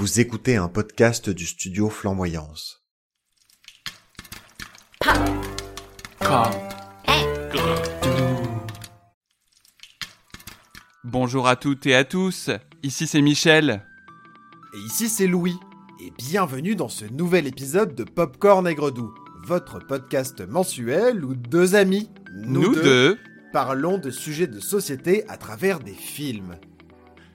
Vous 0.00 0.18
écoutez 0.18 0.56
un 0.56 0.68
podcast 0.68 1.28
du 1.28 1.44
studio 1.44 1.90
Flamboyance. 1.90 2.82
Bonjour 11.04 11.46
à 11.46 11.56
toutes 11.56 11.84
et 11.84 11.94
à 11.94 12.04
tous, 12.04 12.48
ici 12.82 13.06
c'est 13.06 13.20
Michel. 13.20 13.84
Et 14.72 14.78
ici 14.86 15.10
c'est 15.10 15.26
Louis, 15.26 15.58
et 16.02 16.10
bienvenue 16.16 16.76
dans 16.76 16.88
ce 16.88 17.04
nouvel 17.04 17.46
épisode 17.46 17.94
de 17.94 18.04
Popcorn 18.04 18.66
Aigre-Doux, 18.66 19.12
votre 19.44 19.80
podcast 19.80 20.40
mensuel 20.48 21.26
où 21.26 21.34
deux 21.34 21.74
amis, 21.74 22.08
Nous, 22.36 22.74
deux, 22.74 23.18
parlons 23.52 23.98
de 23.98 24.10
sujets 24.10 24.46
de 24.46 24.60
société 24.60 25.28
à 25.28 25.36
travers 25.36 25.78
des 25.78 25.92
films. 25.92 26.56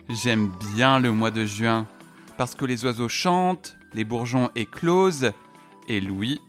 j'aime 0.10 0.52
bien 0.74 1.00
le 1.00 1.12
mois 1.12 1.30
de 1.30 1.46
juin, 1.46 1.88
parce 2.38 2.56
que 2.56 2.66
les 2.66 2.86
oiseaux 2.86 3.10
chantent, 3.10 3.78
les 3.94 4.04
bourgeons 4.04 4.50
éclosent, 4.56 5.32
et 5.88 6.02
Louis, 6.02 6.42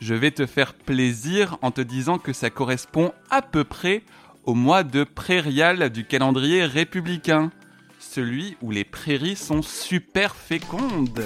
je 0.00 0.14
vais 0.14 0.30
te 0.30 0.46
faire 0.46 0.74
plaisir 0.74 1.58
en 1.62 1.70
te 1.70 1.80
disant 1.80 2.18
que 2.18 2.32
ça 2.32 2.50
correspond 2.50 3.12
à 3.30 3.42
peu 3.42 3.64
près 3.64 4.02
au 4.44 4.54
mois 4.54 4.82
de 4.82 5.04
prairial 5.04 5.90
du 5.90 6.04
calendrier 6.04 6.64
républicain, 6.64 7.50
celui 7.98 8.56
où 8.60 8.70
les 8.70 8.84
prairies 8.84 9.36
sont 9.36 9.62
super 9.62 10.34
fécondes. 10.34 11.24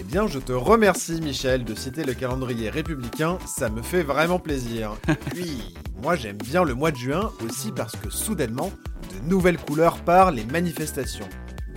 Eh 0.00 0.04
bien, 0.04 0.26
je 0.26 0.38
te 0.38 0.52
remercie 0.52 1.20
Michel 1.20 1.64
de 1.64 1.74
citer 1.74 2.02
le 2.02 2.14
calendrier 2.14 2.70
républicain, 2.70 3.38
ça 3.46 3.68
me 3.68 3.82
fait 3.82 4.02
vraiment 4.02 4.38
plaisir. 4.38 4.96
Puis, 5.30 5.74
moi 6.02 6.16
j'aime 6.16 6.38
bien 6.38 6.64
le 6.64 6.74
mois 6.74 6.90
de 6.90 6.96
juin 6.96 7.30
aussi 7.44 7.70
parce 7.70 7.94
que 7.94 8.10
soudainement, 8.10 8.72
de 9.12 9.28
nouvelles 9.28 9.58
couleurs 9.58 9.98
partent 9.98 10.34
les 10.34 10.44
manifestations. 10.44 11.28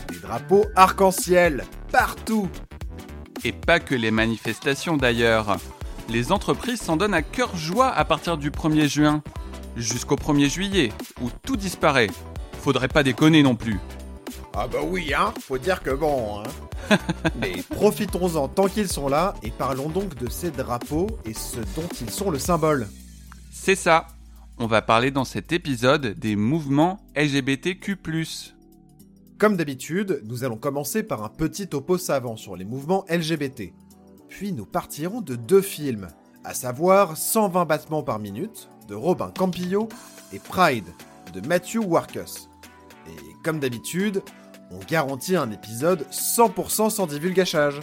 Des 0.08 0.20
drapeaux 0.20 0.66
arc-en-ciel, 0.76 1.66
partout 1.92 2.50
Et 3.44 3.52
pas 3.52 3.80
que 3.80 3.96
les 3.96 4.12
manifestations 4.12 4.98
d'ailleurs. 4.98 5.58
Les 6.10 6.32
entreprises 6.32 6.82
s'en 6.82 6.98
donnent 6.98 7.14
à 7.14 7.24
cœur 7.24 7.56
joie 7.56 7.90
à 7.90 8.06
partir 8.06 8.38
du 8.38 8.52
1er 8.52 8.88
juin, 8.88 9.24
jusqu'au 9.76 10.16
1er 10.16 10.50
juillet, 10.50 10.92
où 11.22 11.30
tout 11.44 11.56
disparaît. 11.56 12.10
Faudrait 12.62 12.88
pas 12.88 13.04
déconner 13.04 13.42
non 13.44 13.56
plus. 13.56 13.80
Ah 14.54 14.68
bah 14.68 14.80
oui, 14.84 15.14
hein, 15.14 15.34
faut 15.42 15.58
dire 15.58 15.82
que 15.82 15.92
bon, 15.92 16.42
hein. 16.42 16.44
Mais 17.42 17.64
profitons-en 17.72 18.48
tant 18.48 18.68
qu'ils 18.68 18.88
sont 18.88 19.10
là 19.10 19.34
et 19.44 19.52
parlons 19.52 19.90
donc 19.90 20.16
de 20.16 20.30
ces 20.30 20.52
drapeaux 20.52 21.08
et 21.26 21.34
ce 21.34 21.58
dont 21.76 21.90
ils 22.00 22.10
sont 22.10 22.30
le 22.30 22.40
symbole. 22.40 22.88
C'est 23.52 23.76
ça. 23.76 24.08
On 24.58 24.68
va 24.68 24.82
parler 24.82 25.12
dans 25.12 25.26
cet 25.26 25.52
épisode 25.52 26.18
des 26.18 26.36
mouvements 26.36 27.02
LGBTQ+. 27.16 27.98
Comme 29.38 29.58
d'habitude, 29.58 30.22
nous 30.24 30.46
allons 30.46 30.56
commencer 30.56 31.04
par 31.04 31.22
un 31.22 31.28
petit 31.28 31.68
topo 31.68 31.98
savant 31.98 32.38
sur 32.38 32.56
les 32.56 32.64
mouvements 32.64 33.04
LGBT. 33.10 33.74
Puis 34.30 34.54
nous 34.54 34.66
partirons 34.66 35.20
de 35.20 35.36
deux 35.36 35.62
films, 35.62 36.08
à 36.46 36.54
savoir 36.54 37.18
120 37.18 37.66
battements 37.66 38.02
par 38.02 38.20
minute 38.20 38.70
de 38.88 38.96
Robin 38.96 39.32
Campillo 39.38 39.90
et 40.32 40.40
Pride 40.40 40.88
de 41.34 41.46
Matthew 41.46 41.80
Warkus. 41.86 42.48
Et 43.10 43.44
comme 43.44 43.60
d'habitude, 43.60 44.24
on 44.72 44.80
garantit 44.80 45.36
un 45.36 45.52
épisode 45.52 46.06
100% 46.12 46.90
sans 46.90 47.06
divulgachage. 47.06 47.82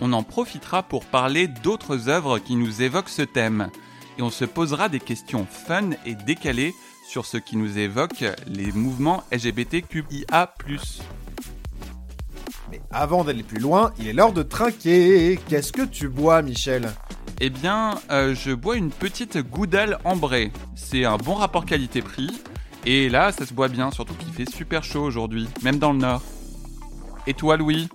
On 0.00 0.14
en 0.14 0.22
profitera 0.22 0.82
pour 0.82 1.04
parler 1.04 1.46
d'autres 1.46 2.08
œuvres 2.08 2.38
qui 2.38 2.56
nous 2.56 2.80
évoquent 2.80 3.10
ce 3.10 3.22
thème. 3.22 3.70
Et 4.16 4.22
on 4.22 4.30
se 4.30 4.46
posera 4.46 4.88
des 4.88 5.00
questions 5.00 5.44
fun 5.44 5.90
et 6.06 6.14
décalées 6.14 6.74
sur 7.14 7.26
ce 7.26 7.36
qui 7.36 7.56
nous 7.56 7.78
évoque 7.78 8.24
les 8.48 8.72
mouvements 8.72 9.22
LGBTQIA+. 9.30 10.52
Mais 12.72 12.80
avant 12.90 13.22
d'aller 13.22 13.44
plus 13.44 13.60
loin, 13.60 13.92
il 14.00 14.08
est 14.08 14.12
l'heure 14.12 14.32
de 14.32 14.42
trinquer. 14.42 15.38
Qu'est-ce 15.46 15.72
que 15.72 15.82
tu 15.82 16.08
bois, 16.08 16.42
Michel? 16.42 16.90
Eh 17.40 17.50
bien, 17.50 17.94
euh, 18.10 18.34
je 18.34 18.50
bois 18.50 18.74
une 18.76 18.90
petite 18.90 19.38
goudale 19.38 20.00
ambrée. 20.02 20.50
C'est 20.74 21.04
un 21.04 21.16
bon 21.16 21.34
rapport 21.34 21.64
qualité-prix. 21.66 22.42
Et 22.84 23.08
là, 23.08 23.30
ça 23.30 23.46
se 23.46 23.54
boit 23.54 23.68
bien, 23.68 23.92
surtout 23.92 24.14
qu'il 24.14 24.32
fait 24.32 24.50
super 24.50 24.82
chaud 24.82 25.04
aujourd'hui, 25.04 25.48
même 25.62 25.78
dans 25.78 25.92
le 25.92 25.98
nord. 25.98 26.22
Et 27.28 27.34
toi, 27.34 27.56
Louis? 27.56 27.88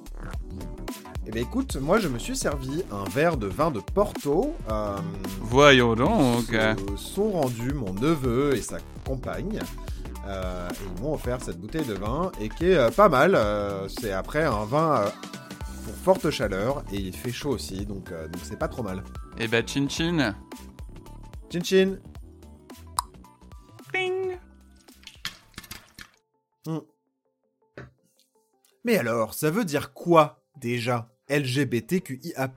Eh 1.28 1.32
bien 1.32 1.42
écoute, 1.44 1.76
moi 1.76 2.00
je 2.00 2.08
me 2.08 2.18
suis 2.18 2.36
servi 2.36 2.84
un 2.92 3.04
verre 3.08 3.38
de 3.38 3.46
vin 3.46 3.70
de 3.70 3.80
Porto. 3.82 4.56
euh, 4.72 4.96
Voyons 5.42 5.94
donc. 5.94 6.58
sont 6.96 7.32
rendus 7.34 7.74
mon 7.74 7.94
neveu 7.94 8.56
et 8.56 8.62
sa 8.64 8.78
compagne. 9.10 9.60
euh, 10.28 10.70
et 10.70 10.74
ils 10.96 11.02
m'ont 11.02 11.14
offert 11.16 11.42
cette 11.42 11.60
bouteille 11.60 11.86
de 11.86 11.94
vin 11.96 12.32
et 12.40 12.50
qui 12.50 12.66
est 12.72 12.78
euh, 12.78 12.92
pas 12.92 13.10
mal. 13.10 13.34
euh, 13.36 13.88
c'est 13.88 14.12
après 14.12 14.44
un 14.44 14.66
vin 14.66 15.02
euh, 15.02 15.10
pour 15.86 15.96
forte 15.96 16.30
chaleur 16.30 16.84
et 16.92 16.98
il 16.98 17.16
fait 17.16 17.32
chaud 17.32 17.52
aussi, 17.52 17.86
donc 17.86 18.12
euh, 18.12 18.28
donc 18.28 18.42
c'est 18.44 18.60
pas 18.60 18.68
trop 18.68 18.84
mal. 18.84 19.04
Eh 19.40 19.48
ben, 19.48 19.66
chin 19.68 19.88
chin. 19.90 20.36
Chin 21.52 21.64
chin. 21.64 21.98
Ping. 23.92 24.38
Mais 28.86 28.98
alors, 28.98 29.34
ça 29.34 29.50
veut 29.52 29.66
dire 29.66 29.94
quoi 29.94 30.42
déjà? 30.58 31.10
LGBTQIA+. 31.28 32.50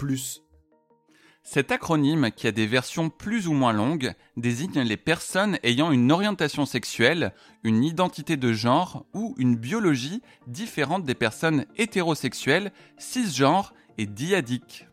Cet 1.45 1.73
acronyme, 1.73 2.31
qui 2.31 2.47
a 2.47 2.53
des 2.53 2.69
versions 2.69 3.11
plus 3.11 3.49
ou 3.49 3.53
moins 3.53 3.73
longues, 3.73 4.15
désigne 4.37 4.81
les 4.81 4.97
personnes 4.97 5.59
ayant 5.65 5.91
une 5.91 6.13
orientation 6.13 6.67
sexuelle, 6.67 7.35
une 7.65 7.83
identité 7.83 8.37
de 8.37 8.53
genre 8.53 9.05
ou 9.13 9.35
une 9.39 9.57
biologie 9.57 10.23
différente 10.47 11.05
des 11.05 11.17
personnes 11.17 11.67
hétérosexuelles, 11.77 12.73
cisgenres 12.97 13.75
et 13.99 14.07
diadiques. 14.07 14.87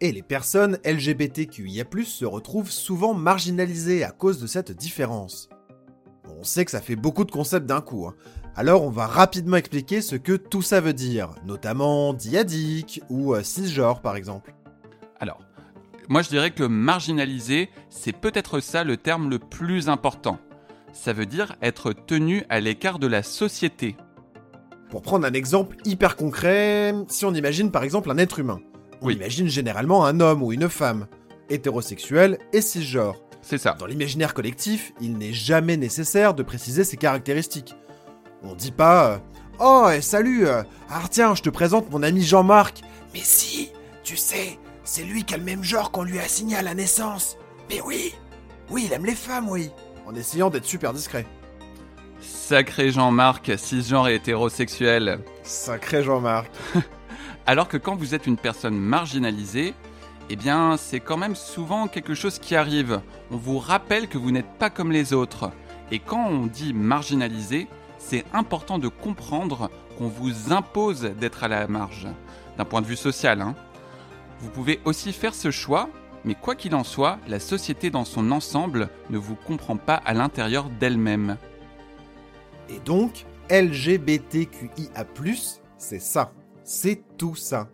Et 0.00 0.10
les 0.10 0.22
personnes 0.22 0.78
LGBTQIA+, 0.84 1.84
se 2.04 2.24
retrouvent 2.24 2.72
souvent 2.72 3.14
marginalisées 3.14 4.02
à 4.02 4.10
cause 4.10 4.40
de 4.40 4.48
cette 4.48 4.72
différence. 4.72 5.48
On 6.36 6.42
sait 6.42 6.64
que 6.64 6.72
ça 6.72 6.80
fait 6.80 6.96
beaucoup 6.96 7.24
de 7.24 7.30
concepts 7.30 7.66
d'un 7.66 7.80
coup, 7.80 8.06
hein. 8.06 8.14
alors 8.56 8.82
on 8.82 8.90
va 8.90 9.06
rapidement 9.06 9.56
expliquer 9.56 10.02
ce 10.02 10.16
que 10.16 10.32
tout 10.32 10.62
ça 10.62 10.80
veut 10.80 10.92
dire, 10.92 11.30
notamment 11.46 12.12
diadique 12.12 13.02
ou 13.08 13.34
euh, 13.34 13.44
cisgenre 13.44 14.02
par 14.02 14.16
exemple. 14.16 14.52
Alors, 15.20 15.40
moi 16.08 16.22
je 16.22 16.28
dirais 16.28 16.50
que 16.50 16.64
marginalisé, 16.64 17.70
c'est 17.88 18.12
peut-être 18.12 18.60
ça 18.60 18.84
le 18.84 18.96
terme 18.96 19.30
le 19.30 19.38
plus 19.38 19.88
important. 19.88 20.38
Ça 20.92 21.12
veut 21.12 21.26
dire 21.26 21.56
être 21.62 21.92
tenu 21.92 22.44
à 22.48 22.60
l'écart 22.60 22.98
de 22.98 23.06
la 23.06 23.22
société. 23.22 23.96
Pour 24.90 25.02
prendre 25.02 25.26
un 25.26 25.32
exemple 25.32 25.76
hyper 25.84 26.14
concret, 26.16 26.94
si 27.08 27.24
on 27.24 27.34
imagine 27.34 27.70
par 27.70 27.82
exemple 27.82 28.10
un 28.10 28.18
être 28.18 28.38
humain, 28.38 28.60
on 29.00 29.06
Oui. 29.06 29.14
imagine 29.14 29.48
généralement 29.48 30.04
un 30.06 30.20
homme 30.20 30.42
ou 30.42 30.52
une 30.52 30.68
femme, 30.68 31.06
hétérosexuel 31.48 32.38
et 32.52 32.60
cisgenre. 32.60 33.16
C'est 33.42 33.58
ça. 33.58 33.74
Dans 33.78 33.86
l'imaginaire 33.86 34.32
collectif, 34.34 34.92
il 35.00 35.18
n'est 35.18 35.32
jamais 35.32 35.76
nécessaire 35.76 36.32
de 36.32 36.42
préciser 36.42 36.84
ses 36.84 36.96
caractéristiques. 36.96 37.74
On 38.42 38.54
dit 38.54 38.70
pas 38.72 39.10
euh, 39.10 39.18
Oh, 39.60 39.88
salut 40.00 40.46
euh, 40.46 40.62
Ah 40.88 41.02
tiens, 41.10 41.34
je 41.34 41.42
te 41.42 41.50
présente 41.50 41.90
mon 41.90 42.02
ami 42.02 42.22
Jean-Marc. 42.22 42.82
Mais 43.12 43.20
si, 43.22 43.70
tu 44.02 44.16
sais, 44.16 44.58
c'est 44.84 45.04
lui 45.04 45.24
qui 45.24 45.34
a 45.34 45.38
le 45.38 45.44
même 45.44 45.64
genre 45.64 45.90
qu'on 45.90 46.02
lui 46.04 46.18
a 46.18 46.22
assigné 46.22 46.56
à 46.56 46.62
la 46.62 46.74
naissance. 46.74 47.36
Mais 47.70 47.80
oui, 47.80 48.14
oui, 48.70 48.84
il 48.86 48.92
aime 48.92 49.06
les 49.06 49.14
femmes, 49.14 49.48
oui. 49.48 49.70
En 50.06 50.14
essayant 50.14 50.50
d'être 50.50 50.66
super 50.66 50.92
discret. 50.92 51.26
Sacré 52.20 52.90
Jean-Marc, 52.90 53.52
cisgenre 53.58 54.08
et 54.08 54.14
hétérosexuel. 54.16 55.20
Sacré 55.42 56.02
Jean-Marc. 56.02 56.50
Alors 57.46 57.68
que 57.68 57.76
quand 57.76 57.96
vous 57.96 58.14
êtes 58.14 58.26
une 58.26 58.36
personne 58.36 58.76
marginalisée, 58.76 59.74
eh 60.30 60.36
bien, 60.36 60.76
c'est 60.78 61.00
quand 61.00 61.16
même 61.18 61.34
souvent 61.34 61.86
quelque 61.88 62.14
chose 62.14 62.38
qui 62.38 62.56
arrive. 62.56 63.00
On 63.30 63.36
vous 63.36 63.58
rappelle 63.58 64.08
que 64.08 64.16
vous 64.18 64.30
n'êtes 64.30 64.58
pas 64.58 64.70
comme 64.70 64.92
les 64.92 65.12
autres. 65.12 65.50
Et 65.90 65.98
quand 65.98 66.26
on 66.26 66.46
dit 66.46 66.72
marginalisé, 66.72 67.68
c'est 67.98 68.24
important 68.32 68.78
de 68.78 68.88
comprendre 68.88 69.70
qu'on 69.98 70.08
vous 70.08 70.52
impose 70.52 71.02
d'être 71.02 71.44
à 71.44 71.48
la 71.48 71.66
marge, 71.68 72.06
d'un 72.56 72.64
point 72.64 72.80
de 72.80 72.86
vue 72.86 72.96
social. 72.96 73.40
hein. 73.42 73.54
Vous 74.44 74.50
pouvez 74.50 74.78
aussi 74.84 75.14
faire 75.14 75.34
ce 75.34 75.50
choix, 75.50 75.88
mais 76.22 76.34
quoi 76.34 76.54
qu'il 76.54 76.74
en 76.74 76.84
soit, 76.84 77.18
la 77.26 77.40
société 77.40 77.88
dans 77.88 78.04
son 78.04 78.30
ensemble 78.30 78.90
ne 79.08 79.16
vous 79.16 79.36
comprend 79.36 79.78
pas 79.78 79.94
à 79.94 80.12
l'intérieur 80.12 80.68
d'elle-même. 80.68 81.38
Et 82.68 82.78
donc, 82.80 83.24
LGBTQIA+, 83.48 85.06
c'est 85.78 85.98
ça. 85.98 86.34
C'est 86.62 87.02
tout 87.16 87.34
ça. 87.34 87.70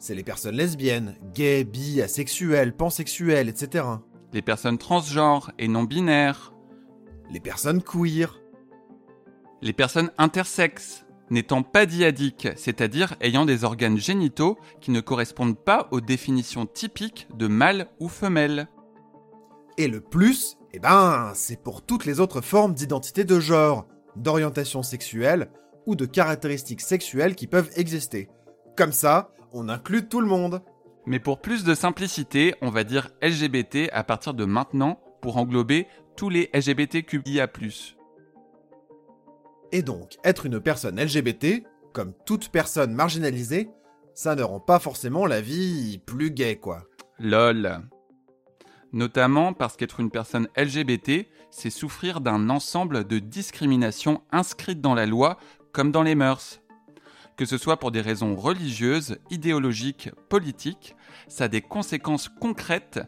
C'est 0.00 0.16
les 0.16 0.24
personnes 0.24 0.56
lesbiennes, 0.56 1.14
gays, 1.34 1.62
bi, 1.62 2.02
asexuelles, 2.02 2.74
pansexuelles, 2.74 3.48
etc. 3.48 3.84
Les 4.32 4.42
personnes 4.42 4.78
transgenres 4.78 5.52
et 5.56 5.68
non 5.68 5.84
binaires, 5.84 6.52
Les 7.30 7.38
personnes 7.38 7.80
queer. 7.80 8.40
Les 9.62 9.72
personnes 9.72 10.10
intersexes, 10.18 11.06
n'étant 11.30 11.62
pas 11.62 11.86
diadiques, 11.86 12.48
c'est-à-dire 12.56 13.14
ayant 13.20 13.44
des 13.44 13.64
organes 13.64 13.98
génitaux 13.98 14.58
qui 14.80 14.90
ne 14.90 15.00
correspondent 15.00 15.58
pas 15.58 15.88
aux 15.90 16.00
définitions 16.00 16.66
typiques 16.66 17.28
de 17.34 17.46
mâle 17.46 17.88
ou 18.00 18.08
femelle. 18.08 18.68
Et 19.76 19.88
le 19.88 20.00
plus, 20.00 20.58
eh 20.72 20.78
ben, 20.78 21.32
c'est 21.34 21.62
pour 21.62 21.82
toutes 21.82 22.04
les 22.04 22.20
autres 22.20 22.40
formes 22.40 22.74
d'identité 22.74 23.24
de 23.24 23.40
genre, 23.40 23.86
d'orientation 24.16 24.82
sexuelle 24.82 25.50
ou 25.86 25.94
de 25.94 26.06
caractéristiques 26.06 26.80
sexuelles 26.80 27.34
qui 27.34 27.46
peuvent 27.46 27.70
exister. 27.76 28.28
Comme 28.76 28.92
ça, 28.92 29.30
on 29.52 29.68
inclut 29.68 30.08
tout 30.08 30.20
le 30.20 30.26
monde. 30.26 30.62
Mais 31.06 31.18
pour 31.18 31.40
plus 31.40 31.64
de 31.64 31.74
simplicité, 31.74 32.54
on 32.60 32.70
va 32.70 32.84
dire 32.84 33.10
LGBT 33.22 33.88
à 33.92 34.04
partir 34.04 34.34
de 34.34 34.44
maintenant 34.44 35.00
pour 35.22 35.36
englober 35.38 35.86
tous 36.16 36.28
les 36.28 36.50
LGBTQIA+. 36.52 37.48
Et 39.72 39.82
donc, 39.82 40.16
être 40.24 40.46
une 40.46 40.60
personne 40.60 41.00
LGBT, 41.00 41.64
comme 41.92 42.14
toute 42.24 42.48
personne 42.48 42.92
marginalisée, 42.94 43.70
ça 44.14 44.34
ne 44.34 44.42
rend 44.42 44.60
pas 44.60 44.78
forcément 44.78 45.26
la 45.26 45.40
vie 45.40 45.98
plus 45.98 46.30
gaie, 46.30 46.56
quoi. 46.56 46.84
LOL. 47.18 47.80
Notamment 48.92 49.52
parce 49.52 49.76
qu'être 49.76 50.00
une 50.00 50.10
personne 50.10 50.48
LGBT, 50.56 51.26
c'est 51.50 51.70
souffrir 51.70 52.20
d'un 52.20 52.48
ensemble 52.48 53.06
de 53.06 53.18
discriminations 53.18 54.22
inscrites 54.32 54.80
dans 54.80 54.94
la 54.94 55.06
loi 55.06 55.38
comme 55.72 55.92
dans 55.92 56.02
les 56.02 56.14
mœurs. 56.14 56.60
Que 57.36 57.44
ce 57.44 57.58
soit 57.58 57.76
pour 57.76 57.90
des 57.90 58.00
raisons 58.00 58.34
religieuses, 58.34 59.18
idéologiques, 59.30 60.10
politiques, 60.28 60.96
ça 61.28 61.44
a 61.44 61.48
des 61.48 61.60
conséquences 61.60 62.28
concrètes, 62.28 63.00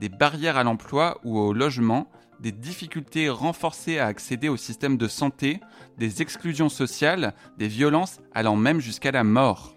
des 0.00 0.08
barrières 0.08 0.56
à 0.56 0.64
l'emploi 0.64 1.20
ou 1.24 1.38
au 1.38 1.52
logement, 1.52 2.10
des 2.40 2.52
difficultés 2.52 3.28
renforcées 3.28 3.98
à 3.98 4.06
accéder 4.06 4.48
au 4.48 4.56
système 4.56 4.96
de 4.96 5.08
santé, 5.08 5.60
des 5.98 6.22
exclusions 6.22 6.68
sociales, 6.68 7.34
des 7.58 7.68
violences 7.68 8.20
allant 8.34 8.56
même 8.56 8.80
jusqu'à 8.80 9.10
la 9.10 9.24
mort. 9.24 9.76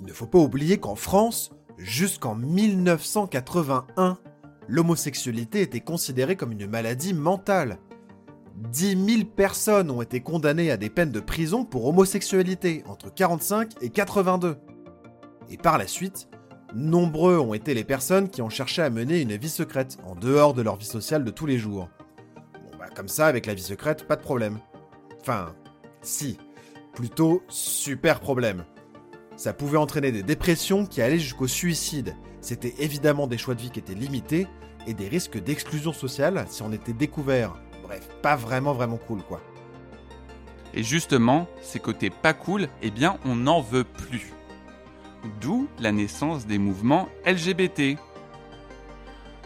Il 0.00 0.06
ne 0.06 0.12
faut 0.12 0.26
pas 0.26 0.38
oublier 0.38 0.78
qu'en 0.78 0.96
France, 0.96 1.50
jusqu'en 1.78 2.34
1981, 2.34 4.18
l'homosexualité 4.68 5.60
était 5.60 5.80
considérée 5.80 6.36
comme 6.36 6.52
une 6.52 6.66
maladie 6.66 7.14
mentale. 7.14 7.78
10 8.56 9.16
000 9.16 9.24
personnes 9.24 9.90
ont 9.90 10.02
été 10.02 10.20
condamnées 10.20 10.70
à 10.70 10.76
des 10.76 10.90
peines 10.90 11.12
de 11.12 11.20
prison 11.20 11.64
pour 11.64 11.86
homosexualité 11.86 12.82
entre 12.86 13.12
45 13.12 13.82
et 13.82 13.90
82. 13.90 14.56
Et 15.48 15.56
par 15.56 15.78
la 15.78 15.86
suite, 15.86 16.28
nombreux 16.74 17.38
ont 17.38 17.54
été 17.54 17.74
les 17.74 17.84
personnes 17.84 18.28
qui 18.28 18.42
ont 18.42 18.50
cherché 18.50 18.82
à 18.82 18.90
mener 18.90 19.20
une 19.20 19.36
vie 19.36 19.48
secrète 19.48 19.98
en 20.04 20.14
dehors 20.14 20.54
de 20.54 20.62
leur 20.62 20.76
vie 20.76 20.86
sociale 20.86 21.24
de 21.24 21.30
tous 21.30 21.46
les 21.46 21.58
jours. 21.58 21.88
Bon 22.54 22.78
bah 22.78 22.88
comme 22.94 23.08
ça, 23.08 23.26
avec 23.26 23.46
la 23.46 23.54
vie 23.54 23.62
secrète, 23.62 24.06
pas 24.06 24.16
de 24.16 24.22
problème. 24.22 24.58
Enfin, 25.20 25.54
si. 26.02 26.38
Plutôt 26.94 27.42
super 27.48 28.20
problème. 28.20 28.64
Ça 29.36 29.52
pouvait 29.52 29.78
entraîner 29.78 30.12
des 30.12 30.22
dépressions 30.22 30.84
qui 30.84 31.00
allaient 31.00 31.18
jusqu'au 31.18 31.46
suicide. 31.46 32.14
C'était 32.40 32.74
évidemment 32.78 33.26
des 33.26 33.38
choix 33.38 33.54
de 33.54 33.60
vie 33.60 33.70
qui 33.70 33.78
étaient 33.78 33.94
limités 33.94 34.46
et 34.86 34.94
des 34.94 35.08
risques 35.08 35.42
d'exclusion 35.42 35.92
sociale 35.92 36.44
si 36.48 36.62
on 36.62 36.72
était 36.72 36.92
découvert. 36.92 37.54
Bref, 37.82 38.08
pas 38.22 38.36
vraiment 38.36 38.72
vraiment 38.72 38.96
cool 38.96 39.22
quoi. 39.22 39.40
Et 40.74 40.82
justement, 40.82 41.48
ces 41.62 41.80
côtés 41.80 42.10
pas 42.10 42.32
cool, 42.32 42.68
eh 42.82 42.90
bien 42.90 43.18
on 43.24 43.36
n'en 43.36 43.60
veut 43.60 43.84
plus. 43.84 44.32
D'où 45.40 45.68
la 45.78 45.92
naissance 45.92 46.46
des 46.46 46.58
mouvements 46.58 47.08
LGBT. 47.26 47.98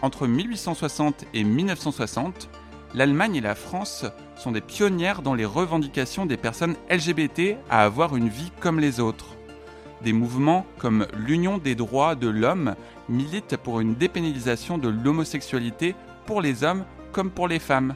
Entre 0.03 0.27
1860 0.27 1.25
et 1.35 1.45
1960, 1.45 2.49
l'Allemagne 2.95 3.37
et 3.37 3.41
la 3.41 3.55
France 3.55 4.05
sont 4.37 4.53
des 4.53 4.61
pionnières 4.61 5.23
dans 5.23 5.35
les 5.35 5.45
revendications 5.45 6.27
des 6.27 6.37
personnes 6.37 6.77
LGBT 6.91 7.57
à 7.71 7.85
avoir 7.85 8.15
une 8.15 8.29
vie 8.29 8.53
comme 8.61 8.79
les 8.79 9.01
autres. 9.01 9.37
Des 10.03 10.13
mouvements 10.13 10.67
comme 10.79 11.07
l'Union 11.17 11.59
des 11.59 11.75
droits 11.75 12.15
de 12.15 12.29
l'homme 12.29 12.77
militent 13.09 13.57
pour 13.57 13.81
une 13.81 13.95
dépénalisation 13.95 14.79
de 14.79 14.89
l'homosexualité 14.89 15.97
pour 16.27 16.41
les 16.41 16.63
hommes 16.63 16.85
comme 17.13 17.31
pour 17.31 17.49
les 17.49 17.59
femmes. 17.59 17.95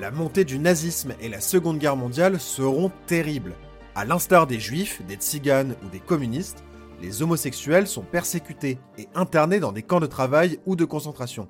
La 0.00 0.10
montée 0.10 0.44
du 0.44 0.58
nazisme 0.58 1.14
et 1.20 1.28
la 1.28 1.40
Seconde 1.40 1.78
Guerre 1.78 1.96
mondiale 1.96 2.40
seront 2.40 2.90
terribles. 3.06 3.54
À 3.96 4.04
l'instar 4.04 4.48
des 4.48 4.58
juifs, 4.58 5.02
des 5.06 5.14
tziganes 5.14 5.76
ou 5.84 5.88
des 5.88 6.00
communistes, 6.00 6.64
les 7.00 7.22
homosexuels 7.22 7.86
sont 7.86 8.02
persécutés 8.02 8.78
et 8.98 9.06
internés 9.14 9.60
dans 9.60 9.70
des 9.70 9.84
camps 9.84 10.00
de 10.00 10.06
travail 10.06 10.58
ou 10.66 10.74
de 10.74 10.84
concentration. 10.84 11.46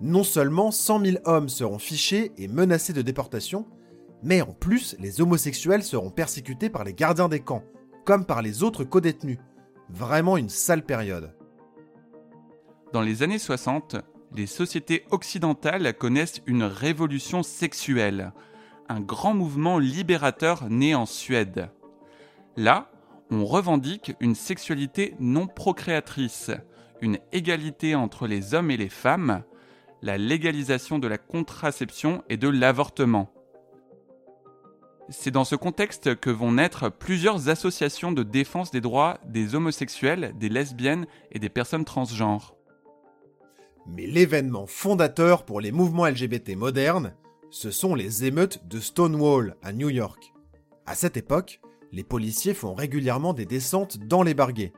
Non 0.00 0.24
seulement 0.24 0.72
100 0.72 1.04
000 1.04 1.18
hommes 1.24 1.48
seront 1.48 1.78
fichés 1.78 2.32
et 2.36 2.48
menacés 2.48 2.92
de 2.92 3.02
déportation, 3.02 3.64
mais 4.24 4.42
en 4.42 4.52
plus 4.52 4.96
les 4.98 5.20
homosexuels 5.20 5.84
seront 5.84 6.10
persécutés 6.10 6.68
par 6.68 6.82
les 6.82 6.94
gardiens 6.94 7.28
des 7.28 7.40
camps, 7.40 7.62
comme 8.04 8.24
par 8.24 8.42
les 8.42 8.64
autres 8.64 8.82
co-détenus. 8.82 9.38
Vraiment 9.88 10.36
une 10.36 10.48
sale 10.48 10.84
période. 10.84 11.32
Dans 12.92 13.02
les 13.02 13.22
années 13.22 13.38
60, 13.38 13.96
les 14.34 14.46
sociétés 14.46 15.04
occidentales 15.12 15.94
connaissent 15.96 16.42
une 16.46 16.64
révolution 16.64 17.44
sexuelle, 17.44 18.32
un 18.88 19.00
grand 19.00 19.34
mouvement 19.34 19.78
libérateur 19.78 20.68
né 20.68 20.94
en 20.94 21.06
Suède. 21.06 21.70
Là, 22.56 22.90
on 23.30 23.44
revendique 23.44 24.14
une 24.20 24.34
sexualité 24.34 25.14
non 25.20 25.46
procréatrice, 25.46 26.50
une 27.00 27.18
égalité 27.32 27.94
entre 27.94 28.26
les 28.26 28.54
hommes 28.54 28.70
et 28.70 28.76
les 28.76 28.88
femmes, 28.88 29.42
la 30.02 30.18
légalisation 30.18 30.98
de 30.98 31.08
la 31.08 31.18
contraception 31.18 32.22
et 32.28 32.36
de 32.36 32.48
l'avortement. 32.48 33.32
C'est 35.10 35.30
dans 35.30 35.44
ce 35.44 35.56
contexte 35.56 36.16
que 36.16 36.30
vont 36.30 36.52
naître 36.52 36.90
plusieurs 36.90 37.48
associations 37.48 38.12
de 38.12 38.22
défense 38.22 38.70
des 38.70 38.80
droits 38.80 39.18
des 39.24 39.54
homosexuels, 39.54 40.34
des 40.38 40.48
lesbiennes 40.48 41.06
et 41.32 41.38
des 41.38 41.48
personnes 41.48 41.86
transgenres. 41.86 42.54
Mais 43.86 44.06
l'événement 44.06 44.66
fondateur 44.66 45.44
pour 45.44 45.62
les 45.62 45.72
mouvements 45.72 46.06
LGBT 46.06 46.56
modernes, 46.56 47.14
ce 47.50 47.70
sont 47.70 47.94
les 47.94 48.24
émeutes 48.24 48.66
de 48.68 48.78
Stonewall 48.78 49.56
à 49.62 49.72
New 49.72 49.88
York. 49.88 50.34
À 50.86 50.94
cette 50.94 51.16
époque, 51.16 51.60
les 51.92 52.04
policiers 52.04 52.54
font 52.54 52.74
régulièrement 52.74 53.32
des 53.32 53.46
descentes 53.46 53.98
dans 53.98 54.22
les 54.22 54.34
barguets. 54.34 54.72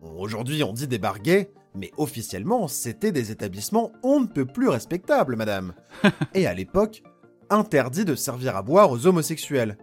Aujourd'hui, 0.00 0.64
on 0.64 0.72
dit 0.72 0.88
des 0.88 0.98
barguets, 0.98 1.52
mais 1.74 1.90
officiellement, 1.96 2.66
c'était 2.66 3.12
des 3.12 3.30
établissements 3.30 3.92
on 4.02 4.20
ne 4.20 4.26
peut 4.26 4.46
plus 4.46 4.68
respectables, 4.68 5.36
madame. 5.36 5.74
Et 6.34 6.46
à 6.46 6.54
l'époque, 6.54 7.02
interdit 7.50 8.04
de 8.04 8.14
servir 8.14 8.56
à 8.56 8.62
boire 8.62 8.90
aux 8.90 9.06
homosexuels. 9.06 9.76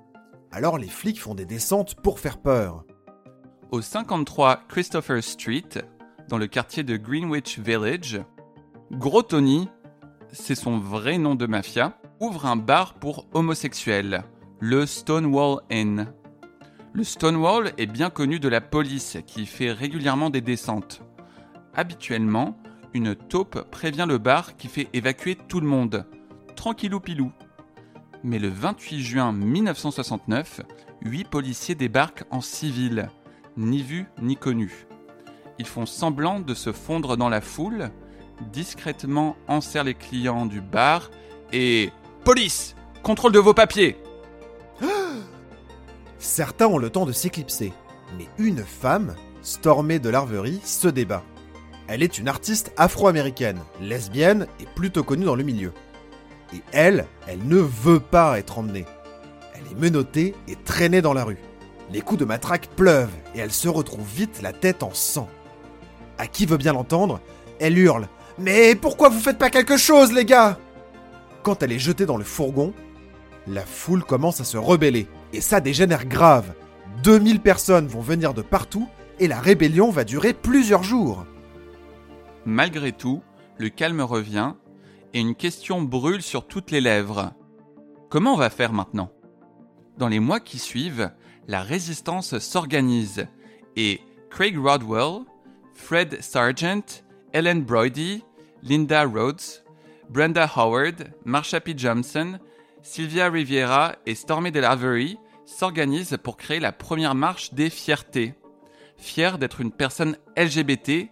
Alors 0.51 0.77
les 0.77 0.87
flics 0.87 1.21
font 1.21 1.35
des 1.35 1.45
descentes 1.45 1.95
pour 1.95 2.19
faire 2.19 2.39
peur. 2.39 2.85
Au 3.71 3.81
53 3.81 4.63
Christopher 4.67 5.23
Street, 5.23 5.69
dans 6.27 6.39
le 6.39 6.47
quartier 6.47 6.83
de 6.83 6.97
Greenwich 6.97 7.59
Village, 7.59 8.19
Gros 8.91 9.21
Tony, 9.21 9.69
c'est 10.31 10.55
son 10.55 10.77
vrai 10.77 11.17
nom 11.17 11.35
de 11.35 11.45
mafia, 11.45 11.97
ouvre 12.19 12.45
un 12.45 12.55
bar 12.55 12.93
pour 12.95 13.25
homosexuels, 13.33 14.23
le 14.59 14.85
Stonewall 14.85 15.61
Inn. 15.71 16.07
Le 16.93 17.03
Stonewall 17.03 17.71
est 17.77 17.85
bien 17.85 18.09
connu 18.09 18.39
de 18.39 18.49
la 18.49 18.61
police 18.61 19.17
qui 19.25 19.45
fait 19.45 19.71
régulièrement 19.71 20.29
des 20.29 20.41
descentes. 20.41 21.01
Habituellement, 21.75 22.57
une 22.93 23.15
taupe 23.15 23.69
prévient 23.69 24.05
le 24.07 24.17
bar 24.17 24.57
qui 24.57 24.67
fait 24.67 24.89
évacuer 24.93 25.35
tout 25.35 25.59
le 25.59 25.67
monde. 25.67 26.05
Tranquillou 26.55 26.99
pilou. 26.99 27.31
Mais 28.23 28.39
le 28.39 28.49
28 28.49 28.99
juin 29.01 29.31
1969, 29.31 30.61
huit 31.01 31.27
policiers 31.27 31.75
débarquent 31.75 32.25
en 32.31 32.41
civil, 32.41 33.09
ni 33.55 33.81
vus 33.81 34.07
ni 34.21 34.35
connus. 34.35 34.87
Ils 35.57 35.67
font 35.67 35.85
semblant 35.85 36.39
de 36.39 36.53
se 36.53 36.71
fondre 36.71 37.17
dans 37.17 37.29
la 37.29 37.41
foule, 37.41 37.91
discrètement 38.51 39.35
enserrent 39.47 39.83
les 39.83 39.93
clients 39.93 40.45
du 40.45 40.61
bar 40.61 41.11
et 41.51 41.91
Police 42.23 42.75
Contrôle 43.03 43.31
de 43.31 43.39
vos 43.39 43.53
papiers 43.53 43.97
Certains 46.19 46.67
ont 46.67 46.77
le 46.77 46.89
temps 46.89 47.05
de 47.05 47.11
s'éclipser, 47.11 47.73
mais 48.17 48.27
une 48.37 48.63
femme, 48.63 49.15
stormée 49.41 49.99
de 49.99 50.09
larverie, 50.09 50.59
se 50.63 50.87
débat. 50.87 51.23
Elle 51.87 52.03
est 52.03 52.19
une 52.19 52.27
artiste 52.27 52.71
afro-américaine, 52.77 53.59
lesbienne 53.81 54.47
et 54.59 54.65
plutôt 54.75 55.03
connue 55.03 55.25
dans 55.25 55.35
le 55.35 55.43
milieu. 55.43 55.73
Et 56.53 56.61
elle, 56.71 57.07
elle 57.27 57.47
ne 57.47 57.57
veut 57.57 57.99
pas 57.99 58.37
être 58.37 58.59
emmenée. 58.59 58.85
Elle 59.55 59.71
est 59.71 59.79
menottée 59.79 60.35
et 60.47 60.55
traînée 60.55 61.01
dans 61.01 61.13
la 61.13 61.23
rue. 61.23 61.39
Les 61.91 62.01
coups 62.01 62.19
de 62.19 62.25
matraque 62.25 62.67
pleuvent 62.75 63.15
et 63.33 63.39
elle 63.39 63.51
se 63.51 63.67
retrouve 63.67 64.05
vite 64.07 64.41
la 64.41 64.53
tête 64.53 64.83
en 64.83 64.93
sang. 64.93 65.27
À 66.17 66.27
qui 66.27 66.45
veut 66.45 66.57
bien 66.57 66.73
l'entendre, 66.73 67.21
elle 67.59 67.77
hurle 67.77 68.07
Mais 68.39 68.75
pourquoi 68.75 69.09
vous 69.09 69.19
faites 69.19 69.37
pas 69.37 69.49
quelque 69.49 69.77
chose, 69.77 70.13
les 70.13 70.25
gars? 70.25 70.57
Quand 71.43 71.61
elle 71.61 71.71
est 71.71 71.79
jetée 71.79 72.05
dans 72.05 72.17
le 72.17 72.23
fourgon, 72.23 72.73
la 73.47 73.65
foule 73.65 74.03
commence 74.03 74.39
à 74.39 74.45
se 74.45 74.57
rebeller. 74.57 75.07
Et 75.33 75.41
ça 75.41 75.59
dégénère 75.59 76.05
grave. 76.05 76.53
2000 77.03 77.39
personnes 77.39 77.87
vont 77.87 78.01
venir 78.01 78.33
de 78.33 78.41
partout 78.41 78.87
et 79.19 79.27
la 79.27 79.39
rébellion 79.39 79.89
va 79.89 80.03
durer 80.03 80.33
plusieurs 80.33 80.83
jours. 80.83 81.25
Malgré 82.45 82.91
tout, 82.91 83.21
le 83.57 83.69
calme 83.69 84.01
revient 84.01 84.53
et 85.13 85.19
une 85.19 85.35
question 85.35 85.81
brûle 85.81 86.21
sur 86.21 86.47
toutes 86.47 86.71
les 86.71 86.81
lèvres. 86.81 87.33
Comment 88.09 88.33
on 88.33 88.37
va 88.37 88.49
faire 88.49 88.73
maintenant? 88.73 89.11
Dans 89.97 90.07
les 90.07 90.19
mois 90.19 90.39
qui 90.39 90.59
suivent, 90.59 91.11
la 91.47 91.61
résistance 91.61 92.39
s'organise 92.39 93.27
et 93.75 93.99
Craig 94.29 94.57
Rodwell, 94.57 95.25
Fred 95.73 96.21
Sargent, 96.21 97.03
Ellen 97.33 97.63
Brody, 97.63 98.23
Linda 98.63 99.03
Rhodes, 99.03 99.63
Brenda 100.09 100.49
Howard, 100.55 101.13
Marsha 101.25 101.59
P. 101.59 101.73
Johnson, 101.77 102.39
Sylvia 102.81 103.29
Riviera 103.29 103.95
et 104.05 104.15
Stormy 104.15 104.51
Delavery 104.51 105.17
s'organisent 105.45 106.17
pour 106.23 106.37
créer 106.37 106.59
la 106.59 106.71
première 106.71 107.15
marche 107.15 107.53
des 107.53 107.69
fiertés. 107.69 108.35
Fier 108.97 109.37
d'être 109.37 109.61
une 109.61 109.71
personne 109.71 110.17
LGBT, 110.37 111.09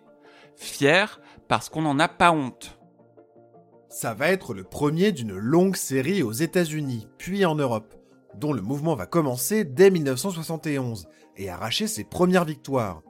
fier 0.55 1.21
parce 1.47 1.69
qu'on 1.69 1.83
n'en 1.83 1.99
a 1.99 2.07
pas 2.07 2.31
honte. 2.31 2.77
Ça 3.89 4.13
va 4.13 4.27
être 4.29 4.53
le 4.53 4.63
premier 4.63 5.11
d'une 5.11 5.37
longue 5.37 5.77
série 5.77 6.21
aux 6.21 6.33
États-Unis, 6.33 7.07
puis 7.17 7.45
en 7.45 7.55
Europe, 7.55 7.95
dont 8.35 8.51
le 8.51 8.61
mouvement 8.61 8.95
va 8.95 9.05
commencer 9.05 9.63
dès 9.63 9.89
1971 9.89 11.07
et 11.37 11.49
arracher 11.49 11.87
ses 11.87 12.03
premières 12.03 12.45
victoires. 12.45 13.01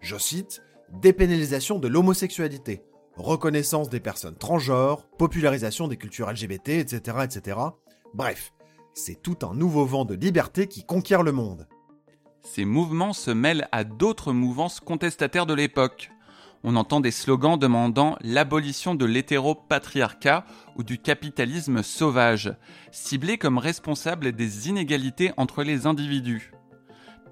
Je 0.00 0.16
cite 0.16 0.62
Dépénalisation 1.00 1.78
de 1.78 1.88
l'homosexualité, 1.88 2.82
reconnaissance 3.16 3.88
des 3.88 4.00
personnes 4.00 4.36
transgenres, 4.36 5.06
popularisation 5.18 5.88
des 5.88 5.96
cultures 5.96 6.30
LGBT, 6.30 6.70
etc. 6.70 7.18
etc. 7.24 7.58
Bref, 8.14 8.52
c'est 8.94 9.20
tout 9.22 9.38
un 9.42 9.54
nouveau 9.54 9.84
vent 9.86 10.04
de 10.04 10.14
liberté 10.14 10.66
qui 10.66 10.84
conquiert 10.84 11.22
le 11.22 11.32
monde. 11.32 11.66
Ces 12.42 12.64
mouvements 12.64 13.12
se 13.12 13.30
mêlent 13.30 13.68
à 13.72 13.84
d'autres 13.84 14.32
mouvances 14.32 14.80
contestataires 14.80 15.46
de 15.46 15.54
l'époque. 15.54 16.10
On 16.64 16.76
entend 16.76 17.00
des 17.00 17.10
slogans 17.10 17.58
demandant 17.58 18.16
l'abolition 18.20 18.94
de 18.94 19.04
l'hétéropatriarcat 19.04 20.44
ou 20.76 20.82
du 20.82 20.98
capitalisme 20.98 21.82
sauvage, 21.82 22.54
ciblés 22.90 23.38
comme 23.38 23.58
responsables 23.58 24.32
des 24.32 24.68
inégalités 24.68 25.32
entre 25.36 25.62
les 25.62 25.86
individus. 25.86 26.52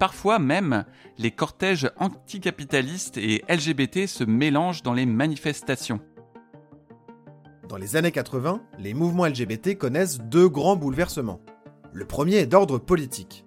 Parfois 0.01 0.39
même, 0.39 0.85
les 1.19 1.29
cortèges 1.29 1.91
anticapitalistes 1.95 3.17
et 3.17 3.43
LGBT 3.47 4.07
se 4.07 4.23
mélangent 4.23 4.81
dans 4.81 4.95
les 4.95 5.05
manifestations. 5.05 5.99
Dans 7.69 7.77
les 7.77 7.95
années 7.95 8.11
80, 8.11 8.63
les 8.79 8.95
mouvements 8.95 9.27
LGBT 9.27 9.77
connaissent 9.77 10.17
deux 10.17 10.49
grands 10.49 10.75
bouleversements. 10.75 11.39
Le 11.93 12.05
premier 12.05 12.37
est 12.37 12.47
d'ordre 12.47 12.79
politique. 12.79 13.45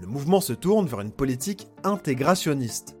Le 0.00 0.06
mouvement 0.06 0.40
se 0.40 0.54
tourne 0.54 0.86
vers 0.86 1.02
une 1.02 1.12
politique 1.12 1.68
intégrationniste. 1.84 2.96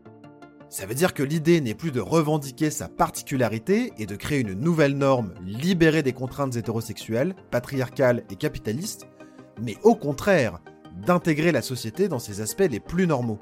Ça 0.68 0.84
veut 0.84 0.94
dire 0.94 1.14
que 1.14 1.22
l'idée 1.22 1.62
n'est 1.62 1.74
plus 1.74 1.92
de 1.92 2.00
revendiquer 2.00 2.68
sa 2.68 2.88
particularité 2.88 3.94
et 3.96 4.04
de 4.04 4.16
créer 4.16 4.40
une 4.40 4.52
nouvelle 4.52 4.98
norme 4.98 5.32
libérée 5.40 6.02
des 6.02 6.12
contraintes 6.12 6.56
hétérosexuelles, 6.56 7.36
patriarcales 7.50 8.24
et 8.28 8.36
capitalistes, 8.36 9.08
mais 9.62 9.78
au 9.82 9.94
contraire 9.94 10.60
d'intégrer 10.96 11.52
la 11.52 11.62
société 11.62 12.08
dans 12.08 12.18
ses 12.18 12.40
aspects 12.40 12.68
les 12.70 12.80
plus 12.80 13.06
normaux. 13.06 13.38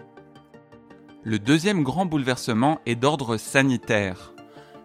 Le 1.22 1.38
deuxième 1.38 1.82
grand 1.82 2.06
bouleversement 2.06 2.80
est 2.86 2.94
d'ordre 2.94 3.36
sanitaire. 3.36 4.32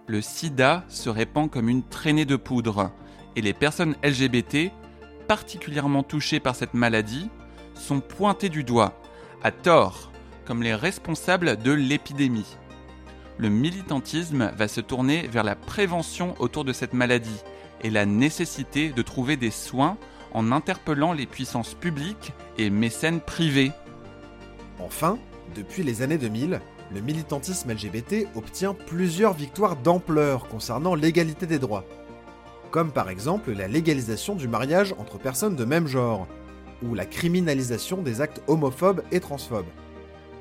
Le 0.08 0.22
sida 0.22 0.84
se 0.90 1.10
répand 1.10 1.50
comme 1.50 1.70
une 1.70 1.84
traînée 1.84 2.26
de 2.26 2.36
poudre, 2.36 2.92
et 3.36 3.42
les 3.42 3.54
personnes 3.54 3.96
LGBT, 4.04 4.72
particulièrement 5.28 6.04
touchées 6.04 6.40
par 6.40 6.56
cette 6.56 6.74
maladie, 6.74 7.30
sont 7.74 8.02
pointées 8.02 8.50
du 8.50 8.64
doigt, 8.64 9.00
à 9.44 9.52
tort, 9.52 10.12
comme 10.46 10.62
les 10.62 10.76
responsables 10.76 11.58
de 11.58 11.72
l'épidémie. 11.72 12.58
Le 13.38 13.50
militantisme 13.50 14.52
va 14.56 14.68
se 14.68 14.82
tourner 14.82 15.28
vers 15.28 15.44
la 15.44 15.56
prévention 15.56 16.36
autour 16.40 16.64
de 16.64 16.74
cette 16.74 16.94
maladie 16.94 17.42
et 17.82 17.90
la 17.90 18.06
nécessité 18.06 18.90
de 18.90 19.02
trouver 19.02 19.36
des 19.36 19.52
soins 19.52 19.98
en 20.36 20.52
interpellant 20.52 21.14
les 21.14 21.26
puissances 21.26 21.74
publiques 21.74 22.34
et 22.58 22.70
mécènes 22.70 23.22
privés. 23.22 23.72
Enfin, 24.80 25.18
depuis 25.56 25.82
les 25.82 26.02
années 26.02 26.18
2000, 26.18 26.60
le 26.94 27.02
militantisme 27.02 27.72
LGBT 27.72 28.28
obtient 28.36 28.74
plusieurs 28.74 29.34
victoires 29.34 29.78
d'ampleur 29.78 30.50
concernant 30.50 30.94
l'égalité 30.94 31.48
des 31.48 31.58
droits. 31.58 31.86
Comme 32.70 32.92
par 32.92 33.10
exemple 33.10 33.54
la 33.54 33.70
légalisation 33.70 34.36
du 34.36 34.50
mariage 34.50 34.94
entre 35.00 35.18
personnes 35.18 35.56
de 35.56 35.64
même 35.64 35.88
genre, 35.88 36.28
ou 36.84 36.94
la 36.96 37.06
criminalisation 37.06 38.02
des 38.02 38.20
actes 38.20 38.42
homophobes 38.48 39.04
et 39.14 39.22
transphobes. 39.22 39.64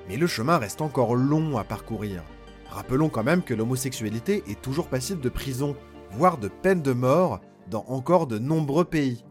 Mais 0.09 0.17
le 0.17 0.27
chemin 0.27 0.59
reste 0.59 0.83
encore 0.83 1.15
long 1.15 1.57
à 1.57 1.63
parcourir. 1.63 2.25
Rappelons 2.69 3.09
quand 3.09 3.23
même 3.23 3.43
que 3.43 3.55
l'homosexualité 3.55 4.43
est 4.49 4.61
toujours 4.61 4.89
passible 4.89 5.21
de 5.21 5.29
prison, 5.29 5.77
voire 6.11 6.37
de 6.37 6.49
peine 6.49 6.83
de 6.83 6.93
mort, 6.93 7.41
dans 7.71 7.85
encore 7.87 8.27
de 8.27 8.41
nombreux 8.41 8.85
pays 8.85 9.25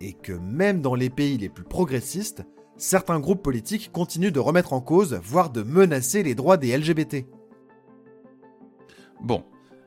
et 0.00 0.12
que 0.12 0.32
même 0.32 0.80
dans 0.80 0.94
les 0.94 1.10
pays 1.10 1.38
les 1.38 1.48
plus 1.48 1.64
progressistes, 1.64 2.44
certains 2.76 3.20
groupes 3.20 3.42
politiques 3.42 3.90
continuent 3.92 4.32
de 4.32 4.40
remettre 4.40 4.72
en 4.72 4.80
cause, 4.80 5.20
voire 5.22 5.50
de 5.50 5.62
menacer 5.62 6.22
les 6.22 6.34
droits 6.34 6.56
des 6.56 6.76
LGBT. 6.76 7.26
Bon, 9.20 9.44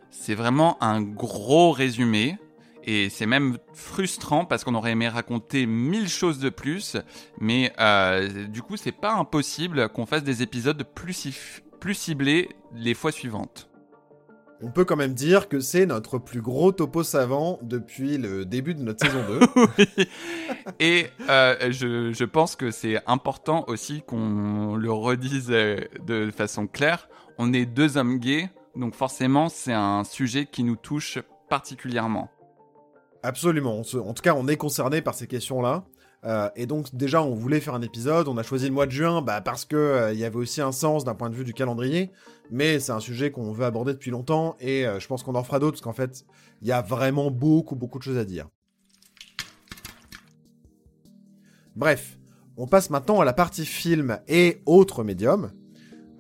c'est 0.10 0.36
vraiment 0.36 0.82
un 0.84 1.01
gros 1.01 1.72
résumé. 1.72 2.38
Et 2.84 3.10
c'est 3.10 3.27
même 3.27 3.60
frustrant 3.74 4.44
parce 4.44 4.63
qu'on 4.63 4.74
aurait 4.74 4.94
aimé 4.94 5.08
raconter 5.08 5.68
mille 5.68 6.10
choses 6.10 6.39
de 6.39 6.50
plus, 6.50 6.98
mais 7.39 7.72
euh, 7.80 8.48
du 8.48 8.63
coup 8.63 8.75
c'est 8.75 8.91
pas 8.91 9.13
impossible 9.13 9.89
qu'on 9.89 10.08
fasse 10.08 10.24
des 10.24 10.41
épisodes 10.41 10.84
plus, 10.96 11.62
plus 11.80 11.94
ciblés 11.94 12.50
les 12.74 12.96
fois 12.96 13.12
suivantes 13.12 13.71
on 14.63 14.70
peut 14.70 14.86
quand 14.86 14.96
même 14.96 15.13
dire 15.13 15.50
que 15.50 15.60
c'est 15.60 15.86
notre 15.86 16.18
plus 16.18 16.41
gros 16.41 16.72
topo 16.72 17.03
savant 17.03 17.60
depuis 17.62 18.18
le 18.18 18.46
début 18.46 18.75
de 18.75 18.82
notre 18.82 19.06
saison 19.06 19.24
2. 19.27 19.39
oui. 19.77 20.08
Et 20.80 21.08
euh, 21.30 21.72
je, 21.72 22.24
pense 22.25 22.56
que 22.56 22.72
c'est 22.72 23.00
important 23.08 23.65
aussi 23.68 24.03
qu'on 24.03 24.75
le 24.75 24.91
redise 24.91 25.48
euh, 25.50 25.77
de 26.06 26.32
façon 26.32 26.68
claire. 26.68 27.10
On 27.38 27.53
est 27.53 27.65
deux 27.65 27.98
hommes 27.98 28.20
gays, 28.20 28.50
donc 28.75 28.94
forcément 28.96 29.50
c'est 29.50 29.74
un 29.74 30.03
sujet 30.03 30.46
qui 30.46 30.63
nous 30.63 30.75
touche 30.75 31.20
particulièrement. 31.50 32.30
Absolument. 33.24 33.80
En 33.80 34.13
tout 34.13 34.22
cas, 34.24 34.34
on 34.36 34.48
est 34.48 34.58
concerné 34.58 35.01
par 35.01 35.13
ces 35.13 35.27
questions-là. 35.27 35.84
Euh, 36.24 36.50
et 36.56 36.66
donc 36.66 36.94
déjà, 36.96 37.24
on 37.24 37.34
voulait 37.34 37.60
faire 37.60 37.74
un 37.74 37.82
épisode. 37.82 38.28
On 38.28 38.38
a 38.38 38.44
choisi 38.44 38.68
le 38.68 38.74
mois 38.74 38.86
de 38.86 38.92
juin 38.92 39.22
bah, 39.22 39.42
parce 39.42 39.66
que 39.66 39.75
euh, 39.75 40.13
y 40.13 40.24
avait 40.24 40.36
aussi 40.36 40.62
un 40.62 40.72
sens 40.72 41.04
d'un 41.04 41.16
point 41.16 41.30
de 41.30 41.36
vue 41.36 41.44
du 41.44 41.54
calendrier. 41.54 42.12
Mais 42.51 42.80
c'est 42.80 42.92
un 42.92 43.00
sujet 43.00 43.32
qu'on 43.32 43.51
veut 43.51 43.66
aborder 43.66 43.94
depuis 43.94 44.12
longtemps 44.12 44.56
et 44.60 44.86
euh, 44.86 45.00
je 45.00 45.08
pense 45.08 45.24
qu'on 45.24 45.36
en 45.36 45.44
fera 45.44 45.60
d'autres 45.60 45.74
parce 45.74 45.82
qu'en 45.82 45.94
fait, 45.94 46.25
il 46.62 46.68
y 46.68 46.72
a 46.72 46.82
vraiment 46.82 47.32
beaucoup 47.32 47.75
beaucoup 47.75 47.98
de 47.98 48.04
choses 48.04 48.18
à 48.18 48.25
dire. 48.25 48.48
Bref, 51.75 52.20
on 52.58 52.68
passe 52.68 52.90
maintenant 52.90 53.22
à 53.22 53.25
la 53.25 53.34
partie 53.34 53.66
film 53.66 54.20
et 54.28 54.62
autres 54.66 55.04
médiums. 55.04 55.51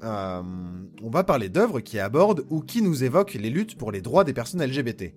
on 0.01 1.09
va 1.11 1.23
parler 1.23 1.49
d'œuvres 1.49 1.81
qui 1.81 1.99
abordent 1.99 2.45
ou 2.49 2.61
qui 2.61 2.81
nous 2.81 3.03
évoquent 3.03 3.33
les 3.33 3.49
luttes 3.49 3.77
pour 3.77 3.91
les 3.91 4.01
droits 4.01 4.23
des 4.23 4.33
personnes 4.33 4.63
LGBT. 4.63 5.13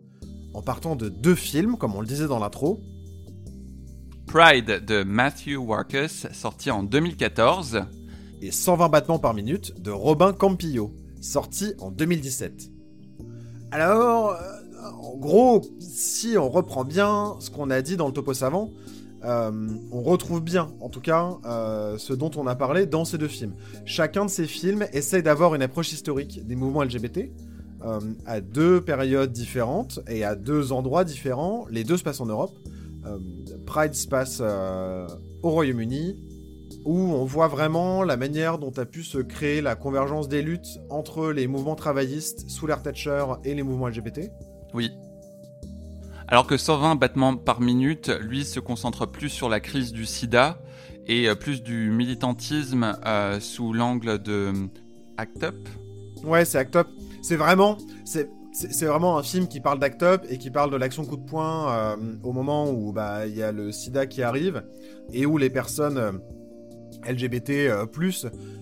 En 0.53 0.62
partant 0.62 0.97
de 0.97 1.09
deux 1.09 1.37
films, 1.37 1.76
comme 1.79 1.95
on 1.95 2.00
le 2.00 2.07
disait 2.07 2.26
dans 2.26 2.41
l'intro, 2.41 2.81
Pride 4.26 4.85
de 4.85 5.04
Matthew 5.04 5.57
Warkus, 5.59 6.26
sorti 6.33 6.71
en 6.71 6.83
2014. 6.83 7.85
Et 8.43 8.50
120 8.50 8.88
battements 8.88 9.19
par 9.19 9.33
minute 9.33 9.81
de 9.81 9.90
Robin 9.90 10.33
Campillo, 10.33 10.93
sorti 11.21 11.75
en 11.78 11.90
2017. 11.90 12.71
Alors, 13.71 14.33
euh, 14.33 14.90
en 15.02 15.16
gros, 15.16 15.62
si 15.78 16.37
on 16.37 16.49
reprend 16.49 16.85
bien 16.85 17.37
ce 17.40 17.50
qu'on 17.50 17.71
a 17.71 17.81
dit 17.81 17.97
dans 17.97 18.07
le 18.07 18.12
topo 18.12 18.35
savant, 18.35 18.71
euh, 19.25 19.50
on 19.93 20.02
retrouve 20.02 20.43
bien, 20.43 20.69
en 20.81 20.88
tout 20.88 21.00
cas, 21.00 21.37
euh, 21.45 21.97
ce 21.97 22.12
dont 22.12 22.31
on 22.37 22.47
a 22.47 22.57
parlé 22.57 22.87
dans 22.87 23.04
ces 23.04 23.19
deux 23.19 23.28
films. 23.28 23.54
Chacun 23.85 24.25
de 24.25 24.31
ces 24.31 24.47
films 24.47 24.87
essaye 24.93 25.23
d'avoir 25.23 25.54
une 25.54 25.62
approche 25.62 25.93
historique 25.93 26.47
des 26.47 26.57
mouvements 26.57 26.83
LGBT, 26.83 27.31
à 28.25 28.40
deux 28.40 28.81
périodes 28.81 29.31
différentes 29.31 30.00
et 30.09 30.25
à 30.25 30.37
deux 30.37 30.73
endroits 30.73 31.04
différents. 31.04 31.66
Les 31.71 31.85
deux 31.85 31.99
se 31.99 32.02
passent 32.02 32.23
en 32.23 32.26
Europe. 32.26 32.57
Euh, 33.07 33.19
Pride 33.67 33.95
se 33.95 34.07
passe 34.07 34.39
euh, 34.41 35.07
au 35.43 35.51
Royaume-Uni, 35.51 36.17
où 36.85 36.99
on 36.99 37.25
voit 37.25 37.49
vraiment 37.49 38.03
la 38.03 38.17
manière 38.17 38.59
dont 38.59 38.73
a 38.77 38.85
pu 38.85 39.03
se 39.03 39.19
créer 39.19 39.61
la 39.61 39.75
convergence 39.75 40.29
des 40.29 40.43
luttes 40.43 40.79
entre 40.91 41.31
les 41.33 41.47
mouvements 41.47 41.75
travaillistes 41.75 42.49
sous 42.49 42.67
l'ère 42.67 42.83
Thatcher 42.83 43.25
et 43.45 43.55
les 43.55 43.63
mouvements 43.63 43.89
LGBT. 43.89 44.31
Oui. 44.73 44.91
Alors 46.29 46.47
que 46.47 46.57
120 46.57 46.97
battements 46.97 47.37
par 47.37 47.61
minute, 47.61 48.11
lui, 48.21 48.45
se 48.45 48.61
concentre 48.61 49.07
plus 49.07 49.29
sur 49.29 49.49
la 49.49 49.61
crise 49.61 49.93
du 49.93 50.07
sida 50.07 50.59
et 51.07 51.29
euh, 51.29 51.35
plus 51.35 51.63
du 51.63 51.91
militantisme 51.91 52.97
sous 53.41 53.73
l'angle 53.73 54.19
de 54.23 54.53
Act 55.19 55.43
Up. 55.45 55.69
Ouais, 56.25 56.45
c'est 56.45 56.59
Act 56.59 56.77
Up. 56.77 56.89
C'est 57.23 57.37
vraiment, 57.37 57.77
c'est 58.05 58.29
c'est 58.55 58.87
vraiment 58.87 59.19
un 59.19 59.23
film 59.25 59.49
qui 59.49 59.61
parle 59.61 59.81
d'Act 59.81 60.03
Up 60.05 60.25
et 60.31 60.39
qui 60.39 60.49
parle 60.49 60.71
de 60.71 60.77
l'action 60.77 61.05
coup 61.05 61.17
de 61.17 61.25
poing 61.25 61.73
euh, 61.73 61.97
au 62.23 62.33
moment 62.33 62.71
où 62.71 62.93
bah, 62.93 63.27
il 63.27 63.37
y 63.37 63.43
a 63.43 63.51
le 63.51 63.73
sida 63.73 64.07
qui 64.07 64.23
arrive 64.23 64.63
et 65.13 65.27
où 65.27 65.39
les 65.39 65.51
personnes 65.51 65.99
euh, 65.99 66.13
LGBT 67.11 67.51
euh, 67.51 67.87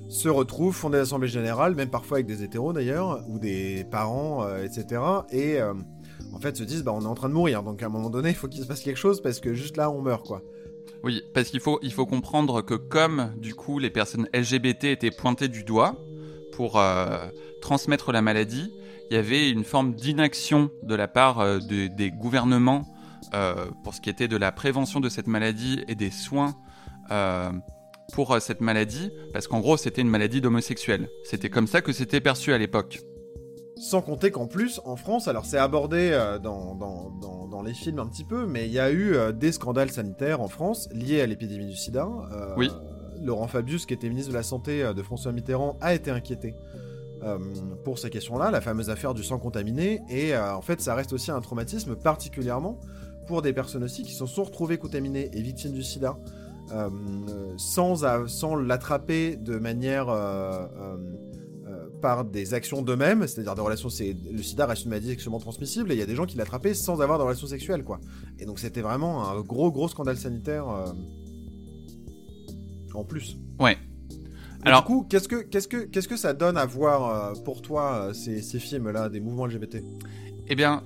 se 0.09 0.29
retrouvent, 0.31 0.75
font 0.75 0.89
des 0.89 0.99
assemblées 0.99 1.29
générales, 1.29 1.75
même 1.75 1.91
parfois 1.91 2.17
avec 2.19 2.27
des 2.27 2.43
hétéros 2.43 2.73
d'ailleurs, 2.73 3.23
ou 3.29 3.39
des 3.39 3.85
parents, 3.91 4.47
etc. 4.59 5.03
Et 5.31 5.61
en 5.61 6.41
fait 6.41 6.57
se 6.57 6.65
disent 6.65 6.85
bah, 6.85 6.93
on 6.95 7.03
est 7.03 7.07
en 7.07 7.15
train 7.15 7.29
de 7.29 7.35
mourir, 7.35 7.63
donc 7.63 7.83
à 7.83 7.87
un 7.87 7.91
moment 7.91 8.11
donné 8.11 8.31
il 8.31 8.35
faut 8.35 8.49
qu'il 8.49 8.63
se 8.63 8.67
passe 8.67 8.81
quelque 8.81 8.99
chose 8.99 9.21
parce 9.21 9.41
que 9.41 9.55
juste 9.55 9.77
là 9.77 9.91
on 9.91 10.01
meurt 10.01 10.27
quoi. 10.27 10.43
Oui, 11.05 11.23
parce 11.35 11.51
qu'il 11.51 11.61
faut, 11.61 11.79
il 11.83 11.93
faut 11.93 12.07
comprendre 12.07 12.63
que 12.63 12.75
comme 12.75 13.33
du 13.37 13.55
coup 13.55 13.79
les 13.79 13.91
personnes 13.91 14.29
LGBT 14.35 14.85
étaient 14.85 15.11
pointées 15.11 15.49
du 15.49 15.65
doigt 15.65 15.97
pour 16.53 16.81
transmettre 17.61 18.13
la 18.13 18.23
maladie, 18.23 18.73
il 19.13 19.17
y 19.17 19.19
avait 19.19 19.51
une 19.51 19.63
forme 19.63 19.95
d'inaction 19.95 20.71
de 20.83 20.95
la 20.95 21.07
part 21.07 21.41
euh, 21.41 21.59
des 21.59 22.11
gouvernements 22.11 22.83
pour 23.83 23.95
ce 23.95 24.01
qui 24.01 24.11
était 24.11 24.29
de 24.29 24.37
la 24.37 24.53
prévention 24.53 25.01
de 25.01 25.09
cette 25.09 25.27
maladie 25.27 25.83
et 25.89 25.95
des 25.95 26.11
soins 26.11 26.55
pour 28.13 28.37
cette 28.43 28.61
maladie, 28.61 29.11
parce 29.33 29.49
qu'en 29.49 29.61
gros 29.61 29.79
c'était 29.79 30.03
une 30.03 30.11
maladie 30.11 30.43
d'homosexuels. 30.43 31.09
C'était 31.25 31.49
comme 31.49 31.67
ça 31.67 31.81
que 31.81 31.93
c'était 31.93 32.21
perçu 32.21 32.53
à 32.53 32.59
l'époque. 32.59 33.01
Sans 33.83 34.01
compter 34.01 34.31
qu'en 34.31 34.47
plus, 34.47 34.81
en 34.85 34.95
France, 34.95 35.27
alors 35.27 35.45
c'est 35.45 35.59
abordé 35.59 36.11
euh, 36.13 36.39
dans, 36.39 36.77
dans, 36.77 37.63
les 37.63 37.75
films 37.75 37.99
un 37.99 38.07
petit 38.07 38.25
peu, 38.25 38.47
mais 38.47 38.67
il 38.67 38.73
y 38.73 38.79
a 38.79 38.91
eu 38.91 39.15
euh, 39.15 39.33
des 39.33 39.53
scandales 39.53 39.91
sanitaires 39.91 40.41
en 40.41 40.49
France 40.49 40.89
liés 40.93 41.21
à 41.21 41.27
l'épidémie 41.27 41.67
du 41.67 41.77
sida. 41.77 42.09
Euh, 42.33 42.55
oui. 42.57 42.71
Laurent 43.21 43.47
Fabius, 43.49 43.87
qui 43.87 43.95
était 43.95 44.09
ministre 44.09 44.31
de 44.31 44.37
la 44.37 44.43
Santé 44.43 44.85
de 44.95 45.03
François 45.03 45.33
Mitterrand, 45.33 45.77
a 45.81 45.95
été 45.95 46.11
inquiété 46.11 46.55
pour 47.85 47.99
ces 47.99 48.11
questions-là, 48.11 48.51
la 48.51 48.61
fameuse 48.61 48.91
affaire 48.91 49.15
du 49.15 49.23
sang 49.23 49.39
contaminé, 49.39 50.01
et 50.09 50.37
en 50.37 50.63
fait 50.63 50.81
ça 50.81 50.95
reste 50.95 51.13
aussi 51.13 51.31
un 51.31 51.41
traumatisme 51.41 51.97
particulièrement 51.97 52.81
pour 53.27 53.43
des 53.43 53.53
personnes 53.53 53.85
aussi 53.85 54.03
qui 54.03 54.13
se 54.13 54.27
sont 54.27 54.45
retrouvées 54.45 54.79
contaminées 54.79 55.31
et 55.33 55.43
victimes 55.43 55.73
du 55.73 55.83
sida. 55.83 56.19
sans, 57.57 58.29
sans 58.29 58.55
l'attraper 58.57 59.37
de 59.37 59.59
manière 59.59 60.07
par 62.03 62.25
des 62.25 62.53
actions 62.53 62.83
d'eux-mêmes, 62.83 63.27
c'est-à-dire 63.27 63.55
des 63.55 63.63
relations. 63.63 63.89
Le 64.01 64.43
SIDA 64.43 64.67
reste 64.67 64.85
une 64.85 64.91
maladie 64.91 65.09
sexuellement 65.09 65.39
transmissible 65.39 65.91
et 65.93 65.95
il 65.95 65.99
y 65.99 66.03
a 66.03 66.07
des 66.07 66.17
gens 66.17 66.27
qui 66.27 66.37
l'attrapaient 66.37 66.75
sans 66.75 67.01
avoir 67.01 67.19
de 67.19 67.25
relations 67.25 67.47
sexuelles, 67.47 67.85
quoi. 67.85 68.01
Et 68.39 68.45
donc 68.45 68.59
c'était 68.59 68.83
vraiment 68.83 69.31
un 69.31 69.41
gros 69.41 69.71
gros 69.71 69.89
scandale 69.89 70.19
sanitaire 70.19 70.69
euh, 70.69 70.93
en 72.93 73.05
plus. 73.05 73.39
Ouais. 73.59 73.79
Alors 74.65 74.83
du 74.83 74.87
coup, 74.87 75.07
qu'est-ce 75.09 75.29
que 75.29 75.43
qu'est-ce 75.43 75.69
que 75.69 75.85
qu'est-ce 75.85 76.09
que 76.09 76.17
ça 76.17 76.33
donne 76.35 76.57
à 76.57 76.67
voir 76.67 77.33
euh, 77.35 77.35
pour 77.45 77.63
toi 77.63 77.95
euh, 77.95 78.13
ces, 78.13 78.43
ces 78.43 78.59
films-là 78.59 79.09
des 79.09 79.21
mouvements 79.21 79.47
LGBT 79.47 79.79
eh 80.49 80.57
bien, 80.57 80.83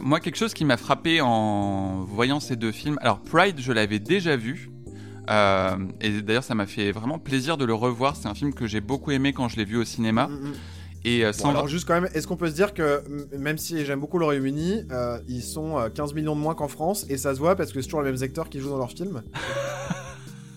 moi, 0.00 0.20
quelque 0.20 0.36
chose 0.36 0.54
qui 0.54 0.64
m'a 0.64 0.76
frappé 0.78 1.20
en 1.20 2.04
voyant 2.04 2.40
ces 2.40 2.56
deux 2.56 2.72
films. 2.72 2.98
Alors, 3.02 3.20
Pride, 3.20 3.56
je 3.58 3.72
l'avais 3.72 3.98
déjà 3.98 4.36
vu. 4.36 4.70
Euh, 5.30 5.76
et 6.00 6.22
d'ailleurs, 6.22 6.44
ça 6.44 6.54
m'a 6.54 6.66
fait 6.66 6.92
vraiment 6.92 7.18
plaisir 7.18 7.56
de 7.56 7.64
le 7.64 7.74
revoir. 7.74 8.16
C'est 8.16 8.28
un 8.28 8.34
film 8.34 8.52
que 8.54 8.66
j'ai 8.66 8.80
beaucoup 8.80 9.10
aimé 9.10 9.32
quand 9.32 9.48
je 9.48 9.56
l'ai 9.56 9.64
vu 9.64 9.76
au 9.76 9.84
cinéma. 9.84 10.28
Mm, 10.28 10.48
mm. 10.48 10.52
Et 11.04 11.24
euh, 11.24 11.32
alors 11.44 11.66
juste 11.66 11.84
quand 11.84 12.00
même, 12.00 12.08
est-ce 12.14 12.28
qu'on 12.28 12.36
peut 12.36 12.48
se 12.48 12.54
dire 12.54 12.74
que 12.74 13.02
même 13.36 13.58
si 13.58 13.84
j'aime 13.84 13.98
beaucoup 13.98 14.20
le 14.20 14.24
Royaume-Uni, 14.24 14.84
euh, 14.92 15.18
ils 15.26 15.42
sont 15.42 15.90
15 15.92 16.14
millions 16.14 16.36
de 16.36 16.40
moins 16.40 16.54
qu'en 16.54 16.68
France 16.68 17.06
et 17.08 17.16
ça 17.16 17.34
se 17.34 17.40
voit 17.40 17.56
parce 17.56 17.72
que 17.72 17.80
c'est 17.80 17.88
toujours 17.88 18.02
les 18.02 18.12
mêmes 18.12 18.22
acteurs 18.22 18.48
qui 18.48 18.60
jouent 18.60 18.70
dans 18.70 18.78
leurs 18.78 18.92
films? 18.92 19.22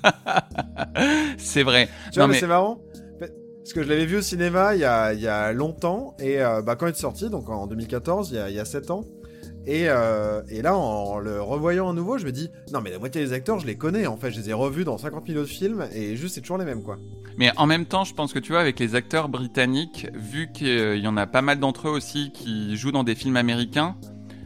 c'est 1.38 1.64
vrai. 1.64 1.90
Tu 2.12 2.20
vois, 2.20 2.28
mais, 2.28 2.40
c'est 2.40 2.48
marrant. 2.48 2.82
Parce 3.20 3.74
que 3.74 3.82
je 3.82 3.90
l'avais 3.90 4.06
vu 4.06 4.18
au 4.18 4.22
cinéma 4.22 4.76
il 4.76 4.82
y 4.82 4.86
a, 4.86 5.14
il 5.14 5.20
y 5.20 5.28
a 5.28 5.52
longtemps 5.52 6.16
et 6.20 6.38
bah, 6.38 6.76
quand 6.76 6.86
il 6.86 6.92
est 6.92 6.94
sorti, 6.94 7.32
donc 7.32 7.50
en 7.50 7.66
2014, 7.66 8.30
il 8.30 8.36
y 8.36 8.40
a, 8.40 8.50
il 8.50 8.56
y 8.56 8.60
a 8.60 8.66
7 8.66 8.92
ans, 8.92 9.06
euh, 9.68 10.42
et, 10.50 10.62
là, 10.62 10.78
en 10.78 11.20
le 11.20 11.42
revoyant 11.42 11.90
à 11.90 11.94
nouveau, 11.94 12.18
je 12.18 12.26
me 12.26 12.32
dis, 12.32 12.52
non 12.72 12.82
mais 12.82 12.92
la 12.92 13.00
moitié 13.00 13.22
des 13.22 13.34
acteurs, 13.34 13.60
je 13.60 13.66
les 13.66 13.76
connais, 13.76 14.06
en 14.08 14.18
fait, 14.18 14.32
je 14.32 14.40
les 14.40 14.50
ai 14.50 14.54
revus 14.54 14.84
dans 14.84 14.98
50 14.98 15.28
000 15.28 15.40
autres 15.40 15.50
films, 15.50 15.88
et 15.94 16.16
juste, 16.16 16.36
c'est 16.36 16.42
toujours 16.42 16.58
les 16.58 16.66
mêmes, 16.66 16.84
quoi. 16.84 16.98
Mais 17.38 17.52
en 17.58 17.66
même 17.66 17.86
temps, 17.86 18.04
je 18.04 18.14
pense 18.14 18.32
que 18.32 18.40
tu 18.40 18.52
vois, 18.52 18.62
avec 18.62 18.80
les 18.80 18.96
acteurs 18.96 19.28
britanniques, 19.28 20.08
vu 20.14 20.52
qu'il 20.54 21.00
y 21.00 21.08
en 21.08 21.18
a 21.18 21.28
pas 21.28 21.42
mal 21.42 21.60
d'entre 21.60 21.88
eux 21.90 21.92
aussi 21.92 22.32
qui 22.32 22.78
jouent 22.78 22.92
dans 22.92 23.04
des 23.04 23.16
films 23.16 23.38
américains, 23.38 23.96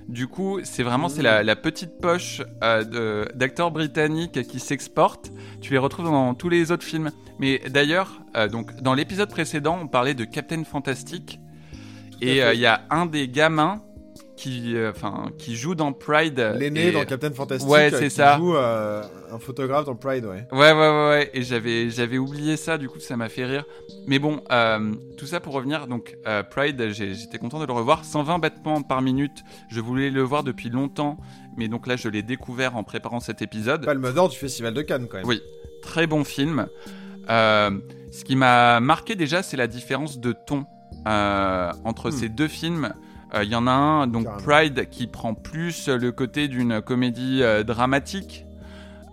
du 0.09 0.27
coup, 0.27 0.59
c'est 0.63 0.81
vraiment 0.81 1.07
c'est 1.07 1.21
la, 1.21 1.43
mmh. 1.43 1.55
petite 1.57 2.01
poche 2.01 2.41
euh, 2.63 3.25
d'acteurs 3.35 3.69
britanniques 3.69 4.41
qui 4.47 4.59
s'exportent. 4.59 5.31
Tu 5.61 5.73
les 5.73 5.77
retrouves 5.77 6.05
dans 6.05 6.33
tous 6.33 6.49
les 6.49 6.71
autres 6.71 6.83
films. 6.83 7.11
Mais 7.37 7.61
d'ailleurs, 7.69 8.19
euh, 8.35 8.47
donc 8.47 8.75
dans 8.81 8.95
l'épisode 8.95 9.29
précédent, 9.29 9.77
on 9.81 9.87
parlait 9.87 10.15
de 10.15 10.25
Captain 10.25 10.63
Fantastic. 10.63 11.39
Et 12.21 12.39
il 12.39 12.59
y 12.59 12.65
a 12.65 12.81
un 12.89 13.05
des 13.05 13.29
gamins 13.29 13.81
qui, 14.39 14.77
euh, 14.77 14.91
enfin, 14.91 15.31
qui 15.37 15.57
joue 15.57 15.75
dans 15.75 15.91
Pride. 15.91 16.53
L'aîné 16.57 16.93
dans 16.93 17.03
Captain 17.03 17.31
Fantastic. 17.31 17.69
Ouais, 17.69 17.91
c'est 17.91 18.09
ça. 18.09 18.35
Qui 18.35 18.39
joue 18.39 18.55
euh, 18.55 19.03
un 19.33 19.37
photographe 19.37 19.85
dans 19.85 19.95
Pride, 19.95 20.23
ouais. 20.23 20.47
Ouais, 20.53 20.71
ouais, 20.71 20.73
ouais, 20.73 21.09
ouais. 21.09 21.29
Et 21.33 21.43
j'avais, 21.43 21.89
j'avais 21.89 22.17
oublié 22.17 22.55
ça, 22.55 22.77
du 22.77 22.87
coup, 22.87 23.01
ça 23.01 23.17
m'a 23.17 23.27
fait 23.27 23.43
rire. 23.43 23.65
Mais 24.07 24.17
bon, 24.17 24.41
euh, 24.49 24.93
tout 25.17 25.25
ça 25.25 25.41
pour 25.41 25.53
revenir, 25.53 25.87
donc, 25.87 26.15
Pride, 26.51 26.91
j'étais 26.91 27.37
content 27.37 27.59
de 27.59 27.65
le 27.65 27.73
revoir. 27.73 28.05
120 28.05 28.39
battements 28.39 28.81
par 28.81 29.01
minute. 29.01 29.43
Je 29.69 29.81
voulais 29.81 30.09
le 30.09 30.21
voir 30.21 30.43
depuis 30.43 30.69
longtemps. 30.69 31.17
Mais 31.57 31.67
donc 31.67 31.85
là, 31.85 31.97
je 31.97 32.07
l'ai 32.07 32.23
découvre 32.23 32.73
en 32.77 32.83
préparant 32.85 33.19
cet 33.19 33.41
épisode. 33.41 33.85
Palme 33.85 34.13
d'or 34.13 34.29
du 34.29 34.37
Festival 34.37 34.73
de 34.73 34.81
Cannes, 34.81 35.07
quand 35.09 35.17
même. 35.17 35.27
Oui. 35.27 35.41
Très 35.81 36.07
bon 36.07 36.23
film. 36.23 36.67
ce 37.27 38.23
qui 38.23 38.37
m'a 38.37 38.79
marqué 38.79 39.15
déjà, 39.15 39.43
c'est 39.43 39.57
la 39.57 39.67
différence 39.67 40.17
de 40.17 40.31
ton 40.31 40.65
entre 41.05 42.07
hmm. 42.07 42.11
ces 42.11 42.29
deux 42.29 42.47
films. 42.47 42.93
Il 43.33 43.39
euh, 43.39 43.43
y 43.43 43.55
en 43.55 43.67
a 43.67 43.71
un, 43.71 44.07
donc 44.07 44.25
Pride, 44.43 44.89
qui 44.89 45.07
prend 45.07 45.33
plus 45.33 45.87
le 45.87 46.11
côté 46.11 46.47
d'une 46.47 46.81
comédie 46.81 47.43
euh, 47.43 47.63
dramatique, 47.63 48.45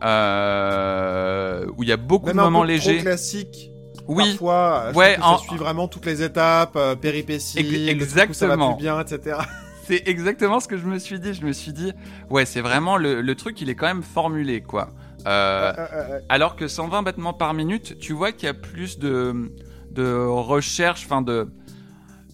euh, 0.03 1.67
où 1.77 1.83
il 1.83 1.89
y 1.89 1.93
a 1.93 1.99
beaucoup 1.99 2.31
de 2.31 2.35
moments 2.35 2.65
légers. 2.65 2.99
classique. 2.99 3.73
Oui. 4.09 4.31
Parfois, 4.31 4.93
ouais, 4.95 5.17
ça 5.17 5.39
suit 5.39 5.57
vraiment 5.57 5.89
toutes 5.89 6.07
les 6.07 6.23
étapes, 6.23 6.79
péripéties, 7.01 7.89
exactement. 7.89 8.35
ça 8.35 8.47
va 8.47 8.57
plus 8.57 8.83
bien, 8.83 9.01
etc. 9.01 9.39
c'est 9.85 10.07
exactement 10.07 10.61
ce 10.61 10.69
que 10.69 10.79
je 10.79 10.87
me 10.87 10.99
suis 10.99 11.19
dit. 11.19 11.35
Je 11.35 11.45
me 11.45 11.53
suis 11.53 11.73
dit, 11.73 11.93
ouais, 12.31 12.47
c'est 12.47 12.61
vraiment 12.61 12.97
le, 12.97 13.21
le, 13.21 13.35
truc, 13.35 13.61
il 13.61 13.69
est 13.69 13.75
quand 13.75 13.87
même 13.87 14.05
formulé, 14.05 14.63
quoi. 14.63 14.91
alors 15.27 16.55
que 16.57 16.69
120 16.69 17.03
battements 17.03 17.35
par 17.35 17.53
minute, 17.53 17.99
tu 17.99 18.13
vois 18.13 18.31
qu'il 18.31 18.47
y 18.47 18.51
a 18.51 18.55
plus 18.55 18.99
de, 18.99 19.53
de 19.91 20.15
recherche, 20.15 21.05
enfin 21.05 21.21
de, 21.21 21.49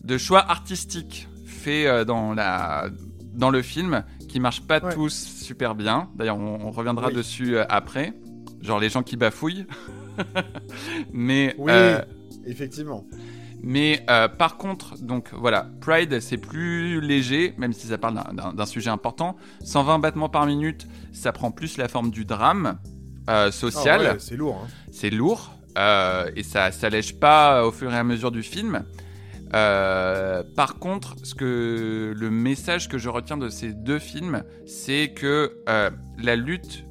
de 0.05 0.19
choix 0.19 0.45
artistiques 0.47 1.27
euh, 1.69 2.05
dans, 2.05 2.35
la, 2.35 2.89
dans 3.35 3.51
le 3.51 3.63
film 3.63 4.05
qui 4.29 4.41
marchent 4.41 4.63
pas 4.63 4.81
tous 4.81 5.13
super 5.13 5.75
bien. 5.75 6.09
D'ailleurs, 6.17 6.39
on, 6.39 6.71
reviendra 6.71 7.11
dessus 7.11 7.57
euh, 7.57 7.65
après. 7.69 8.15
Genre 8.61 8.79
les 8.79 8.89
gens 8.89 9.03
qui 9.03 9.17
bafouillent. 9.17 9.67
mais. 11.13 11.55
Oui, 11.59 11.73
euh, 11.73 12.01
effectivement. 12.47 13.07
Mais 13.65 14.05
par 14.39 14.57
contre, 14.57 15.01
donc 15.01 15.29
voilà, 15.33 15.69
Pride 15.81 16.19
c'est 16.19 16.37
plus 16.37 17.01
léger, 17.01 17.55
même 17.59 17.73
si 17.73 17.87
ça 17.87 17.97
parle 17.97 18.21
d'un 18.35 18.67
sujet 18.67 18.91
important. 18.91 19.37
120 19.63 20.01
battements 20.01 20.29
par 20.29 20.47
minute, 20.47 20.89
ça 21.13 21.31
prend 21.31 21.53
plus 21.53 21.77
la 21.77 21.87
forme 21.87 22.11
du 22.11 22.25
drame 22.25 22.79
social. 23.53 24.15
Ah 24.15 24.17
c'est 24.19 24.35
lourd. 24.37 24.63
Hein. 24.65 24.69
C'est 24.91 25.11
lourd 25.11 25.53
et 25.77 26.43
ça 26.43 26.73
s'allège 26.73 27.21
pas 27.21 27.65
au 27.65 27.71
fur 27.71 27.95
et 27.95 27.97
à 27.97 28.03
mesure 28.03 28.33
du 28.33 28.43
film. 28.43 28.83
Euh, 29.55 30.43
par 30.57 30.79
contre, 30.79 31.15
ce 31.25 31.35
que 31.35 32.15
le 32.17 32.31
message 32.31 32.89
que 32.89 32.99
je 32.99 33.09
retiens 33.09 33.37
de 33.37 33.49
ces 33.49 33.73
deux 33.73 33.99
films, 33.99 34.45
c'est 34.67 35.13
que 35.13 35.59
euh, 35.69 35.91
la 36.19 36.37
lutte, 36.37 36.87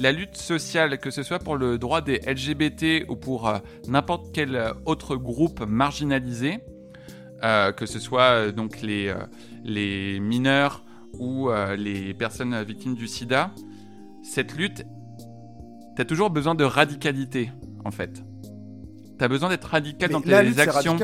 la 0.00 0.12
lutte 0.12 0.36
sociale, 0.36 0.98
que 0.98 1.10
ce 1.10 1.22
soit 1.22 1.38
pour 1.38 1.56
le 1.56 1.78
droit 1.78 2.00
des 2.00 2.18
LGBT 2.26 3.08
ou 3.08 3.16
pour 3.16 3.48
euh, 3.48 3.58
n'importe 3.88 4.34
quel 4.34 4.72
autre 4.84 5.16
groupe 5.16 5.60
marginalisé, 5.60 6.58
que 7.76 7.86
ce 7.86 8.00
soit 8.00 8.50
donc 8.50 8.80
les, 8.82 9.14
les 9.62 10.18
mineurs 10.18 10.84
ou 11.20 11.48
les 11.76 12.12
personnes 12.14 12.60
victimes 12.64 12.96
du 12.96 13.06
SIDA, 13.06 13.52
cette 14.24 14.56
lutte, 14.56 14.84
t'as 15.94 16.04
toujours 16.04 16.30
besoin 16.30 16.56
de 16.56 16.64
radicalité, 16.64 17.52
en 17.84 17.92
fait. 17.92 18.24
T'as 19.18 19.28
besoin 19.28 19.48
d'être 19.50 19.66
radical 19.68 20.10
dans 20.10 20.20
tes 20.20 20.58
actions. 20.58 20.98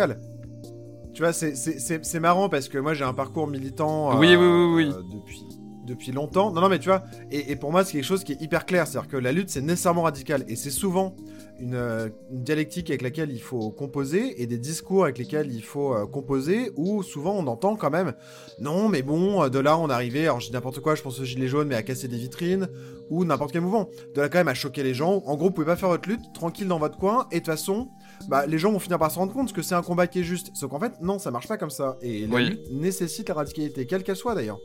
Tu 1.15 1.23
vois, 1.23 1.33
c'est 1.33 2.21
marrant 2.21 2.49
parce 2.49 2.69
que 2.69 2.79
moi 2.79 2.95
j'ai 2.95 3.05
un 3.05 3.13
parcours 3.13 3.47
militant 3.47 4.19
oui, 4.19 4.35
oui, 4.35 4.47
oui, 4.75 4.93
euh, 4.95 5.03
depuis, 5.13 5.47
depuis 5.85 6.13
longtemps. 6.13 6.51
Non, 6.53 6.63
non, 6.63 6.69
mais 6.71 6.79
tu 6.79 6.89
vois, 6.89 7.03
et, 7.31 7.55
pour 7.57 7.71
moi 7.71 7.85
c'est 7.85 7.93
quelque 7.93 8.05
chose 8.05 8.25
qui 8.25 8.33
est 8.33 8.41
hyper 8.41 8.65
clair. 8.65 8.87
C'est-à-dire 8.87 9.11
que 9.11 9.17
la 9.19 9.33
lutte 9.33 9.51
c'est 9.51 9.61
nécessairement 9.61 10.03
radical 10.03 10.45
et 10.49 10.57
c'est 10.57 10.71
souvent 10.71 11.15
une, 11.61 11.75
euh, 11.75 12.09
une, 12.31 12.43
dialectique 12.43 12.89
avec 12.89 13.03
laquelle 13.03 13.31
il 13.31 13.43
faut 13.43 13.71
composer 13.71 14.41
et 14.43 14.47
des 14.47 14.57
discours 14.57 15.05
avec 15.05 15.19
lesquels 15.19 15.53
il 15.53 15.63
faut 15.63 15.95
euh, 15.95 16.07
composer 16.07 16.73
où 16.77 17.03
souvent 17.03 17.35
on 17.35 17.47
entend 17.47 17.77
quand 17.77 17.91
même 17.91 18.15
non, 18.59 18.89
mais 18.89 19.03
bon, 19.03 19.49
de 19.49 19.59
là 19.59 19.77
on 19.77 19.91
arrivait, 19.91 20.23
alors 20.23 20.41
je 20.41 20.47
dis 20.47 20.53
n'importe 20.53 20.81
quoi, 20.81 20.95
je 20.95 21.03
pense 21.03 21.21
aux 21.21 21.25
gilets 21.25 21.49
jaunes, 21.49 21.69
mais 21.69 21.75
à 21.75 21.83
casser 21.83 22.09
des 22.09 22.17
vitrines 22.17 22.69
ou 23.11 23.27
n'importe 23.27 23.53
quel 23.53 23.61
mouvement. 23.61 23.91
De 24.15 24.23
là 24.23 24.31
quand 24.31 24.39
même 24.39 24.49
à 24.49 24.55
choquer 24.55 24.83
les 24.83 24.95
gens. 24.95 25.23
En 25.27 25.37
gros, 25.37 25.47
vous 25.47 25.53
pouvez 25.53 25.67
pas 25.67 25.77
faire 25.77 25.91
votre 25.91 26.09
lutte 26.09 26.33
tranquille 26.33 26.69
dans 26.69 26.79
votre 26.79 26.97
coin 26.97 27.27
et 27.31 27.37
de 27.37 27.41
toute 27.41 27.47
façon 27.47 27.91
bah, 28.29 28.47
les 28.47 28.59
gens 28.59 28.73
vont 28.73 28.79
finir 28.79 28.99
par 28.99 29.11
se 29.11 29.19
rendre 29.19 29.33
compte 29.33 29.53
que 29.53 29.63
c'est 29.63 29.75
un 29.75 29.83
combat 29.83 30.07
qui 30.07 30.21
est 30.21 30.25
juste. 30.25 30.51
Sauf 30.55 30.71
qu'en 30.71 30.81
fait, 30.81 30.93
non, 31.01 31.19
ça 31.19 31.31
marche 31.31 31.49
pas 31.49 31.57
comme 31.57 31.71
ça. 31.71 31.97
Et 32.03 32.27
la 32.27 32.41
lutte 32.41 32.71
nécessite 32.71 33.29
la 33.29 33.35
radicalité, 33.35 33.87
quelle 33.87 34.03
qu'elle 34.03 34.17
soit 34.17 34.35
d'ailleurs. 34.35 34.59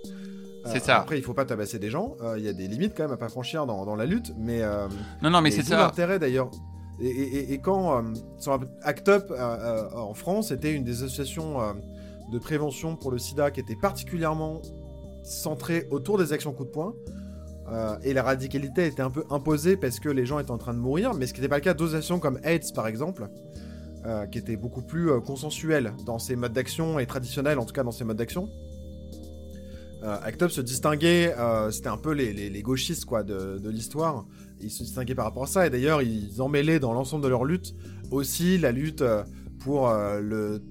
C'est 0.66 0.84
ça. 0.84 0.98
Après, 0.98 1.18
il 1.18 1.24
faut 1.24 1.34
pas 1.34 1.46
tabasser 1.46 1.80
des 1.80 1.90
gens. 1.90 2.18
Euh, 2.22 2.38
il 2.38 2.44
y 2.44 2.50
a 2.50 2.54
des 2.54 2.68
limites 2.68 2.94
quand 2.96 3.04
même 3.04 3.14
à 3.14 3.18
pas 3.18 3.30
franchir 3.30 3.66
dans, 3.66 3.86
dans 3.86 3.96
la 3.96 4.06
lutte. 4.06 4.34
Mais 4.38 4.62
euh, 4.62 4.88
non, 5.22 5.30
non, 5.30 5.42
mais 5.42 5.52
c'est 5.52 5.64
ça. 5.64 5.78
L'intérêt 5.78 6.20
d'ailleurs. 6.20 6.52
Et, 7.00 7.60
quand 7.62 8.04
euh, 8.04 8.58
Act 8.82 9.08
Up 9.08 9.32
en 9.32 10.14
France 10.16 10.52
était 10.52 10.74
une 10.74 10.84
des 10.84 11.04
associations 11.04 11.60
de 12.32 12.40
prévention 12.40 12.96
pour 12.96 13.12
le 13.12 13.20
SIDA 13.20 13.52
qui 13.52 13.60
était 13.60 13.76
particulièrement 13.76 14.62
centrée 15.24 15.88
autour 15.92 16.18
des 16.18 16.34
actions 16.34 16.54
coup 16.54 16.66
de 16.66 16.72
poing. 16.72 16.96
Euh, 17.70 17.98
et 18.02 18.14
la 18.14 18.24
radicalité 18.24 18.86
était 18.86 19.02
un 19.02 19.10
peu 19.10 19.26
imposée 19.30 19.76
parce 19.76 20.00
que 20.00 20.08
les 20.08 20.26
gens 20.26 20.40
étaient 20.40 20.52
en 20.52 20.58
train 20.58 20.74
de 20.74 20.80
mourir, 20.80 21.14
mais 21.14 21.28
ce 21.28 21.34
qui 21.34 21.42
n'était 21.42 21.50
pas 21.50 21.58
le 21.58 21.62
cas 21.62 21.74
d'associations 21.74 22.20
comme 22.20 22.40
AIDS 22.44 22.72
par 22.74 22.88
exemple, 22.88 23.28
euh, 24.06 24.26
qui 24.26 24.38
étaient 24.38 24.58
beaucoup 24.58 24.82
plus 24.82 25.12
euh, 25.12 25.20
consensuelles 25.20 25.94
dans 26.06 26.20
ses 26.20 26.36
modes 26.36 26.54
d'action 26.54 27.00
et 27.00 27.06
traditionnelles 27.06 27.60
en 27.60 27.66
tout 27.66 27.74
cas 27.74 27.84
dans 27.84 27.92
ses 27.92 28.04
modes 28.04 28.18
d'action. 28.18 28.50
Act 30.04 30.42
Up 30.44 30.52
se 30.52 30.62
distinguait, 30.62 31.36
c'était 31.70 31.90
un 31.90 31.98
peu 31.98 32.14
les, 32.14 32.32
les, 32.32 32.62
gauchistes 32.62 33.04
quoi 33.04 33.24
de, 33.24 33.58
de 33.58 33.70
l'histoire. 33.70 34.26
Ils 34.62 34.70
se 34.72 34.84
distinguaient 34.84 35.16
par 35.16 35.26
rapport 35.26 35.44
à 35.44 35.48
ça, 35.48 35.68
et 35.68 35.70
d'ailleurs 35.70 36.02
ils 36.02 36.42
emmêlaient 36.42 36.80
dans 36.80 36.94
l'ensemble 36.94 37.24
de 37.24 37.28
leur 37.28 37.44
lutte 37.44 37.76
aussi 38.10 38.58
la 38.58 38.72
lutte 38.72 39.04
pour 39.60 39.90
le 39.90 40.62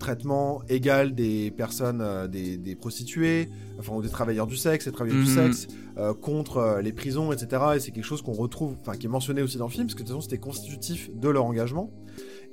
traitement 0.00 0.62
égal 0.68 1.14
des 1.14 1.52
personnes, 1.52 2.00
euh, 2.00 2.26
des, 2.26 2.74
prostituées, 2.74 3.48
enfin 3.78 3.94
ou 3.94 4.02
des 4.02 4.08
travailleurs 4.08 4.48
du 4.48 4.56
sexe, 4.56 4.86
des 4.86 4.92
travailleurs 4.92 5.22
du 5.22 5.30
mhm. 5.30 5.52
sexe, 5.52 5.68
euh, 5.98 6.12
contre 6.12 6.56
euh, 6.56 6.82
les 6.82 6.92
prisons, 6.92 7.30
etc. 7.30 7.62
Et 7.76 7.80
c'est 7.80 7.92
quelque 7.92 8.04
chose 8.04 8.22
qu'on 8.22 8.32
retrouve, 8.32 8.74
enfin 8.80 8.96
qui 8.96 9.06
est 9.06 9.10
mentionné 9.10 9.42
aussi 9.42 9.58
dans 9.58 9.66
le 9.66 9.70
film, 9.70 9.86
parce 9.86 9.94
que 9.94 10.02
de 10.02 10.08
toute 10.08 10.16
façon 10.16 10.28
c'était 10.28 10.40
constitutif 10.40 11.10
de 11.14 11.28
leur 11.28 11.44
engagement. 11.44 11.92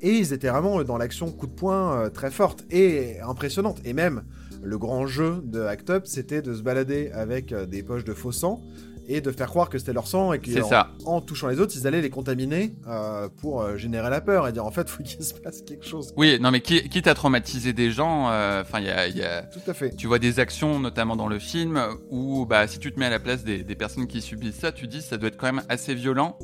Et 0.01 0.11
ils 0.11 0.33
étaient 0.33 0.49
vraiment 0.49 0.83
dans 0.83 0.97
l'action 0.97 1.31
coup 1.31 1.47
de 1.47 1.53
poing 1.53 2.09
très 2.11 2.31
forte 2.31 2.65
et 2.71 3.19
impressionnante. 3.21 3.79
Et 3.83 3.93
même 3.93 4.23
le 4.61 4.77
grand 4.77 5.07
jeu 5.07 5.41
de 5.43 5.61
Act 5.61 5.89
Up, 5.89 6.03
c'était 6.05 6.41
de 6.41 6.53
se 6.53 6.61
balader 6.61 7.09
avec 7.13 7.53
des 7.53 7.83
poches 7.83 8.03
de 8.03 8.13
faux 8.13 8.31
sang 8.31 8.61
et 9.07 9.21
de 9.21 9.31
faire 9.31 9.47
croire 9.47 9.69
que 9.69 9.77
c'était 9.77 9.93
leur 9.93 10.07
sang 10.07 10.33
et 10.33 10.39
qu'en 10.39 10.87
en 11.05 11.21
touchant 11.21 11.47
les 11.47 11.59
autres, 11.59 11.73
ils 11.75 11.87
allaient 11.87 12.01
les 12.01 12.09
contaminer 12.09 12.75
euh, 12.87 13.29
pour 13.37 13.61
euh, 13.61 13.77
générer 13.77 14.09
la 14.09 14.21
peur 14.21 14.47
et 14.47 14.51
dire 14.51 14.65
en 14.65 14.71
fait, 14.71 14.89
faut 14.89 15.03
qu'il 15.03 15.23
se 15.23 15.33
passe 15.33 15.61
quelque 15.61 15.85
chose. 15.85 16.13
Oui, 16.17 16.37
non, 16.39 16.51
mais 16.51 16.61
qui, 16.61 16.87
quitte 16.89 17.07
à 17.07 17.13
traumatiser 17.13 17.73
des 17.73 17.91
gens, 17.91 18.29
euh, 18.29 18.61
enfin, 18.61 18.79
il 18.79 18.85
y 18.85 18.89
a, 18.89 19.07
y 19.07 19.23
a, 19.23 19.43
Tout 19.43 19.59
à 19.67 19.73
fait. 19.73 19.95
Tu 19.95 20.07
vois 20.07 20.19
des 20.19 20.39
actions, 20.39 20.79
notamment 20.79 21.15
dans 21.15 21.27
le 21.27 21.39
film, 21.39 21.81
où 22.11 22.45
bah, 22.45 22.67
si 22.67 22.79
tu 22.79 22.91
te 22.91 22.99
mets 22.99 23.05
à 23.05 23.09
la 23.09 23.19
place 23.19 23.43
des, 23.43 23.63
des 23.63 23.75
personnes 23.75 24.07
qui 24.07 24.21
subissent 24.21 24.59
ça, 24.59 24.71
tu 24.71 24.87
dis 24.87 25.01
ça 25.01 25.17
doit 25.17 25.29
être 25.29 25.37
quand 25.37 25.51
même 25.51 25.63
assez 25.69 25.95
violent. 25.95 26.37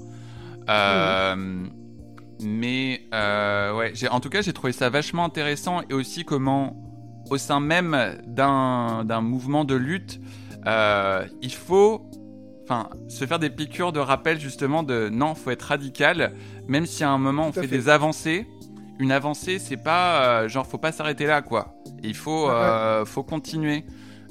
Mais 2.43 3.01
ouais, 3.11 3.93
en 4.09 4.19
tout 4.19 4.29
cas, 4.29 4.41
j'ai 4.41 4.53
trouvé 4.53 4.73
ça 4.73 4.89
vachement 4.89 5.25
intéressant 5.25 5.81
et 5.89 5.93
aussi 5.93 6.25
comment, 6.25 6.75
au 7.29 7.37
sein 7.37 7.59
même 7.59 8.21
d'un 8.25 9.21
mouvement 9.21 9.65
de 9.65 9.75
lutte, 9.75 10.19
il 10.65 11.53
faut 11.53 12.09
enfin, 12.63 12.89
se 13.07 13.25
faire 13.25 13.39
des 13.39 13.49
piqûres 13.49 13.91
de 13.91 13.99
rappel 13.99 14.39
justement 14.39 14.83
de 14.83 15.09
non, 15.09 15.35
faut 15.35 15.51
être 15.51 15.63
radical, 15.63 16.33
même 16.67 16.85
si 16.85 17.03
à 17.03 17.09
un 17.09 17.17
moment 17.17 17.47
on 17.47 17.51
fait, 17.51 17.67
des 17.67 17.89
avancées. 17.89 18.47
Une 18.99 19.11
avancée, 19.11 19.59
c'est 19.59 19.77
pas 19.77 20.43
euh, 20.43 20.47
genre 20.47 20.67
faut 20.67 20.77
pas 20.77 20.91
s'arrêter 20.91 21.25
là 21.25 21.41
quoi. 21.41 21.73
Il 22.03 22.15
faut 22.15 22.49
euh, 22.49 23.05
faut 23.05 23.23
continuer. 23.23 23.85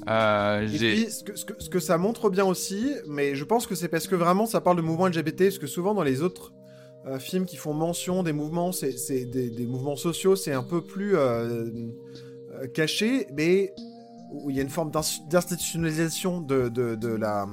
Euh, 0.09 0.67
et 0.67 0.77
puis, 0.77 1.09
ce 1.09 1.23
que, 1.23 1.37
ce, 1.37 1.69
que, 1.69 1.79
ça 1.79 1.97
montre 1.97 2.29
bien 2.29 2.43
aussi, 2.43 2.91
mais 3.07 3.35
je 3.35 3.43
pense 3.45 3.65
que 3.65 3.73
c'est 3.73 3.87
parce 3.87 4.07
que 4.07 4.15
vraiment 4.15 4.45
ça 4.45 4.59
parle 4.59 4.75
de 4.75 4.81
mouvement 4.81 5.07
LGBT, 5.07 5.43
parce 5.43 5.59
que 5.59 5.67
souvent 5.67 5.93
dans 5.93 6.03
les 6.03 6.21
autres 6.21 6.53
films 7.19 7.45
qui 7.45 7.57
font 7.57 7.73
mention 7.73 8.23
des 8.23 8.33
mouvements, 8.33 8.71
c'est 8.71 9.25
des, 9.25 9.49
des, 9.49 9.65
mouvements 9.65 9.95
sociaux, 9.95 10.35
c'est 10.35 10.53
un 10.53 10.63
peu 10.63 10.83
plus 10.83 11.15
caché, 12.73 13.27
mais 13.33 13.73
où 14.33 14.49
il 14.49 14.55
y 14.55 14.59
a 14.59 14.63
une 14.63 14.69
forme 14.69 14.91
d'institutionnalisation 14.91 16.41
de, 16.41 16.67
de, 16.67 16.95
de, 16.95 17.07
la, 17.09 17.47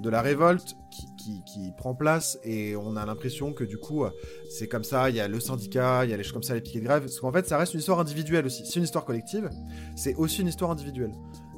de 0.00 0.10
la 0.10 0.20
révolte 0.20 0.76
qui, 0.90 1.42
qui, 1.44 1.72
prend 1.76 1.94
place 1.94 2.38
et 2.42 2.74
on 2.76 2.96
a 2.96 3.04
l'impression 3.04 3.52
que 3.52 3.64
du 3.64 3.78
coup 3.78 4.04
c'est 4.48 4.66
comme 4.66 4.84
ça, 4.84 5.10
il 5.10 5.16
y 5.16 5.20
a 5.20 5.28
le 5.28 5.40
syndicat, 5.40 6.04
il 6.04 6.10
y 6.10 6.14
a 6.14 6.16
les 6.16 6.22
choses 6.22 6.32
comme 6.32 6.42
ça, 6.42 6.54
les 6.54 6.60
piquets 6.60 6.80
de 6.80 6.84
grève, 6.84 7.02
parce 7.02 7.20
qu'en 7.20 7.32
fait 7.32 7.46
ça 7.46 7.58
reste 7.58 7.74
une 7.74 7.80
histoire 7.80 8.00
individuelle 8.00 8.46
aussi. 8.46 8.64
C'est 8.66 8.76
une 8.76 8.84
histoire 8.84 9.04
collective, 9.04 9.50
c'est 9.94 10.14
aussi 10.14 10.40
une 10.40 10.48
histoire 10.48 10.70
individuelle. 10.70 11.12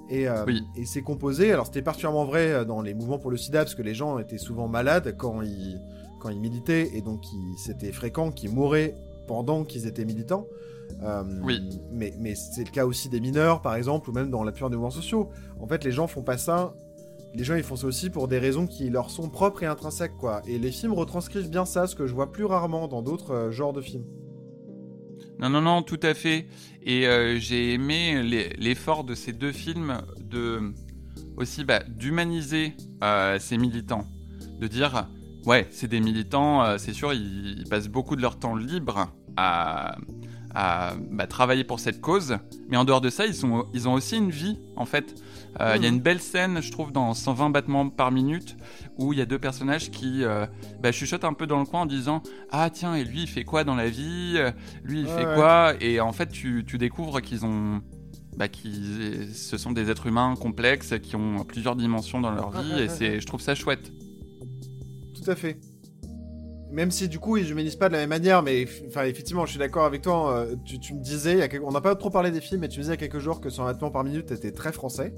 Et, 0.09 0.29
euh, 0.29 0.45
et 0.77 0.87
c'est 0.87 1.03
composé, 1.03 1.53
alors 1.53 1.67
c'était 1.67 1.83
particulièrement 1.83 2.25
vrai 2.25 2.51
euh, 2.51 2.65
dans 2.65 2.83
les 2.83 2.95
mouvements 2.95 3.19
pour 3.19 3.31
le 3.31 3.37
sida, 3.37 3.61
parce 3.61 3.77
que 3.77 3.83
les 3.83 3.95
gens 3.95 4.19
étaient 4.19 4.39
souvent 4.39 4.67
malades 4.67 5.15
quand 5.17 5.41
ils, 5.43 5.81
quand 6.21 6.29
ils 6.29 6.41
militaient, 6.41 6.91
et 6.95 7.03
donc 7.03 7.25
c'était 7.57 7.91
fréquent 7.91 8.31
qu'ils 8.31 8.53
mouraient 8.53 8.95
pendant 9.27 9.65
qu'ils 9.65 9.87
étaient 9.87 10.05
militants. 10.05 10.47
Euh, 11.03 11.23
oui. 11.43 11.61
Mais, 11.91 12.13
mais 12.19 12.35
c'est 12.35 12.65
le 12.65 12.71
cas 12.71 12.85
aussi 12.87 13.09
des 13.09 13.21
mineurs, 13.21 13.63
par 13.63 13.75
exemple, 13.75 14.11
ou 14.11 14.13
même 14.13 14.31
dans 14.31 14.43
la 14.43 14.53
plupart 14.53 14.71
des 14.71 14.77
mouvements 14.77 14.91
sociaux. 14.91 15.31
En 15.61 15.67
fait, 15.67 15.85
les 15.85 15.93
gens 15.93 16.07
font 16.07 16.23
pas 16.23 16.39
ça. 16.39 16.75
Les 17.35 17.45
gens, 17.45 17.55
ils 17.55 17.63
font 17.63 17.77
ça 17.77 17.87
aussi 17.87 18.11
pour 18.11 18.27
des 18.27 18.39
raisons 18.39 18.67
qui 18.67 18.91
leur 18.91 19.11
sont 19.11 19.29
propres 19.29 19.63
et 19.63 19.67
intrinsèques, 19.67 20.17
quoi. 20.19 20.43
Et 20.49 20.59
les 20.59 20.73
films 20.73 20.95
retranscrivent 20.95 21.49
bien 21.49 21.65
ça, 21.65 21.87
ce 21.87 21.95
que 21.95 22.07
je 22.07 22.15
vois 22.15 22.33
plus 22.33 22.45
rarement 22.45 22.89
dans 22.89 23.03
d'autres 23.03 23.33
euh, 23.33 23.51
genres 23.53 23.73
de 23.73 23.81
films. 23.81 24.05
Non, 25.39 25.49
non, 25.49 25.61
non, 25.61 25.83
tout 25.83 26.01
à 26.03 26.13
fait. 26.13 26.47
Et 26.83 27.07
euh, 27.07 27.39
j'ai 27.39 27.73
aimé 27.73 28.23
l'effort 28.59 29.05
de 29.05 29.15
ces 29.15 29.33
deux 29.33 29.53
films 29.53 30.03
de 30.21 30.73
aussi 31.37 31.65
bah, 31.65 31.83
d'humaniser 31.89 32.75
ces 33.39 33.57
militants, 33.57 34.05
de 34.59 34.67
dire 34.67 35.09
ouais, 35.47 35.67
c'est 35.71 35.89
des 35.89 36.01
militants, 36.01 36.79
c'est 36.79 36.93
sûr, 36.93 37.13
ils, 37.13 37.65
passent 37.69 37.89
beaucoup 37.89 38.17
de 38.17 38.23
leur 38.23 38.39
temps 38.39 38.57
libre 38.57 39.13
à, 39.37 39.97
à 40.55 40.95
bah, 41.11 41.27
travailler 41.27 41.65
pour 41.65 41.81
cette 41.81 42.01
cause. 42.01 42.39
Mais 42.69 42.77
en 42.77 42.85
dehors 42.85 43.01
de 43.01 43.11
ça, 43.11 43.27
ils, 43.27 43.35
sont, 43.35 43.67
ils 43.73 43.89
ont 43.89 43.95
aussi 43.95 44.17
une 44.17 44.31
vie, 44.31 44.59
en 44.77 44.85
fait. 44.85 45.15
Euh, 45.61 45.75
il 45.77 45.83
y 45.83 45.87
a 45.87 45.91
hmm. 45.91 45.95
une 45.95 46.01
belle 46.01 46.21
scène, 46.21 46.61
je 46.63 46.71
trouve, 46.71 46.93
dans 46.93 47.13
120 47.13 47.51
battements 47.51 47.89
par 47.89 48.11
minute, 48.13 48.57
où 48.99 49.13
il 49.13 49.19
y 49.19 49.23
a 49.23 49.27
deux 49.27 49.39
personnages 49.39 49.91
qui 49.91 50.25
euh, 50.25 50.47
bah, 50.81 50.93
chuchotent 50.93 51.25
un 51.25 51.33
peu 51.33 51.47
dans 51.47 51.59
le 51.59 51.65
coin 51.65 51.83
en 51.83 51.87
disant 51.87 52.23
Ah, 52.51 52.71
tiens, 52.71 52.95
et 52.95 53.05
lui, 53.05 53.23
il 53.23 53.29
fait 53.29 53.45
quoi 53.45 53.65
dans 53.65 53.75
la 53.75 53.89
vie? 53.89 54.39
Lui, 54.85 55.01
il 55.01 55.07
fait 55.07 55.27
quoi 55.35 55.75
Et 55.81 56.01
en 56.01 56.13
fait, 56.13 56.29
tu, 56.29 56.65
tu 56.67 56.79
découvres 56.79 57.21
qu'ils 57.21 57.45
ont. 57.45 57.81
Bah, 58.37 58.49
qui, 58.49 59.29
ce 59.35 59.59
sont 59.59 59.73
des 59.73 59.91
êtres 59.91 60.07
humains 60.07 60.35
complexes 60.41 60.95
qui 61.03 61.17
ont 61.17 61.45
plusieurs 61.45 61.77
dimensions 61.77 62.21
dans 62.21 62.31
leur 62.31 62.51
vie, 62.53 62.81
et 62.81 62.89
c'est, 62.89 63.21
je 63.21 63.27
trouve 63.27 63.41
ça 63.41 63.55
chouette. 63.55 63.93
Tout 65.23 65.31
à 65.31 65.35
fait. 65.35 65.59
Même 66.71 66.91
si 66.91 67.09
du 67.09 67.19
coup 67.19 67.37
ils 67.37 67.51
humanisent 67.51 67.77
pas 67.77 67.89
de 67.89 67.95
la 67.95 68.01
même 68.01 68.11
manière, 68.11 68.43
mais 68.43 68.67
enfin 68.87 69.05
effectivement 69.05 69.45
je 69.45 69.51
suis 69.51 69.59
d'accord 69.59 69.85
avec 69.85 70.03
toi. 70.03 70.33
Euh, 70.33 70.55
tu, 70.65 70.95
me 70.95 71.01
disais, 71.01 71.49
on 71.65 71.73
n'a 71.73 71.81
pas 71.81 71.97
trop 71.97 72.11
parlé 72.11 72.31
des 72.31 72.41
films, 72.41 72.61
mais 72.61 72.69
tu 72.69 72.79
me 72.79 72.83
disais 72.83 72.95
il 72.95 73.01
y 73.01 73.05
a 73.05 73.09
quelques 73.09 73.23
jours 73.23 73.41
que 73.41 73.51
son 73.51 73.65
vêtement 73.65 73.91
par 73.91 74.05
minute 74.05 74.31
était 74.31 74.53
très 74.53 74.73
français. 74.73 75.13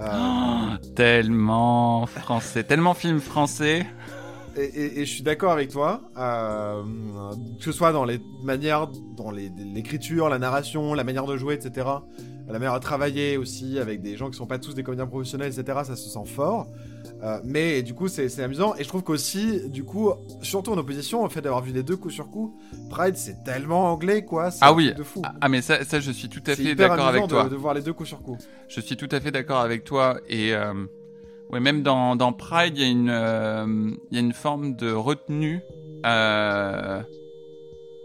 Euh, 0.00 0.06
oh, 0.10 0.86
tellement 0.94 2.06
français, 2.06 2.64
tellement 2.64 2.94
film 2.94 3.20
français. 3.20 3.86
Et, 4.58 5.04
je 5.04 5.10
suis 5.10 5.22
d'accord 5.22 5.52
avec 5.52 5.70
toi, 5.70 6.00
euh, 6.16 6.82
que 7.58 7.64
ce 7.64 7.72
soit 7.72 7.92
dans 7.92 8.06
les 8.06 8.18
manières, 8.42 8.86
dans 8.86 9.30
l'écriture, 9.30 10.30
la 10.30 10.38
narration, 10.38 10.94
la 10.94 11.04
manière 11.04 11.26
de 11.26 11.36
jouer, 11.36 11.54
etc. 11.54 11.86
La 12.48 12.58
manière 12.60 12.74
de 12.74 12.80
travailler 12.80 13.36
aussi 13.36 13.78
avec 13.78 14.02
des 14.02 14.16
gens 14.16 14.30
qui 14.30 14.36
sont 14.36 14.46
pas 14.46 14.58
tous 14.58 14.74
des 14.74 14.82
comédiens 14.84 15.06
professionnels, 15.06 15.52
etc. 15.52 15.80
Ça 15.84 15.96
se 15.96 16.08
sent 16.08 16.24
fort. 16.26 16.68
Euh, 17.22 17.38
mais 17.44 17.82
du 17.82 17.94
coup, 17.94 18.08
c'est 18.08 18.40
amusant. 18.40 18.74
Et 18.76 18.84
je 18.84 18.88
trouve 18.88 19.02
qu'aussi, 19.02 19.68
du 19.68 19.84
coup, 19.84 20.12
surtout 20.42 20.72
en 20.72 20.78
opposition, 20.78 21.24
au 21.24 21.28
fait 21.28 21.40
d'avoir 21.40 21.62
vu 21.62 21.72
les 21.72 21.82
deux 21.82 21.96
coup 21.96 22.10
sur 22.10 22.30
coup, 22.30 22.56
Pride, 22.90 23.16
c'est 23.16 23.42
tellement 23.44 23.90
anglais, 23.92 24.24
quoi. 24.24 24.50
Ah 24.60 24.72
oui. 24.72 24.94
De 24.94 25.02
fou. 25.02 25.22
Ah, 25.40 25.48
mais 25.48 25.62
ça, 25.62 25.84
ça, 25.84 25.98
je 25.98 26.10
suis 26.12 26.28
tout 26.28 26.42
à 26.46 26.54
fait 26.54 26.74
d'accord 26.74 27.08
avec 27.08 27.26
toi. 27.26 27.44
De, 27.44 27.48
de 27.50 27.56
voir 27.56 27.74
les 27.74 27.82
deux 27.82 27.92
coup 27.92 28.04
sur 28.04 28.22
coup. 28.22 28.36
Je 28.68 28.80
suis 28.80 28.96
tout 28.96 29.08
à 29.10 29.20
fait 29.20 29.30
d'accord 29.30 29.60
avec 29.60 29.84
toi. 29.84 30.20
Et 30.28 30.54
euh, 30.54 30.72
ouais, 31.50 31.60
même 31.60 31.82
dans, 31.82 32.16
dans 32.16 32.32
Pride, 32.32 32.76
il 32.76 32.82
y 32.82 32.84
a 32.84 32.90
une, 32.90 33.10
euh, 33.10 33.90
y 34.12 34.18
a 34.18 34.20
une 34.20 34.34
forme 34.34 34.76
de 34.76 34.92
retenue 34.92 35.62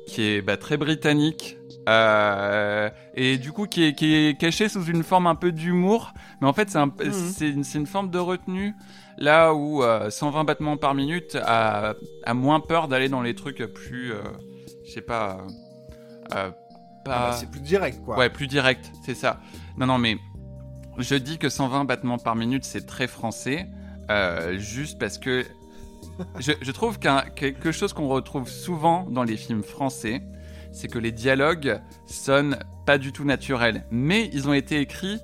qui 0.07 0.23
est 0.23 0.41
bah, 0.41 0.57
très 0.57 0.77
britannique. 0.77 1.57
Et 1.87 3.37
du 3.37 3.51
coup 3.51 3.65
qui 3.65 3.85
est, 3.85 3.93
qui 3.93 4.13
est 4.13 4.39
caché 4.39 4.69
sous 4.69 4.85
une 4.85 5.03
forme 5.03 5.27
un 5.27 5.35
peu 5.35 5.51
d'humour 5.51 6.13
mais 6.39 6.47
en 6.47 6.53
fait 6.53 6.69
c'est 6.69 6.77
un, 6.77 6.85
mhm. 6.85 7.63
une, 7.73 7.87
forme 7.87 8.09
de 8.09 8.19
retenue 8.19 8.75
Là 9.21 9.53
où 9.53 9.83
120 9.83 10.39
euh, 10.39 10.43
battements 10.43 10.77
par 10.77 10.95
minute 10.95 11.35
a, 11.35 11.93
moins 12.33 12.59
peur 12.59 12.87
d'aller 12.87 13.07
dans 13.07 13.21
les 13.21 13.35
trucs 13.35 13.63
plus, 13.73 14.13
euh, 14.13 14.21
je 14.83 14.91
sais 14.91 15.01
pas, 15.01 15.45
euh, 16.33 16.49
pas. 17.05 17.13
Ah 17.13 17.29
bah, 17.29 17.35
c'est 17.39 17.49
plus 17.49 17.61
direct 17.61 18.03
quoi. 18.03 18.17
Ouais, 18.17 18.29
plus 18.29 18.47
direct, 18.47 18.91
c'est 19.05 19.13
ça. 19.13 19.39
Non, 19.77 19.85
non, 19.85 19.99
mais 19.99 20.17
je 20.97 21.13
dis 21.15 21.37
que 21.37 21.49
120 21.49 21.85
battements 21.85 22.17
par 22.17 22.35
minute 22.35 22.65
c'est 22.65 22.87
très 22.87 23.07
français, 23.07 23.67
juste 24.57 24.97
parce 24.97 25.19
que 25.19 25.45
je, 26.39 26.53
je 26.59 26.71
trouve 26.71 26.97
qu'un 26.97 27.21
quelque 27.35 27.71
chose 27.71 27.93
qu'on 27.93 28.07
retrouve 28.07 28.49
souvent 28.49 29.05
dans 29.09 29.23
les 29.23 29.37
films 29.37 29.63
français, 29.63 30.23
c'est 30.71 30.87
que 30.87 30.99
les 30.99 31.11
dialogues 31.11 31.79
sonnent 32.05 32.57
pas 32.85 32.97
du 32.97 33.11
tout 33.11 33.25
naturels, 33.25 33.85
mais 33.91 34.29
ils 34.33 34.47
ont 34.47 34.53
été 34.53 34.79
écrits 34.79 35.19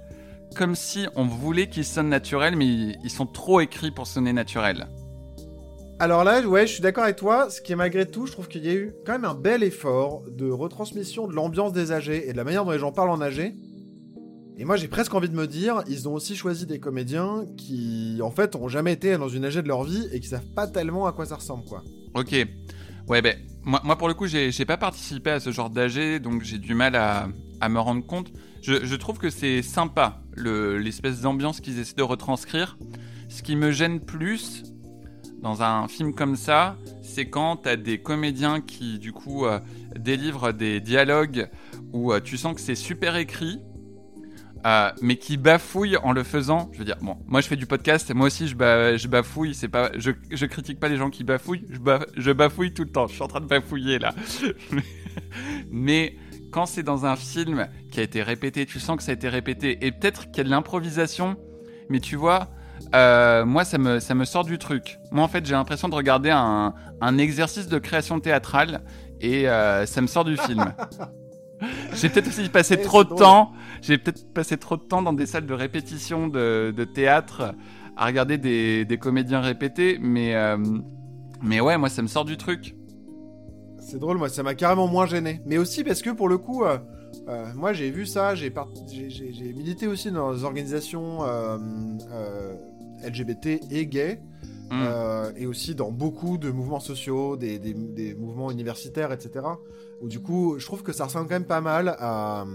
comme 0.55 0.75
si 0.75 1.07
on 1.15 1.25
voulait 1.25 1.69
qu'ils 1.69 1.85
sonnent 1.85 2.09
naturels, 2.09 2.55
mais 2.55 2.65
ils 2.65 3.09
sont 3.09 3.25
trop 3.25 3.59
écrits 3.59 3.91
pour 3.91 4.07
sonner 4.07 4.33
naturels. 4.33 4.87
Alors 5.99 6.23
là, 6.23 6.41
ouais, 6.41 6.67
je 6.67 6.73
suis 6.73 6.81
d'accord 6.81 7.05
avec 7.05 7.15
toi. 7.15 7.49
Ce 7.49 7.59
qui 7.59 7.71
est 7.71 7.75
malgré 7.75 8.05
tout, 8.05 8.27
je 8.27 8.31
trouve 8.31 8.47
qu'il 8.47 8.63
y 8.63 8.69
a 8.69 8.73
eu 8.73 8.93
quand 9.05 9.13
même 9.13 9.25
un 9.25 9.33
bel 9.33 9.63
effort 9.63 10.23
de 10.29 10.49
retransmission 10.49 11.27
de 11.27 11.33
l'ambiance 11.33 11.73
des 11.73 11.91
âgés 11.91 12.29
et 12.29 12.33
de 12.33 12.37
la 12.37 12.43
manière 12.43 12.65
dont 12.65 12.71
les 12.71 12.79
gens 12.79 12.91
parlent 12.91 13.09
en 13.09 13.21
âgé. 13.21 13.55
Et 14.59 14.65
moi, 14.65 14.75
j'ai 14.75 14.87
presque 14.87 15.13
envie 15.13 15.29
de 15.29 15.35
me 15.35 15.47
dire, 15.47 15.83
ils 15.87 16.07
ont 16.07 16.13
aussi 16.13 16.35
choisi 16.35 16.65
des 16.65 16.79
comédiens 16.79 17.45
qui, 17.57 18.19
en 18.23 18.31
fait, 18.31 18.55
ont 18.55 18.67
jamais 18.67 18.93
été 18.93 19.17
dans 19.17 19.29
une 19.29 19.45
âgée 19.45 19.61
de 19.61 19.67
leur 19.67 19.83
vie 19.83 20.07
et 20.11 20.19
qui 20.19 20.27
savent 20.27 20.45
pas 20.55 20.67
tellement 20.67 21.07
à 21.07 21.13
quoi 21.13 21.25
ça 21.27 21.35
ressemble, 21.35 21.65
quoi. 21.65 21.83
Ok. 22.13 22.35
Ouais, 23.07 23.21
ben, 23.21 23.37
moi, 23.67 23.97
pour 23.97 24.07
le 24.07 24.13
coup, 24.13 24.27
j'ai 24.27 24.65
pas 24.65 24.77
participé 24.77 25.29
à 25.29 25.39
ce 25.41 25.51
genre 25.51 25.69
d'âgé, 25.69 26.19
donc 26.19 26.41
j'ai 26.41 26.57
du 26.57 26.73
mal 26.73 26.95
à, 26.95 27.27
à 27.59 27.69
me 27.69 27.79
rendre 27.79 28.05
compte. 28.05 28.31
Je, 28.61 28.95
trouve 28.95 29.17
que 29.17 29.29
c'est 29.29 29.61
sympa, 29.61 30.21
l'espèce 30.35 31.21
d'ambiance 31.21 31.61
qu'ils 31.61 31.79
essaient 31.79 31.95
de 31.95 32.03
retranscrire. 32.03 32.77
Ce 33.29 33.43
qui 33.43 33.55
me 33.55 33.71
gêne 33.71 33.99
plus 33.99 34.63
dans 35.41 35.61
un 35.63 35.87
film 35.87 36.13
comme 36.13 36.35
ça, 36.35 36.77
c'est 37.01 37.29
quand 37.29 37.57
t'as 37.57 37.75
des 37.75 37.99
comédiens 37.99 38.61
qui, 38.61 38.99
du 38.99 39.11
coup, 39.11 39.45
euh, 39.45 39.59
délivrent 39.97 40.53
des 40.53 40.81
dialogues 40.81 41.49
où 41.93 42.11
euh, 42.11 42.19
tu 42.19 42.37
sens 42.37 42.55
que 42.55 42.61
c'est 42.61 42.75
super 42.75 43.15
écrit. 43.15 43.59
Euh, 44.65 44.91
mais 45.01 45.17
qui 45.17 45.37
bafouille 45.37 45.97
en 45.97 46.11
le 46.11 46.23
faisant. 46.23 46.69
Je 46.73 46.79
veux 46.79 46.85
dire, 46.85 46.97
bon, 47.01 47.17
moi 47.27 47.41
je 47.41 47.47
fais 47.47 47.55
du 47.55 47.65
podcast, 47.65 48.13
moi 48.13 48.27
aussi 48.27 48.47
je, 48.47 49.07
bafouille. 49.07 49.53
C'est 49.53 49.67
pas, 49.67 49.91
je, 49.97 50.45
critique 50.45 50.79
pas 50.79 50.89
les 50.89 50.97
gens 50.97 51.09
qui 51.09 51.23
bafouillent, 51.23 51.65
je, 51.69 51.79
je, 52.15 52.31
bafouille 52.31 52.73
tout 52.73 52.83
le 52.83 52.91
temps. 52.91 53.07
Je 53.07 53.13
suis 53.13 53.23
en 53.23 53.27
train 53.27 53.41
de 53.41 53.45
bafouiller 53.45 53.99
là. 53.99 54.13
mais 55.71 56.15
quand 56.51 56.65
c'est 56.65 56.83
dans 56.83 57.05
un 57.05 57.15
film 57.15 57.67
qui 57.91 57.99
a 57.99 58.03
été 58.03 58.23
répété, 58.23 58.65
tu 58.65 58.79
sens 58.79 58.97
que 58.97 59.03
ça 59.03 59.11
a 59.11 59.15
été 59.15 59.29
répété, 59.29 59.85
et 59.85 59.91
peut-être 59.91 60.27
qu'il 60.27 60.37
y 60.37 60.41
a 60.41 60.43
de 60.45 60.49
l'improvisation, 60.49 61.37
mais 61.89 61.99
tu 61.99 62.15
vois, 62.15 62.49
euh, 62.95 63.45
moi 63.45 63.65
ça 63.65 63.77
me, 63.77 63.99
ça 63.99 64.15
me 64.15 64.25
sort 64.25 64.43
du 64.43 64.57
truc. 64.57 64.97
Moi 65.11 65.23
en 65.23 65.27
fait 65.27 65.45
j'ai 65.45 65.53
l'impression 65.53 65.89
de 65.89 65.95
regarder 65.95 66.29
un, 66.29 66.73
un, 67.01 67.17
exercice 67.17 67.67
de 67.67 67.77
création 67.79 68.19
théâtrale 68.19 68.81
et 69.19 69.49
euh, 69.49 69.85
ça 69.85 70.01
me 70.01 70.07
sort 70.07 70.25
du 70.25 70.37
film. 70.37 70.73
j'ai 71.93 72.09
peut-être 72.09 72.27
aussi 72.27 72.49
passé 72.49 72.75
eh, 72.79 72.83
trop 72.83 73.03
de 73.03 73.13
temps. 73.13 73.51
J'ai 73.81 73.97
peut-être 73.97 74.31
passé 74.33 74.57
trop 74.57 74.77
de 74.77 74.81
temps 74.81 75.01
dans 75.01 75.13
des 75.13 75.25
salles 75.25 75.45
de 75.45 75.53
répétition 75.53 76.27
de, 76.27 76.73
de 76.75 76.83
théâtre 76.83 77.55
à 77.97 78.05
regarder 78.05 78.37
des, 78.37 78.85
des 78.85 78.97
comédiens 78.97 79.41
répéter, 79.41 79.97
mais 79.99 80.35
euh, 80.35 80.57
mais 81.41 81.59
ouais, 81.59 81.77
moi 81.77 81.89
ça 81.89 82.01
me 82.01 82.07
sort 82.07 82.25
du 82.25 82.37
truc. 82.37 82.75
C'est 83.79 83.99
drôle, 83.99 84.17
moi 84.17 84.29
ça 84.29 84.43
m'a 84.43 84.53
carrément 84.53 84.87
moins 84.87 85.07
gêné. 85.07 85.41
Mais 85.45 85.57
aussi 85.57 85.83
parce 85.83 86.01
que 86.01 86.11
pour 86.11 86.29
le 86.29 86.37
coup, 86.37 86.63
euh, 86.63 86.77
euh, 87.27 87.45
moi 87.55 87.73
j'ai 87.73 87.89
vu 87.89 88.05
ça, 88.05 88.35
j'ai 88.35 88.53
milité 89.53 89.87
aussi 89.87 90.11
dans 90.11 90.33
des 90.33 90.43
organisations 90.43 91.19
LGBT 93.03 93.59
et 93.71 93.87
gays. 93.87 94.21
Mm. 94.69 95.37
et 95.37 95.45
aussi 95.45 95.75
dans 95.75 95.93
beaucoup 95.93 96.37
de 96.37 96.51
mouvements 96.51 96.81
sociaux, 96.81 97.37
des, 97.37 97.57
des, 97.57 97.73
des, 97.73 98.13
mouvements 98.13 98.51
universitaires, 98.51 99.13
etc. 99.13 99.45
Où 100.01 100.07
du 100.07 100.19
coup, 100.21 100.59
je 100.59 100.65
trouve 100.65 100.83
que 100.83 100.93
ça 100.93 101.05
ressemble 101.05 101.27
quand 101.27 101.35
même 101.35 101.45
pas 101.45 101.61
mal 101.61 101.95
à, 101.99 102.45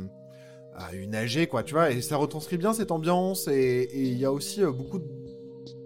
à 0.75 0.95
une 0.95 1.15
AG, 1.15 1.49
quoi, 1.49 1.63
tu 1.63 1.75
vois, 1.75 1.91
et 1.91 2.01
ça 2.01 2.17
retranscrit 2.17 2.57
bien 2.57 2.73
cette 2.73 2.91
ambiance, 2.91 3.49
et 3.49 3.89
il 3.95 4.19
y 4.19 4.25
a 4.25 4.33
aussi 4.33 4.63
euh, 4.63 4.73
beaucoup 4.73 4.99
de 4.99 5.07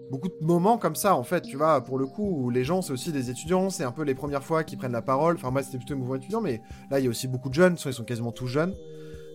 beaucoup 0.09 0.29
de 0.29 0.37
moments 0.39 0.77
comme 0.77 0.95
ça 0.95 1.17
en 1.17 1.23
fait 1.23 1.41
tu 1.41 1.57
vois 1.57 1.83
pour 1.83 1.97
le 1.97 2.05
coup 2.05 2.23
où 2.23 2.49
les 2.49 2.63
gens 2.63 2.81
c'est 2.81 2.93
aussi 2.93 3.11
des 3.11 3.29
étudiants 3.29 3.69
c'est 3.69 3.83
un 3.83 3.91
peu 3.91 4.03
les 4.03 4.15
premières 4.15 4.41
fois 4.41 4.63
qu'ils 4.63 4.77
prennent 4.77 4.93
la 4.93 5.01
parole 5.01 5.35
enfin 5.35 5.51
moi 5.51 5.61
c'était 5.63 5.77
plutôt 5.77 5.95
un 5.95 5.97
mouvement 5.97 6.15
étudiant 6.15 6.39
mais 6.39 6.61
là 6.89 6.99
il 6.99 7.03
y 7.03 7.07
a 7.07 7.09
aussi 7.09 7.27
beaucoup 7.27 7.49
de 7.49 7.53
jeunes 7.53 7.75
ils 7.85 7.93
sont 7.93 8.05
quasiment 8.05 8.31
tous 8.31 8.47
jeunes 8.47 8.73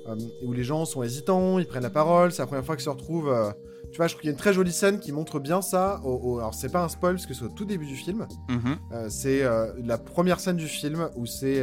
euh, 0.09 0.17
où 0.43 0.55
les 0.55 0.65
gens 0.65 0.87
sont 0.87 1.03
hésitants 1.03 1.59
ils 1.59 1.67
prennent 1.67 1.83
la 1.83 1.91
parole 1.91 2.33
c'est 2.33 2.41
la 2.41 2.47
première 2.47 2.65
fois 2.65 2.77
qu'ils 2.77 2.85
se 2.85 2.89
retrouvent 2.89 3.31
euh, 3.31 3.51
tu 3.91 3.99
vois 3.99 4.07
je 4.07 4.15
trouve 4.15 4.23
qu'il 4.23 4.29
y 4.29 4.31
a 4.31 4.33
une 4.33 4.39
très 4.39 4.55
jolie 4.55 4.73
scène 4.73 4.99
qui 4.99 5.13
montre 5.13 5.41
bien 5.41 5.61
ça 5.61 6.01
alors 6.03 6.55
c'est 6.55 6.73
pas 6.73 6.83
un 6.83 6.89
spoil 6.89 7.17
parce 7.17 7.27
que 7.27 7.35
c'est 7.35 7.45
au 7.45 7.51
tout 7.51 7.67
début 7.67 7.85
du 7.85 7.97
film 7.97 8.27
mm-hmm. 8.49 9.11
c'est 9.11 9.43
la 9.85 9.99
première 9.99 10.41
scène 10.41 10.57
du 10.57 10.69
film 10.69 11.11
où 11.17 11.27
c'est 11.27 11.63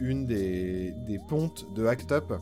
une 0.00 0.26
des, 0.26 0.92
des 1.06 1.18
pontes 1.28 1.66
de 1.74 1.86
Act 1.86 2.12
Up 2.12 2.32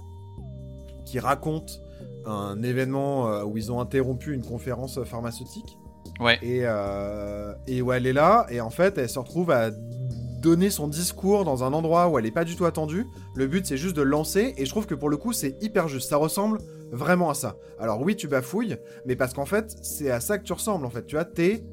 qui 1.04 1.18
raconte 1.18 1.82
un 2.26 2.62
événement 2.62 3.28
euh, 3.28 3.44
où 3.44 3.56
ils 3.56 3.72
ont 3.72 3.80
interrompu 3.80 4.34
une 4.34 4.44
conférence 4.44 5.02
pharmaceutique. 5.04 5.78
Ouais. 6.20 6.38
Et, 6.42 6.60
euh, 6.64 7.54
et 7.66 7.82
où 7.82 7.92
elle 7.92 8.06
est 8.06 8.12
là, 8.12 8.46
et 8.50 8.60
en 8.60 8.70
fait, 8.70 8.98
elle 8.98 9.08
se 9.08 9.18
retrouve 9.18 9.50
à 9.50 9.70
donner 9.70 10.70
son 10.70 10.88
discours 10.88 11.44
dans 11.44 11.64
un 11.64 11.72
endroit 11.72 12.08
où 12.08 12.18
elle 12.18 12.24
n'est 12.24 12.30
pas 12.30 12.44
du 12.44 12.56
tout 12.56 12.64
attendue. 12.64 13.06
Le 13.34 13.46
but, 13.46 13.66
c'est 13.66 13.76
juste 13.76 13.96
de 13.96 14.02
lancer, 14.02 14.54
et 14.56 14.64
je 14.64 14.70
trouve 14.70 14.86
que 14.86 14.94
pour 14.94 15.08
le 15.08 15.16
coup, 15.16 15.32
c'est 15.32 15.62
hyper 15.62 15.88
juste. 15.88 16.08
Ça 16.10 16.16
ressemble 16.16 16.58
vraiment 16.92 17.30
à 17.30 17.34
ça. 17.34 17.56
Alors 17.78 18.00
oui, 18.02 18.16
tu 18.16 18.28
bafouilles, 18.28 18.76
mais 19.06 19.16
parce 19.16 19.32
qu'en 19.32 19.46
fait, 19.46 19.76
c'est 19.82 20.10
à 20.10 20.20
ça 20.20 20.38
que 20.38 20.44
tu 20.44 20.52
ressembles, 20.52 20.84
en 20.84 20.90
fait. 20.90 21.06
Tu 21.06 21.16
vois, 21.16 21.24
t'es 21.24 21.64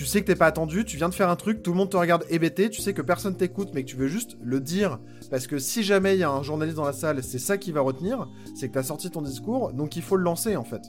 tu 0.00 0.06
sais 0.06 0.22
que 0.22 0.26
t'es 0.26 0.34
pas 0.34 0.46
attendu, 0.46 0.86
tu 0.86 0.96
viens 0.96 1.10
de 1.10 1.14
faire 1.14 1.28
un 1.28 1.36
truc, 1.36 1.62
tout 1.62 1.72
le 1.72 1.76
monde 1.76 1.90
te 1.90 1.96
regarde 1.98 2.24
hébété, 2.30 2.70
tu 2.70 2.80
sais 2.80 2.94
que 2.94 3.02
personne 3.02 3.36
t'écoute, 3.36 3.68
mais 3.74 3.82
que 3.82 3.90
tu 3.90 3.96
veux 3.96 4.08
juste 4.08 4.38
le 4.42 4.58
dire, 4.58 4.98
parce 5.30 5.46
que 5.46 5.58
si 5.58 5.82
jamais 5.82 6.16
il 6.16 6.20
y 6.20 6.22
a 6.22 6.30
un 6.30 6.42
journaliste 6.42 6.78
dans 6.78 6.86
la 6.86 6.94
salle, 6.94 7.22
c'est 7.22 7.38
ça 7.38 7.58
qui 7.58 7.70
va 7.70 7.82
retenir, 7.82 8.26
c'est 8.54 8.70
que 8.70 8.72
t'as 8.72 8.82
sorti 8.82 9.10
ton 9.10 9.20
discours, 9.20 9.74
donc 9.74 9.96
il 9.96 10.02
faut 10.02 10.16
le 10.16 10.22
lancer 10.22 10.56
en 10.56 10.64
fait. 10.64 10.80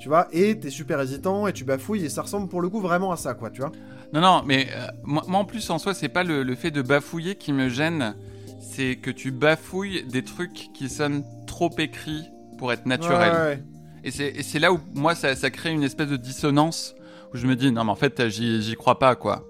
Tu 0.00 0.08
vois, 0.08 0.26
et 0.32 0.58
t'es 0.58 0.70
super 0.70 1.00
hésitant, 1.00 1.46
et 1.46 1.52
tu 1.52 1.62
bafouilles, 1.62 2.06
et 2.06 2.08
ça 2.08 2.22
ressemble 2.22 2.48
pour 2.48 2.60
le 2.60 2.68
coup 2.68 2.80
vraiment 2.80 3.12
à 3.12 3.16
ça, 3.16 3.34
quoi, 3.34 3.50
tu 3.50 3.60
vois. 3.60 3.70
Non, 4.12 4.20
non, 4.20 4.42
mais 4.44 4.66
euh, 4.74 4.88
moi, 5.04 5.22
en 5.28 5.44
plus 5.44 5.70
en 5.70 5.78
soi, 5.78 5.94
c'est 5.94 6.08
pas 6.08 6.24
le, 6.24 6.52
fait 6.56 6.72
de 6.72 6.82
bafouiller 6.82 7.36
qui 7.36 7.52
me 7.52 7.68
gêne, 7.68 8.16
c'est 8.60 8.96
que 8.96 9.12
tu 9.12 9.30
bafouilles 9.30 10.02
des 10.10 10.24
trucs 10.24 10.72
qui 10.74 10.88
sonnent 10.88 11.22
trop 11.46 11.70
écrits 11.78 12.24
pour 12.58 12.72
être 12.72 12.86
naturels. 12.86 13.62
Et 14.02 14.10
c'est 14.10 14.58
là 14.58 14.72
où 14.72 14.80
moi 14.92 15.14
ça, 15.14 15.36
ça 15.36 15.50
crée 15.50 15.70
une 15.70 15.84
espèce 15.84 16.08
de 16.08 16.16
dissonance 16.16 16.96
où 17.36 17.40
je 17.40 17.46
me 17.46 17.54
dis 17.56 17.70
non 17.70 17.84
mais 17.84 17.92
en 17.92 17.96
fait 17.96 18.28
j'y 18.28 18.74
crois 18.76 18.98
pas 18.98 19.14
quoi. 19.14 19.46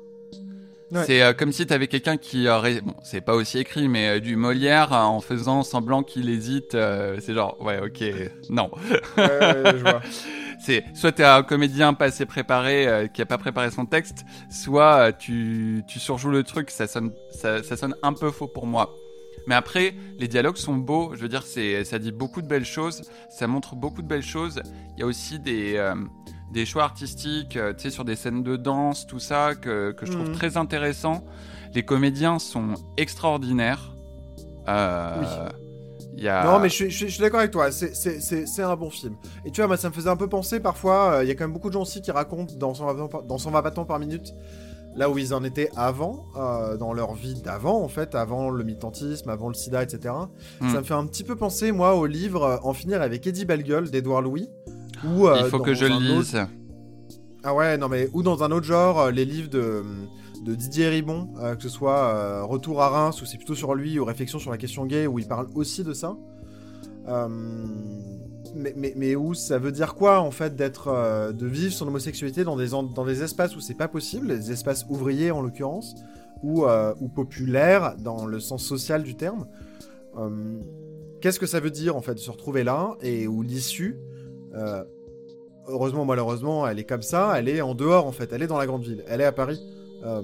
C'est 1.05 1.23
euh, 1.23 1.33
comme 1.33 1.53
si 1.53 1.67
t'avais 1.67 1.89
quelqu'un 1.89 2.17
qui 2.17 2.49
aurait, 2.49 2.81
bon, 2.81 2.95
c'est 3.03 3.21
pas 3.21 3.35
aussi 3.35 3.59
écrit, 3.59 3.89
mais 3.89 4.09
euh, 4.09 4.21
du 4.21 4.37
Molière 4.37 4.93
euh, 4.93 4.99
en 4.99 5.21
faisant 5.21 5.63
semblant 5.63 6.03
qu'il 6.03 6.29
hésite. 6.31 6.73
c'est 6.73 7.35
genre, 7.35 7.61
ouais, 7.61 7.81
ok, 7.81 8.05
non. 8.51 8.71
je 9.17 9.81
vois. 9.81 10.01
c'est 10.61 10.85
soit 10.95 11.13
t'es 11.13 11.25
un 11.25 11.43
comédien 11.43 11.93
pas 11.93 12.07
assez 12.07 12.25
préparé, 12.25 13.11
qui 13.13 13.21
a 13.21 13.27
pas 13.27 13.39
préparé 13.39 13.71
son 13.71 13.85
texte, 13.85 14.25
soit 14.51 15.13
tu, 15.13 15.83
tu 15.89 15.99
surjoues 15.99 16.31
le 16.31 16.45
truc. 16.45 16.71
Ça 16.71 16.87
sonne, 16.87 17.13
ça, 17.31 17.63
ça, 17.63 17.77
sonne 17.77 17.97
un 18.03 18.13
peu 18.13 18.31
faux 18.31 18.49
pour 18.49 18.67
moi. 18.67 18.95
Mais 19.49 19.55
après, 19.55 19.95
les 20.19 20.29
dialogues 20.29 20.57
sont 20.57 20.75
beaux. 20.75 21.13
Je 21.15 21.21
veux 21.21 21.29
dire, 21.29 21.43
c'est, 21.43 21.85
ça 21.85 21.99
dit 21.99 22.11
beaucoup 22.11 22.43
de 22.43 22.49
belles 22.49 22.65
choses. 22.65 23.03
Ça 23.31 23.47
montre 23.47 23.77
beaucoup 23.77 24.03
de 24.03 24.09
belles 24.09 24.23
choses. 24.23 24.61
Il 24.97 25.01
y 25.01 25.03
a 25.03 25.07
aussi 25.07 25.39
des 25.39 25.79
des 26.53 26.65
choix 26.65 26.85
artistiques, 26.85 27.57
euh, 27.57 27.73
tu 27.73 27.85
sais, 27.85 27.91
sur 27.91 28.05
des 28.05 28.17
scènes 28.17 28.43
de 28.43 28.57
danse, 28.57 29.07
tout 29.07 29.19
ça, 29.19 29.55
que, 29.55 29.93
que 29.93 30.07
je 30.07 30.13
trouve 30.13 30.29
mhm. 30.29 30.35
très 30.35 30.57
intéressant. 30.57 31.25
Les 31.75 31.85
comédiens 31.85 32.39
sont 32.39 32.75
extraordinaires. 32.97 33.95
Euh, 34.69 35.49
y 36.17 36.29
a... 36.29 36.45
Non, 36.45 36.59
mais 36.59 36.69
je, 36.69 36.89
je, 36.89 37.07
suis 37.07 37.21
d'accord 37.21 37.41
avec 37.41 37.53
toi, 37.53 37.71
c'est 37.71 38.63
un 38.63 38.77
bon 38.77 38.91
film. 38.91 39.17
Et 39.45 39.51
tu 39.51 39.61
vois, 39.61 39.69
moi, 39.69 39.77
ça 39.77 39.89
me 39.89 39.95
faisait 39.95 40.09
un 40.09 40.17
peu 40.17 40.29
penser 40.29 40.61
parfois, 40.61 41.17
euh, 41.17 41.25
il 41.25 41.29
y 41.29 41.31
a 41.31 41.35
quand 41.35 41.45
même 41.45 41.53
beaucoup 41.53 41.69
de 41.69 41.75
gens 41.75 41.83
aussi 41.83 42.01
qui 42.01 42.11
racontent 42.11 42.55
dans 42.57 42.75
son 42.75 43.09
dans 43.27 43.39
son 43.39 43.51
battant 43.51 43.85
par 43.85 43.99
minute, 43.99 44.33
là 44.97 45.11
où 45.11 45.19
ils 45.19 45.35
en 45.35 45.45
étaient 45.45 45.71
avant, 45.77 46.27
euh, 46.37 46.77
dans 46.77 46.93
leur 46.93 47.15
vie 47.15 47.41
d'avant, 47.43 47.83
en 47.83 47.89
fait, 47.89 48.15
avant 48.15 48.51
le 48.51 48.65
militantisme, 48.65 49.29
avant 49.29 49.49
le 49.49 49.55
sida, 49.55 49.83
etc. 49.83 50.15
Hmm. 50.61 50.71
Ça 50.71 50.79
me 50.79 50.85
fait 50.85 50.95
un 50.95 51.07
petit 51.07 51.25
peu 51.25 51.37
penser, 51.37 51.73
moi, 51.73 51.95
au 51.95 52.07
livre 52.07 52.61
En 52.63 52.73
finir 52.73 53.03
avec 53.03 53.27
Eddie 53.27 53.45
Bellegueule 53.45 53.91
d'Edouard 53.91 54.23
Louis. 54.23 54.49
Euh, 55.05 55.43
Il 55.45 55.51
faut 55.51 55.59
que 55.59 55.75
je 55.75 55.87
le 55.87 55.99
lise. 55.99 56.39
Ah 57.43 57.55
ouais, 57.55 57.79
non 57.79 57.89
mais 57.89 58.09
ou 58.13 58.23
dans 58.23 58.43
un 58.43 58.51
autre 58.51 58.67
genre, 58.67 58.99
euh, 59.01 59.11
les 59.13 59.25
livres 59.25 59.51
de, 59.51 59.85
de 60.45 60.55
Didier 60.55 60.89
Ribon, 60.89 61.29
euh, 61.39 61.55
que 61.55 61.63
ce 61.63 61.69
soit 61.69 62.43
Retour 62.43 62.83
à 62.83 62.89
Reims, 62.89 63.23
où 63.23 63.27
c'est 63.27 63.37
plutôt 63.37 63.55
sur 63.55 63.75
lui, 63.75 63.99
ou 63.99 64.05
Réflexion 64.05 64.39
sur 64.39 64.51
la 64.51 64.59
question 64.59 64.85
gay, 64.85 65.07
où 65.07 65.19
il 65.19 65.29
parle 65.29 65.47
aussi 65.55 65.85
de 65.85 65.93
ça. 65.93 66.17
Mais, 68.57 69.17
où 69.17 69.35
ça 69.35 69.59
veut 69.59 69.73
dire 69.73 69.95
quoi 69.95 70.21
en 70.21 70.31
fait 70.31 70.57
d'être, 70.57 71.33
de 71.33 71.47
vivre 71.47 71.73
son 71.73 71.87
homosexualité 71.89 72.45
dans 72.45 72.57
des, 72.57 72.69
dans 72.69 73.05
des 73.05 73.23
espaces 73.23 73.57
où 73.57 73.61
c'est 73.61 73.75
pas 73.75 73.89
possible, 73.89 74.29
des 74.29 74.53
espaces 74.53 74.87
ouvriers 74.89 75.31
en 75.31 75.43
l'occurrence, 75.43 75.95
ou, 76.43 76.65
ou 76.67 77.09
populaires 77.09 77.97
dans 77.99 78.27
le 78.27 78.41
sens 78.41 78.65
social 78.65 79.03
du 79.03 79.17
terme? 79.17 79.47
Qu'est-ce 81.21 81.41
que 81.41 81.47
ça 81.47 81.61
veut 81.61 81.71
dire 81.71 81.97
en 81.97 82.03
fait 82.03 82.15
de 82.15 82.19
se 82.19 82.31
retrouver 82.31 82.65
là 82.65 82.97
et 83.03 83.27
où 83.27 83.43
l'issue 83.43 83.97
euh, 84.57 84.85
heureusement, 85.69 86.05
malheureusement, 86.05 86.67
elle 86.67 86.79
est 86.79 86.85
comme 86.85 87.03
ça. 87.03 87.39
Elle 87.39 87.49
est 87.49 87.61
en 87.61 87.75
dehors, 87.75 88.07
en 88.07 88.13
fait. 88.13 88.33
Elle 88.33 88.43
est 88.43 88.47
dans 88.47 88.59
la 88.59 88.67
grande 88.67 88.83
ville. 88.83 89.05
Elle 89.09 89.21
est 89.21 89.25
à 89.25 89.33
Paris. 89.33 89.61
Euh, 90.05 90.23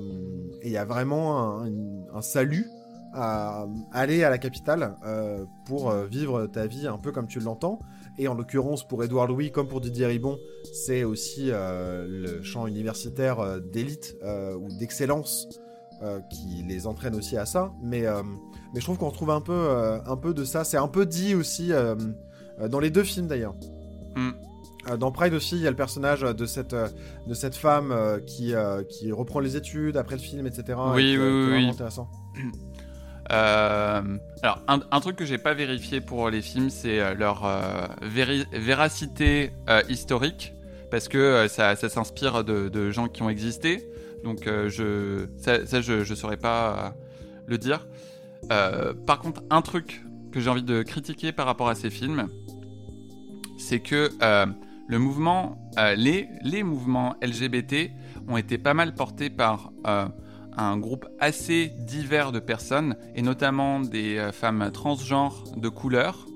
et 0.63 0.69
il 0.69 0.73
y 0.73 0.77
a 0.77 0.85
vraiment 0.85 1.63
un, 1.63 2.23
salut 2.23 2.67
à 3.15 3.67
aller 3.93 4.25
à 4.25 4.31
la 4.31 4.39
capitale 4.39 4.97
euh, 5.05 5.45
pour 5.67 5.93
vivre 5.93 6.47
ta 6.47 6.67
vie 6.67 6.87
un 6.87 6.99
peu 6.99 7.13
comme 7.13 7.27
tu 7.27 7.41
l'entends. 7.41 7.81
Et 8.19 8.29
en 8.29 8.35
l'occurrence, 8.35 8.87
pour 8.87 9.03
Édouard 9.03 9.27
Louis, 9.27 9.51
comme 9.51 9.69
pour 9.69 9.81
Didier 9.81 10.07
Ribon, 10.07 10.39
c'est 10.73 11.05
aussi 11.05 11.51
le 11.51 12.43
champ 12.43 12.67
universitaire 12.67 13.61
d'élite 13.61 14.17
ou 14.23 14.69
d'excellence 14.79 15.49
qui 16.31 16.63
les 16.69 16.87
entraîne 16.87 17.15
aussi 17.15 17.37
à 17.39 17.47
ça. 17.47 17.73
Mais, 17.83 18.03
mais 18.75 18.81
je 18.81 18.85
trouve 18.85 18.99
qu'on 18.99 19.09
retrouve 19.09 19.31
un 19.31 19.41
peu, 19.41 19.71
un 20.05 20.17
peu 20.17 20.35
de 20.35 20.45
ça. 20.45 20.63
C'est 20.65 20.77
un 20.77 20.89
peu 20.89 21.07
dit 21.07 21.35
aussi 21.35 21.71
dans 22.69 22.81
les 22.81 22.91
deux 22.91 23.05
films 23.05 23.29
d'ailleurs. 23.29 23.55
Mm. 24.15 24.31
Euh, 24.89 24.97
dans 24.97 25.13
Pride 25.13 25.35
aussi, 25.35 25.57
il 25.57 25.63
y 25.63 25.67
a 25.67 25.71
le 25.71 25.77
personnage 25.77 26.23
de 26.23 26.47
cette, 26.47 26.73
euh, 26.73 26.89
de 27.27 27.35
cette 27.35 27.55
femme 27.55 27.93
euh, 27.93 28.19
qui, 28.19 28.55
qui 28.89 29.13
reprend 29.13 29.41
les 29.41 29.57
études 29.57 29.97
après 29.97 30.17
le 30.17 30.23
film, 30.23 30.47
etc. 30.47 30.79
Oui, 30.95 31.17
oui, 31.17 31.49
oui. 31.51 31.69
intéressant. 31.69 32.09
alors, 33.29 34.61
un, 34.69 35.01
truc 35.01 35.17
que 35.17 35.25
j'ai 35.25 35.39
pas 35.39 35.55
vérifié 35.55 36.01
pour 36.01 36.29
les 36.31 36.43
films, 36.43 36.71
c'est 36.71 37.15
leur 37.15 37.49
véracité 38.03 39.53
historique, 39.89 40.55
parce 40.91 41.09
que 41.09 41.47
ça, 41.49 41.77
s'inspire 41.77 42.45
de, 42.45 42.91
gens 42.91 43.09
qui 43.09 43.23
ont 43.23 43.31
existé. 43.31 43.89
Donc, 44.25 44.45
je, 44.45 45.27
ça, 45.39 45.81
je, 45.81 46.05
je 46.05 46.15
saurais 46.15 46.37
pas 46.37 46.95
le 47.47 47.59
dire. 47.59 47.87
par 48.49 49.19
contre, 49.21 49.43
un 49.51 49.63
truc 49.63 50.03
que 50.33 50.41
j'ai 50.41 50.51
envie 50.51 50.63
de 50.65 50.83
critiquer 50.83 51.31
par 51.31 51.47
rapport 51.47 51.69
à 51.69 51.75
ces 51.75 51.91
films, 51.91 52.29
c'est 53.59 53.81
que 53.81 54.11
euh, 54.23 54.47
le 54.89 54.99
mouvement, 54.99 55.71
euh, 55.79 55.95
les, 55.95 56.29
les 56.43 56.63
mouvements 56.63 57.15
LGBT 57.23 57.91
ont 58.29 58.37
été 58.37 58.59
pas 58.59 58.75
mal 58.75 58.95
portés 58.95 59.31
par 59.31 59.73
euh, 59.87 60.07
un 60.57 60.77
groupe 60.77 61.07
assez 61.19 61.73
divers 61.79 62.33
de 62.33 62.39
personnes, 62.39 62.97
et 63.15 63.23
notamment 63.23 63.81
des 63.81 64.31
femmes 64.33 64.71
transgenres 64.73 65.45
de 65.57 65.69
couleur. 65.69 66.27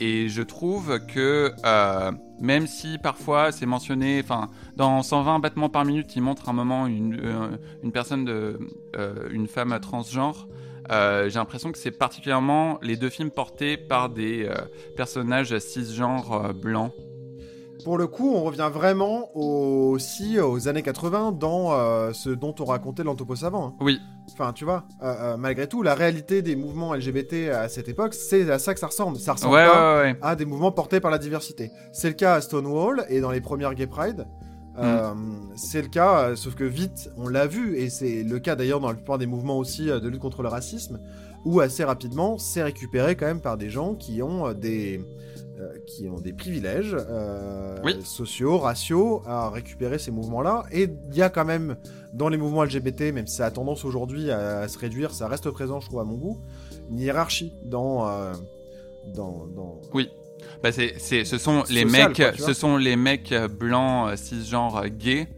Et 0.00 0.30
je 0.30 0.40
trouve 0.40 0.98
que 1.06 1.52
euh, 1.64 2.12
même 2.40 2.66
si 2.66 2.96
parfois 2.98 3.52
c'est 3.52 3.66
mentionné, 3.66 4.20
enfin 4.24 4.48
dans 4.76 5.02
120 5.02 5.40
battements 5.40 5.68
par 5.68 5.84
minute, 5.84 6.16
il 6.16 6.22
montre 6.22 6.48
un 6.48 6.54
moment 6.54 6.86
une, 6.86 7.20
euh, 7.22 7.56
une 7.82 7.92
personne 7.92 8.24
de, 8.24 8.58
euh, 8.96 9.28
une 9.30 9.46
femme 9.46 9.78
transgenre. 9.80 10.48
Euh, 10.90 11.28
j'ai 11.28 11.38
l'impression 11.38 11.70
que 11.70 11.78
c'est 11.78 11.90
particulièrement 11.90 12.78
les 12.82 12.96
deux 12.96 13.10
films 13.10 13.30
portés 13.30 13.76
par 13.76 14.08
des 14.08 14.46
euh, 14.46 14.54
personnages 14.96 15.56
cisgenres 15.58 16.32
euh, 16.32 16.52
blancs. 16.52 16.92
Pour 17.84 17.98
le 17.98 18.06
coup, 18.06 18.32
on 18.34 18.42
revient 18.42 18.70
vraiment 18.72 19.28
au- 19.34 19.90
aussi 19.90 20.38
aux 20.40 20.68
années 20.68 20.82
80 20.82 21.32
dans 21.32 21.72
euh, 21.72 22.12
ce 22.12 22.30
dont 22.30 22.54
on 22.60 22.64
racontait 22.64 23.02
l'Anthropo 23.04 23.34
savant. 23.36 23.68
hein. 23.68 23.74
Oui, 23.80 23.98
Enfin, 24.32 24.52
tu 24.52 24.64
vois, 24.64 24.84
euh, 25.02 25.06
euh, 25.32 25.36
malgré 25.36 25.66
tout, 25.66 25.82
la 25.82 25.94
réalité 25.94 26.40
des 26.40 26.54
mouvements 26.54 26.94
LGBT 26.94 27.50
à 27.50 27.68
cette 27.68 27.88
époque, 27.88 28.14
c'est 28.14 28.48
à 28.50 28.58
ça 28.60 28.74
que 28.74 28.80
ça 28.80 28.86
ressemble. 28.86 29.18
Ça 29.18 29.32
ressemble 29.32 29.54
ouais, 29.54 29.66
pas 29.66 29.96
ouais, 29.96 30.02
ouais. 30.12 30.18
à 30.22 30.36
des 30.36 30.44
mouvements 30.44 30.70
portés 30.72 31.00
par 31.00 31.10
la 31.10 31.18
diversité. 31.18 31.72
C'est 31.92 32.08
le 32.08 32.14
cas 32.14 32.34
à 32.34 32.40
Stonewall 32.40 33.04
et 33.08 33.20
dans 33.20 33.32
les 33.32 33.40
premières 33.40 33.74
Gay 33.74 33.88
Pride. 33.88 34.26
Euh, 34.78 35.12
c'est 35.56 35.82
le 35.82 35.88
cas, 35.88 36.36
sauf 36.36 36.54
que 36.54 36.62
vite, 36.64 37.10
on 37.16 37.28
l'a 37.28 37.46
vu, 37.46 37.76
et 37.76 37.90
c'est 37.90 38.22
le 38.22 38.38
cas 38.38 38.54
d'ailleurs 38.54 38.78
dans 38.80 38.88
la 38.88 38.94
plupart 38.94 39.18
des 39.18 39.26
mouvements 39.26 39.58
aussi 39.58 39.86
de 39.86 40.08
lutte 40.08 40.20
contre 40.20 40.42
le 40.42 40.48
racisme, 40.48 41.00
où 41.44 41.60
assez 41.60 41.82
rapidement, 41.84 42.38
c'est 42.38 42.62
récupéré 42.62 43.16
quand 43.16 43.26
même 43.26 43.40
par 43.40 43.56
des 43.58 43.68
gens 43.68 43.94
qui 43.96 44.22
ont 44.22 44.52
des, 44.52 45.04
qui 45.86 46.08
ont 46.08 46.20
des 46.20 46.32
privilèges 46.32 46.96
euh, 46.98 47.78
Oui. 47.84 47.96
sociaux, 48.04 48.58
raciaux, 48.58 49.22
à 49.26 49.50
récupérer 49.50 49.98
ces 49.98 50.10
mouvements-là. 50.10 50.64
Et 50.72 50.88
il 51.10 51.16
y 51.16 51.22
a 51.22 51.28
quand 51.30 51.44
même, 51.44 51.76
dans 52.14 52.28
les 52.28 52.36
mouvements 52.36 52.64
LGBT, 52.64 53.12
même 53.12 53.26
si 53.26 53.36
ça 53.36 53.46
a 53.46 53.50
tendance 53.50 53.84
aujourd'hui 53.84 54.30
à, 54.30 54.60
à 54.60 54.68
se 54.68 54.78
réduire, 54.78 55.12
ça 55.12 55.28
reste 55.28 55.50
présent, 55.50 55.80
je 55.80 55.86
trouve, 55.86 56.00
à 56.00 56.04
mon 56.04 56.16
goût, 56.16 56.38
une 56.90 56.98
hiérarchie 57.00 57.52
dans... 57.64 58.08
euh, 58.08 58.32
dans, 59.14 59.46
dans... 59.46 59.80
Bah 60.62 60.72
c'est, 60.72 60.98
ce 61.24 61.38
sont 61.38 61.64
les 61.70 61.84
mecs, 61.84 62.16
quoi, 62.16 62.32
ce 62.36 62.52
sont 62.52 62.76
les 62.76 62.96
mecs 62.96 63.32
euh, 63.32 63.48
blancs 63.48 64.10
euh, 64.10 64.16
cisgenres 64.16 64.76
euh, 64.76 64.88
gays 64.88 65.28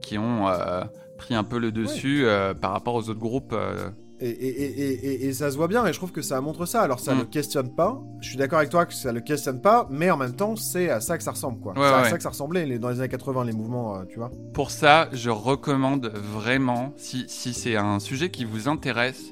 qui 0.00 0.18
ont 0.18 0.48
euh, 0.48 0.82
pris 1.18 1.34
un 1.34 1.44
peu 1.44 1.58
le 1.58 1.70
dessus 1.72 2.24
euh, 2.24 2.52
par 2.54 2.72
rapport 2.72 2.94
aux 2.94 3.08
autres 3.08 3.20
groupes. 3.20 3.52
euh. 3.52 3.90
Et, 4.24 4.28
et, 4.30 4.62
et, 4.62 4.92
et, 5.06 5.26
et 5.26 5.32
ça 5.32 5.50
se 5.50 5.56
voit 5.56 5.66
bien, 5.68 5.84
et 5.86 5.92
je 5.92 5.98
trouve 5.98 6.12
que 6.12 6.22
ça 6.22 6.40
montre 6.40 6.64
ça. 6.64 6.80
Alors 6.82 7.00
ça 7.00 7.14
Mm. 7.14 7.18
le 7.18 7.24
questionne 7.24 7.74
pas, 7.74 8.00
je 8.20 8.28
suis 8.28 8.36
d'accord 8.38 8.58
avec 8.60 8.70
toi 8.70 8.86
que 8.86 8.94
ça 8.94 9.10
le 9.12 9.20
questionne 9.20 9.60
pas, 9.60 9.88
mais 9.90 10.10
en 10.10 10.16
même 10.16 10.34
temps, 10.36 10.54
c'est 10.56 10.88
à 10.90 11.00
ça 11.00 11.18
que 11.18 11.24
ça 11.24 11.32
ressemble, 11.32 11.58
quoi. 11.60 11.72
Ouais, 11.72 11.80
c'est 11.80 11.94
à 11.94 12.10
ça 12.10 12.16
que 12.18 12.22
ça 12.22 12.28
ressemblait 12.28 12.64
les- 12.66 12.78
dans 12.78 12.88
les 12.90 13.00
années 13.00 13.08
80, 13.08 13.44
les 13.44 13.52
mouvements, 13.52 13.96
euh, 13.96 14.04
tu 14.08 14.18
vois. 14.18 14.30
Pour 14.54 14.70
ça, 14.70 15.08
je 15.12 15.30
recommande 15.30 16.12
vraiment, 16.14 16.92
si, 16.96 17.24
si 17.28 17.52
c'est 17.52 17.76
un 17.76 17.98
sujet 17.98 18.30
qui 18.30 18.44
vous 18.44 18.68
intéresse, 18.68 19.22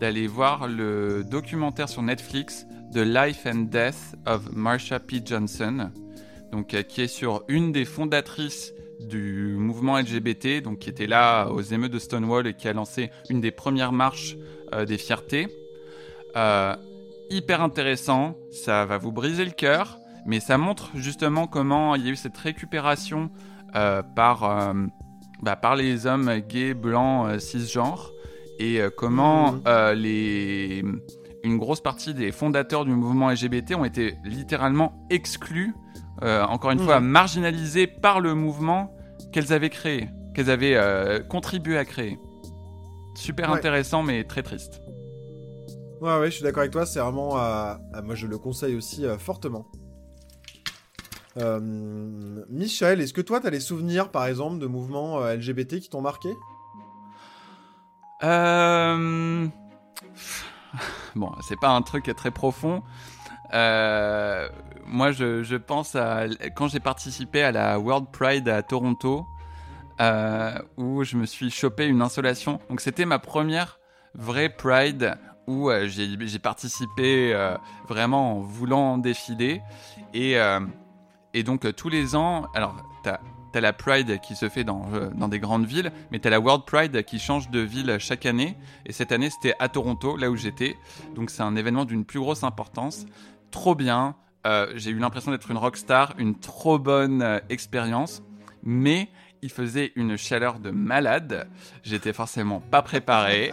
d'aller 0.00 0.26
voir 0.26 0.66
le 0.66 1.22
documentaire 1.24 1.88
sur 1.88 2.02
Netflix 2.02 2.66
The 2.92 2.98
Life 3.04 3.46
and 3.46 3.66
Death 3.70 4.16
of 4.26 4.50
Marsha 4.52 4.98
P. 4.98 5.20
Johnson, 5.24 5.90
donc 6.52 6.74
euh, 6.74 6.82
qui 6.82 7.02
est 7.02 7.06
sur 7.06 7.44
une 7.48 7.70
des 7.70 7.84
fondatrices 7.84 8.72
du 9.00 9.54
mouvement 9.58 9.98
LGBT, 9.98 10.62
donc 10.62 10.80
qui 10.80 10.90
était 10.90 11.06
là 11.06 11.48
aux 11.48 11.60
émeutes 11.60 11.92
de 11.92 11.98
Stonewall 11.98 12.46
et 12.46 12.54
qui 12.54 12.68
a 12.68 12.72
lancé 12.72 13.10
une 13.28 13.40
des 13.40 13.50
premières 13.50 13.92
marches 13.92 14.36
euh, 14.74 14.84
des 14.84 14.98
fiertés. 14.98 15.48
Euh, 16.36 16.76
hyper 17.30 17.62
intéressant, 17.62 18.36
ça 18.50 18.84
va 18.84 18.98
vous 18.98 19.12
briser 19.12 19.44
le 19.44 19.50
cœur, 19.50 19.98
mais 20.26 20.40
ça 20.40 20.58
montre 20.58 20.90
justement 20.94 21.46
comment 21.46 21.94
il 21.94 22.04
y 22.04 22.08
a 22.08 22.12
eu 22.12 22.16
cette 22.16 22.36
récupération 22.36 23.30
euh, 23.74 24.02
par, 24.02 24.74
bah, 25.42 25.56
par 25.56 25.76
les 25.76 26.06
hommes 26.06 26.40
gays, 26.40 26.74
blancs, 26.74 27.40
cisgenres, 27.40 28.12
et 28.60 28.80
comment 28.96 29.54
euh, 29.66 29.94
les... 29.94 30.84
une 31.42 31.56
grosse 31.56 31.80
partie 31.80 32.12
des 32.12 32.30
fondateurs 32.30 32.84
du 32.84 32.92
mouvement 32.92 33.30
LGBT 33.30 33.74
ont 33.74 33.86
été 33.86 34.16
littéralement 34.22 34.92
exclus, 35.08 35.74
euh, 36.22 36.44
encore 36.44 36.70
une 36.70 36.78
Mhm. 36.80 36.84
fois 36.84 37.00
marginalisés 37.00 37.86
par 37.86 38.20
le 38.20 38.34
mouvement 38.34 38.94
qu'elles 39.32 39.52
avaient 39.52 39.70
créé, 39.70 40.08
qu'elles 40.34 40.50
avaient 40.50 40.76
euh, 40.76 41.20
contribué 41.20 41.76
à 41.78 41.84
créer. 41.84 42.18
Super 43.14 43.50
Ouais. 43.50 43.58
intéressant, 43.58 44.02
mais 44.02 44.24
très 44.24 44.42
triste. 44.42 44.80
Ouais, 46.00 46.18
ouais, 46.18 46.26
je 46.30 46.36
suis 46.36 46.42
d'accord 46.42 46.60
avec 46.60 46.72
toi, 46.72 46.86
c'est 46.86 47.00
vraiment. 47.00 47.38
euh, 47.38 47.74
moi, 48.02 48.14
je 48.14 48.26
le 48.26 48.38
conseille 48.38 48.74
aussi 48.76 49.04
fortement. 49.18 49.66
Michel, 52.48 53.00
est-ce 53.00 53.12
que 53.14 53.20
toi, 53.20 53.40
t'as 53.40 53.50
des 53.50 53.60
souvenirs, 53.60 54.10
par 54.10 54.26
exemple, 54.26 54.58
de 54.58 54.66
mouvements 54.66 55.20
LGBT 55.20 55.80
qui 55.80 55.88
t'ont 55.88 56.00
marqué? 56.02 56.30
Euh... 58.22 59.46
Bon, 61.16 61.32
c'est 61.48 61.58
pas 61.58 61.70
un 61.70 61.82
truc 61.82 62.10
très 62.16 62.30
profond. 62.30 62.82
Euh, 63.52 64.48
Moi, 64.92 65.12
je, 65.12 65.56
pense 65.56 65.94
à 65.94 66.24
quand 66.56 66.66
j'ai 66.66 66.80
participé 66.80 67.42
à 67.44 67.52
la 67.52 67.78
World 67.78 68.08
Pride 68.10 68.48
à 68.48 68.60
Toronto, 68.64 69.24
euh, 70.00 70.58
où 70.76 71.04
je 71.04 71.16
me 71.16 71.26
suis 71.26 71.48
chopé 71.48 71.86
une 71.86 72.02
insolation. 72.02 72.58
Donc, 72.68 72.80
c'était 72.80 73.04
ma 73.04 73.20
première 73.20 73.78
vraie 74.14 74.48
Pride 74.48 75.16
où 75.46 75.70
euh, 75.70 75.86
j'ai 75.86 76.38
participé 76.40 77.32
euh, 77.32 77.56
vraiment 77.88 78.38
en 78.38 78.40
voulant 78.40 78.98
défiler. 78.98 79.62
Et, 80.12 80.36
donc, 81.44 81.72
tous 81.76 81.88
les 81.88 82.16
ans, 82.16 82.48
alors, 82.54 82.76
t'as 83.04 83.20
T'as 83.52 83.60
la 83.60 83.72
Pride 83.72 84.20
qui 84.20 84.36
se 84.36 84.48
fait 84.48 84.62
dans, 84.62 84.86
dans 85.12 85.26
des 85.26 85.40
grandes 85.40 85.66
villes, 85.66 85.90
mais 86.12 86.20
t'as 86.20 86.30
la 86.30 86.38
World 86.38 86.64
Pride 86.66 87.02
qui 87.02 87.18
change 87.18 87.50
de 87.50 87.58
ville 87.58 87.96
chaque 87.98 88.24
année. 88.24 88.56
Et 88.86 88.92
cette 88.92 89.10
année, 89.10 89.28
c'était 89.28 89.56
à 89.58 89.68
Toronto, 89.68 90.16
là 90.16 90.30
où 90.30 90.36
j'étais. 90.36 90.76
Donc 91.16 91.30
c'est 91.30 91.42
un 91.42 91.56
événement 91.56 91.84
d'une 91.84 92.04
plus 92.04 92.20
grosse 92.20 92.44
importance. 92.44 93.06
Trop 93.50 93.74
bien. 93.74 94.14
Euh, 94.46 94.72
J'ai 94.74 94.90
eu 94.90 94.98
l'impression 94.98 95.30
d'être 95.30 95.50
une 95.50 95.58
rockstar, 95.58 96.14
une 96.18 96.38
trop 96.38 96.78
bonne 96.78 97.22
euh, 97.22 97.38
expérience. 97.48 98.22
Mais 98.62 99.08
il 99.42 99.50
faisait 99.50 99.92
une 99.96 100.16
chaleur 100.16 100.58
de 100.58 100.70
malade. 100.70 101.48
J'étais 101.82 102.12
forcément 102.12 102.60
pas 102.60 102.82
préparé. 102.82 103.52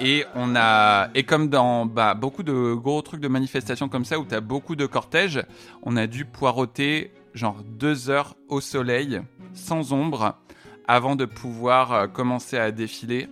Et 0.00 0.24
on 0.34 0.56
a 0.56 1.08
et 1.14 1.22
comme 1.22 1.48
dans 1.48 1.86
bah, 1.86 2.14
beaucoup 2.14 2.42
de 2.42 2.74
gros 2.74 3.00
trucs 3.00 3.20
de 3.20 3.28
manifestations 3.28 3.88
comme 3.88 4.04
ça 4.04 4.18
où 4.18 4.24
t'as 4.24 4.40
beaucoup 4.40 4.76
de 4.76 4.86
cortèges, 4.86 5.42
on 5.82 5.96
a 5.96 6.06
dû 6.06 6.24
poireauter 6.24 7.12
genre 7.32 7.62
deux 7.64 8.10
heures 8.10 8.34
au 8.48 8.60
soleil, 8.60 9.20
sans 9.54 9.92
ombre, 9.92 10.36
avant 10.86 11.16
de 11.16 11.24
pouvoir 11.24 11.92
euh, 11.92 12.06
commencer 12.06 12.58
à 12.58 12.70
défiler. 12.70 13.28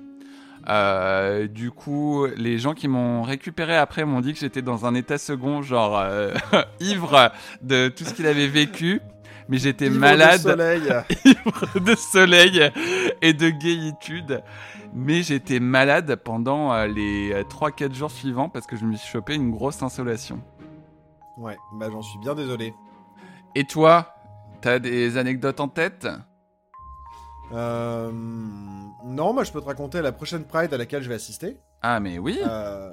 Euh, 0.68 1.46
du 1.48 1.70
coup, 1.70 2.26
les 2.36 2.58
gens 2.58 2.74
qui 2.74 2.88
m'ont 2.88 3.22
récupéré 3.22 3.76
après 3.76 4.04
m'ont 4.04 4.20
dit 4.20 4.32
que 4.32 4.38
j'étais 4.38 4.62
dans 4.62 4.86
un 4.86 4.94
état 4.94 5.18
second, 5.18 5.62
genre 5.62 5.98
euh, 5.98 6.32
ivre 6.80 7.32
de 7.62 7.88
tout 7.88 8.04
ce 8.04 8.14
qu'il 8.14 8.26
avait 8.26 8.46
vécu. 8.48 9.00
Mais 9.48 9.58
j'étais 9.58 9.86
Ivre 9.86 9.94
de 9.96 10.00
malade, 10.00 10.40
soleil. 10.40 10.82
ivre 11.24 11.80
de 11.80 11.94
soleil 11.96 12.70
et 13.20 13.32
de 13.32 13.50
gaïtude. 13.50 14.42
Mais 14.94 15.22
j'étais 15.22 15.58
malade 15.58 16.14
pendant 16.16 16.72
euh, 16.72 16.86
les 16.86 17.34
3-4 17.50 17.92
jours 17.92 18.10
suivants 18.10 18.48
parce 18.48 18.66
que 18.66 18.76
je 18.76 18.84
me 18.84 18.94
suis 18.94 19.10
chopé 19.10 19.34
une 19.34 19.50
grosse 19.50 19.82
insolation. 19.82 20.40
ouais, 21.38 21.56
bah 21.74 21.88
j'en 21.90 22.02
suis 22.02 22.18
bien 22.20 22.34
désolé. 22.34 22.72
Et 23.54 23.64
toi, 23.64 24.14
t'as 24.60 24.78
des 24.78 25.16
anecdotes 25.16 25.60
en 25.60 25.68
tête? 25.68 26.06
Euh, 27.52 28.10
non, 29.04 29.32
moi 29.32 29.44
je 29.44 29.52
peux 29.52 29.60
te 29.60 29.66
raconter 29.66 30.00
la 30.00 30.12
prochaine 30.12 30.44
Pride 30.44 30.72
à 30.72 30.78
laquelle 30.78 31.02
je 31.02 31.08
vais 31.08 31.16
assister. 31.16 31.56
Ah 31.82 32.00
mais 32.00 32.18
oui 32.18 32.38
Euh, 32.46 32.90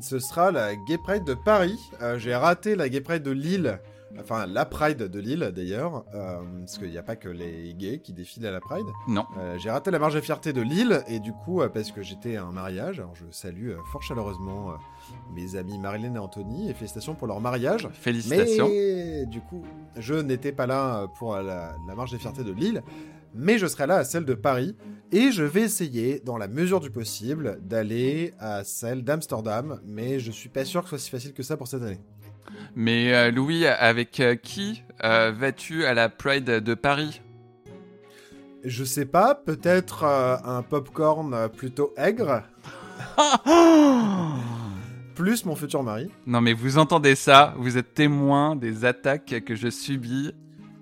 ce 0.00 0.18
sera 0.18 0.50
la 0.50 0.74
Gay 0.74 0.98
Pride 0.98 1.24
de 1.24 1.34
Paris. 1.34 1.78
Euh, 2.00 2.18
J'ai 2.18 2.34
raté 2.34 2.76
la 2.76 2.88
Gay 2.88 3.00
Pride 3.00 3.22
de 3.22 3.30
Lille. 3.32 3.78
Enfin, 4.20 4.44
la 4.46 4.66
Pride 4.66 4.98
de 4.98 5.18
Lille 5.20 5.52
d'ailleurs. 5.56 6.04
euh, 6.14 6.36
parce 6.60 6.76
qu'il 6.78 6.90
n'y 6.90 6.98
a 6.98 7.02
pas 7.02 7.16
que 7.16 7.30
les 7.30 7.72
gays 7.74 8.00
qui 8.00 8.12
défilent 8.12 8.46
à 8.46 8.50
la 8.50 8.60
Pride. 8.60 8.84
Non. 9.08 9.24
Euh, 9.38 9.56
J'ai 9.58 9.70
raté 9.70 9.90
la 9.90 9.98
marche 9.98 10.14
de 10.14 10.20
fierté 10.20 10.52
de 10.52 10.60
Lille. 10.60 11.02
Et 11.08 11.18
du 11.18 11.32
coup, 11.32 11.62
parce 11.72 11.90
que 11.92 12.02
j'étais 12.02 12.36
à 12.36 12.44
un 12.44 12.52
mariage. 12.52 12.98
Alors 13.00 13.14
je 13.14 13.24
salue 13.30 13.72
fort 13.90 14.02
chaleureusement 14.02 14.74
mes 15.34 15.56
amis 15.56 15.78
Marilyn 15.78 16.14
et 16.14 16.18
Anthony. 16.18 16.70
Et 16.70 16.74
félicitations 16.74 17.14
pour 17.14 17.26
leur 17.26 17.40
mariage. 17.40 17.88
Félicitations. 17.92 18.68
Mais 18.68 19.24
du 19.26 19.40
coup, 19.40 19.62
je 19.96 20.14
n'étais 20.14 20.52
pas 20.52 20.66
là 20.66 21.06
pour 21.18 21.34
la, 21.36 21.74
la 21.88 21.94
marche 21.94 22.10
des 22.12 22.18
fiertés 22.18 22.44
de 22.44 22.52
Lille, 22.52 22.82
mais 23.34 23.58
je 23.58 23.66
serai 23.66 23.86
là 23.86 23.96
à 23.96 24.04
celle 24.04 24.24
de 24.24 24.34
Paris, 24.34 24.76
et 25.10 25.30
je 25.30 25.42
vais 25.42 25.62
essayer, 25.62 26.20
dans 26.24 26.38
la 26.38 26.48
mesure 26.48 26.80
du 26.80 26.90
possible, 26.90 27.58
d'aller 27.62 28.32
à 28.38 28.64
celle 28.64 29.04
d'Amsterdam, 29.04 29.80
mais 29.84 30.20
je 30.20 30.30
suis 30.30 30.48
pas 30.48 30.64
sûr 30.64 30.82
que 30.82 30.88
ce 30.88 30.96
soit 30.96 31.04
si 31.04 31.10
facile 31.10 31.32
que 31.34 31.42
ça 31.42 31.56
pour 31.56 31.68
cette 31.68 31.82
année. 31.82 32.00
Mais 32.74 33.12
euh, 33.12 33.30
Louis, 33.30 33.66
avec 33.66 34.20
euh, 34.20 34.34
qui 34.34 34.82
euh, 35.04 35.32
vas-tu 35.32 35.84
à 35.84 35.94
la 35.94 36.08
Pride 36.08 36.44
de 36.44 36.74
Paris? 36.74 37.20
Je 38.64 38.84
sais 38.84 39.06
pas, 39.06 39.34
peut-être 39.34 40.04
un 40.04 40.62
popcorn 40.62 41.48
plutôt 41.48 41.92
aigre, 41.96 42.44
plus 45.16 45.44
mon 45.44 45.56
futur 45.56 45.82
mari. 45.82 46.08
Non 46.26 46.40
mais 46.40 46.52
vous 46.52 46.78
entendez 46.78 47.16
ça, 47.16 47.54
vous 47.58 47.76
êtes 47.76 47.92
témoin 47.92 48.54
des 48.54 48.84
attaques 48.84 49.42
que 49.44 49.56
je 49.56 49.68
subis. 49.68 50.32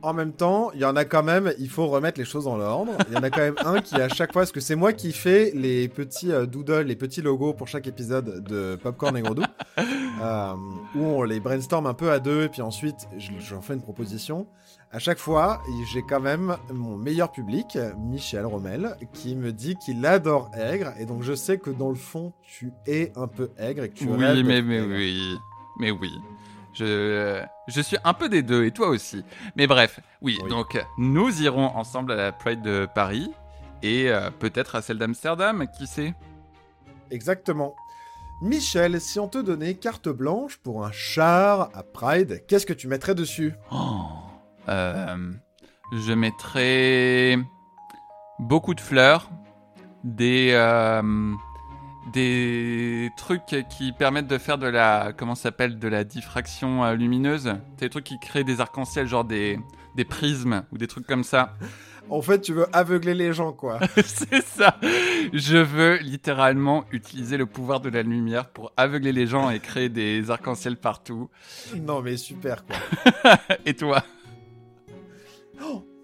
En 0.02 0.14
même 0.14 0.32
temps, 0.32 0.70
il 0.74 0.80
y 0.80 0.84
en 0.84 0.96
a 0.96 1.04
quand 1.04 1.22
même, 1.22 1.52
il 1.58 1.68
faut 1.68 1.86
remettre 1.86 2.18
les 2.18 2.24
choses 2.24 2.44
dans 2.44 2.56
l'ordre. 2.56 2.92
Il 3.08 3.14
y 3.14 3.16
en 3.16 3.22
a 3.22 3.30
quand 3.30 3.40
même 3.40 3.56
un 3.64 3.80
qui, 3.80 3.96
à 3.96 4.08
chaque 4.08 4.32
fois, 4.32 4.42
parce 4.42 4.52
que 4.52 4.60
c'est 4.60 4.74
moi 4.74 4.92
qui 4.92 5.12
fais 5.12 5.52
les 5.54 5.88
petits 5.88 6.32
euh, 6.32 6.46
doodles, 6.46 6.86
les 6.86 6.96
petits 6.96 7.20
logos 7.20 7.52
pour 7.52 7.68
chaque 7.68 7.86
épisode 7.86 8.42
de 8.44 8.76
Popcorn 8.76 9.16
et 9.16 9.22
Gredou. 9.22 9.42
Euh, 10.22 10.52
où 10.94 11.02
on 11.02 11.22
les 11.22 11.40
brainstorm 11.40 11.86
un 11.86 11.94
peu 11.94 12.10
à 12.10 12.18
deux, 12.18 12.42
et 12.42 12.48
puis 12.50 12.60
ensuite 12.60 13.08
j'en 13.38 13.62
fais 13.62 13.72
une 13.72 13.80
proposition. 13.80 14.46
À 14.92 14.98
chaque 14.98 15.16
fois, 15.16 15.62
j'ai 15.90 16.02
quand 16.02 16.20
même 16.20 16.58
mon 16.70 16.98
meilleur 16.98 17.32
public, 17.32 17.78
Michel 17.96 18.44
Rommel, 18.44 18.96
qui 19.14 19.34
me 19.34 19.50
dit 19.50 19.76
qu'il 19.76 20.04
adore 20.04 20.50
Aigre, 20.54 20.92
et 20.98 21.06
donc 21.06 21.22
je 21.22 21.32
sais 21.32 21.56
que 21.56 21.70
dans 21.70 21.88
le 21.88 21.94
fond, 21.94 22.34
tu 22.42 22.70
es 22.86 23.12
un 23.16 23.28
peu 23.28 23.50
aigre 23.56 23.84
et 23.84 23.88
que 23.88 23.94
tu 23.94 24.04
Oui, 24.08 24.18
mais, 24.44 24.60
mais 24.60 24.80
oui, 24.82 25.38
mais 25.78 25.90
oui. 25.90 26.12
Je, 26.72 27.42
je 27.68 27.80
suis 27.80 27.96
un 28.04 28.14
peu 28.14 28.28
des 28.28 28.42
deux, 28.42 28.64
et 28.64 28.70
toi 28.70 28.88
aussi. 28.88 29.24
Mais 29.56 29.66
bref, 29.66 30.00
oui, 30.22 30.38
donc 30.48 30.78
nous 30.98 31.42
irons 31.42 31.66
ensemble 31.76 32.12
à 32.12 32.16
la 32.16 32.32
Pride 32.32 32.62
de 32.62 32.88
Paris, 32.94 33.30
et 33.82 34.10
euh, 34.10 34.30
peut-être 34.30 34.76
à 34.76 34.82
celle 34.82 34.98
d'Amsterdam, 34.98 35.66
qui 35.76 35.86
sait? 35.86 36.14
Exactement. 37.10 37.74
Michel, 38.42 39.00
si 39.00 39.18
on 39.18 39.28
te 39.28 39.38
donnait 39.38 39.74
carte 39.74 40.08
blanche 40.08 40.56
pour 40.58 40.84
un 40.84 40.92
char 40.92 41.70
à 41.74 41.82
Pride, 41.82 42.44
qu'est-ce 42.46 42.64
que 42.66 42.72
tu 42.72 42.88
mettrais 42.88 43.14
dessus? 43.14 43.52
Oh, 43.70 44.06
euh, 44.68 45.32
Je 45.92 46.12
mettrais 46.12 47.36
beaucoup 48.38 48.74
de 48.74 48.80
fleurs, 48.80 49.28
des 50.04 50.52
euh, 50.54 51.02
des 52.12 53.10
trucs 53.16 53.66
qui 53.68 53.92
permettent 53.92 54.26
de 54.26 54.38
faire 54.38 54.58
de 54.58 54.66
la 54.66 55.12
comment 55.16 55.34
s'appelle 55.34 55.78
de 55.78 55.88
la 55.88 56.04
diffraction 56.04 56.84
euh, 56.84 56.94
lumineuse, 56.94 57.54
des 57.78 57.90
trucs 57.90 58.04
qui 58.04 58.18
créent 58.18 58.44
des 58.44 58.60
arcs-en-ciel 58.60 59.06
genre 59.06 59.24
des 59.24 59.58
des 59.96 60.04
prismes 60.04 60.64
ou 60.72 60.78
des 60.78 60.86
trucs 60.86 61.06
comme 61.06 61.24
ça. 61.24 61.54
En 62.08 62.22
fait, 62.22 62.40
tu 62.40 62.52
veux 62.52 62.66
aveugler 62.72 63.14
les 63.14 63.32
gens, 63.32 63.52
quoi. 63.52 63.78
c'est 64.04 64.42
ça. 64.44 64.76
Je 65.32 65.58
veux 65.58 65.98
littéralement 65.98 66.84
utiliser 66.90 67.36
le 67.36 67.46
pouvoir 67.46 67.78
de 67.78 67.88
la 67.88 68.02
lumière 68.02 68.48
pour 68.48 68.72
aveugler 68.76 69.12
les 69.12 69.28
gens 69.28 69.48
et 69.48 69.60
créer 69.60 69.88
des 69.88 70.28
arcs-en-ciel 70.28 70.76
partout. 70.76 71.30
Non, 71.76 72.02
mais 72.02 72.16
super, 72.16 72.64
quoi. 72.64 73.30
et 73.64 73.74
toi? 73.74 74.02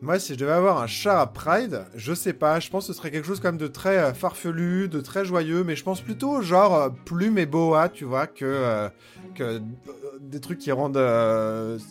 Moi, 0.03 0.18
si 0.18 0.34
je 0.34 0.38
devais 0.38 0.53
avoir 0.53 0.82
un 0.82 0.86
chat 0.86 1.20
à 1.20 1.26
Pride, 1.26 1.86
je 1.94 2.12
sais 2.12 2.34
pas, 2.34 2.61
je 2.61 2.68
pense 2.68 2.86
que 2.86 2.92
ce 2.92 2.99
serait 2.99 3.11
quelque 3.11 3.26
chose 3.26 3.40
comme 3.40 3.57
de 3.57 3.66
très 3.66 3.97
euh, 3.97 4.12
farfelu, 4.12 4.88
de 4.88 5.01
très 5.01 5.24
joyeux, 5.24 5.64
mais 5.64 5.74
je 5.74 5.82
pense 5.82 6.03
plutôt 6.03 6.42
genre 6.42 6.74
euh, 6.74 6.90
plume 7.07 7.38
et 7.38 7.47
boa, 7.47 7.88
tu 7.88 8.05
vois, 8.05 8.26
que, 8.26 8.44
euh, 8.44 8.88
que 9.34 9.62
des 10.20 10.40
trucs 10.40 10.59
qui 10.59 10.70
rendent 10.70 10.99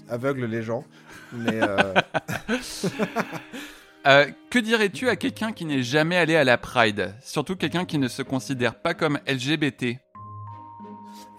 aveugles 0.08 0.45
les 0.45 0.62
gens. 0.62 0.84
Mais. 1.34 1.60
Euh, 4.08 4.28
que 4.51 4.60
dirais-tu 4.60 5.10
à 5.10 5.16
quelqu'un 5.16 5.51
qui 5.51 5.66
n'est 5.66 5.82
jamais 5.82 6.16
allé 6.16 6.36
à 6.36 6.43
la 6.43 6.60
Pride? 6.60 7.16
Surtout 7.24 7.56
quelqu'un 7.56 7.86
qui 7.86 7.97
ne 7.97 8.08
se 8.08 8.22
considère 8.22 8.76
pas 8.76 8.93
comme 8.93 9.20
LGBT 9.28 9.97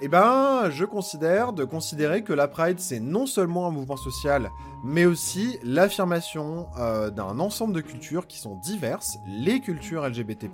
eh 0.00 0.08
ben, 0.08 0.68
je 0.70 0.84
considère 0.84 1.54
de 1.54 1.64
considérer 1.64 2.22
que 2.22 2.34
la 2.34 2.48
Pride, 2.48 2.80
c'est 2.80 3.00
non 3.00 3.24
seulement 3.26 3.66
un 3.66 3.70
mouvement 3.70 3.96
social, 3.96 4.50
mais 4.84 5.06
aussi 5.06 5.58
l'affirmation 5.62 6.66
euh, 6.78 7.10
d'un 7.10 7.38
ensemble 7.40 7.72
de 7.72 7.80
cultures 7.80 8.26
qui 8.26 8.38
sont 8.38 8.56
diverses, 8.56 9.16
les 9.26 9.60
cultures 9.60 10.06
LGBT+, 10.06 10.50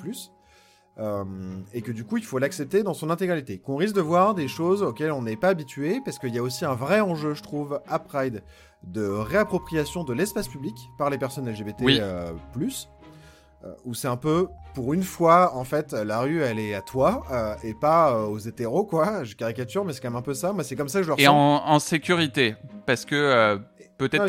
euh, 0.99 1.25
et 1.73 1.83
que 1.83 1.91
du 1.91 2.05
coup, 2.05 2.19
il 2.19 2.25
faut 2.25 2.39
l'accepter 2.39 2.85
dans 2.85 2.95
son 2.95 3.11
intégralité. 3.11 3.59
Qu'on 3.59 3.77
risque 3.77 3.97
de 3.97 4.01
voir 4.01 4.35
des 4.35 4.47
choses 4.47 4.83
auxquelles 4.83 5.13
on 5.13 5.23
n'est 5.23 5.37
pas 5.37 5.49
habitué, 5.49 6.01
parce 6.05 6.21
qu'il 6.21 6.35
y 6.35 6.39
a 6.39 6.43
aussi 6.43 6.65
un 6.65 6.75
vrai 6.75 7.01
enjeu, 7.01 7.35
je 7.35 7.43
trouve, 7.43 7.81
à 7.89 7.99
Pride, 7.99 8.45
de 8.85 9.07
réappropriation 9.07 10.05
de 10.05 10.13
l'espace 10.13 10.47
public 10.47 10.75
par 10.99 11.11
les 11.11 11.19
personnes 11.19 11.51
LGBT+, 11.51 11.85
où 13.85 13.95
c'est 13.95 14.09
un 14.09 14.17
peu, 14.17 14.49
pour 14.75 14.95
une 14.95 15.03
fois, 15.03 15.55
en 15.57 15.65
fait, 15.65 15.93
la 15.93 16.21
rue, 16.21 16.43
elle 16.43 16.59
est 16.59 16.75
à 16.75 16.83
toi, 16.83 17.23
euh, 17.31 17.55
et 17.63 17.75
pas 17.75 18.27
aux 18.27 18.39
hétéros, 18.39 18.85
quoi. 18.85 19.25
Je 19.25 19.35
caricature, 19.35 19.85
mais 19.85 19.93
c'est 19.93 20.01
quand 20.01 20.11
même 20.11 20.19
un 20.19 20.23
peu 20.23 20.35
ça. 20.35 20.53
Moi, 20.53 20.65
c'est 20.65 20.77
comme 20.77 20.89
ça 20.89 21.01
que 21.01 21.05
je 21.05 21.09
le 21.09 21.15
ressens. 21.15 21.25
Et 21.25 21.29
en, 21.29 21.79
sécurité, 21.79 22.57
parce 22.87 23.05
que 23.05 23.61
peut-être 23.99 24.29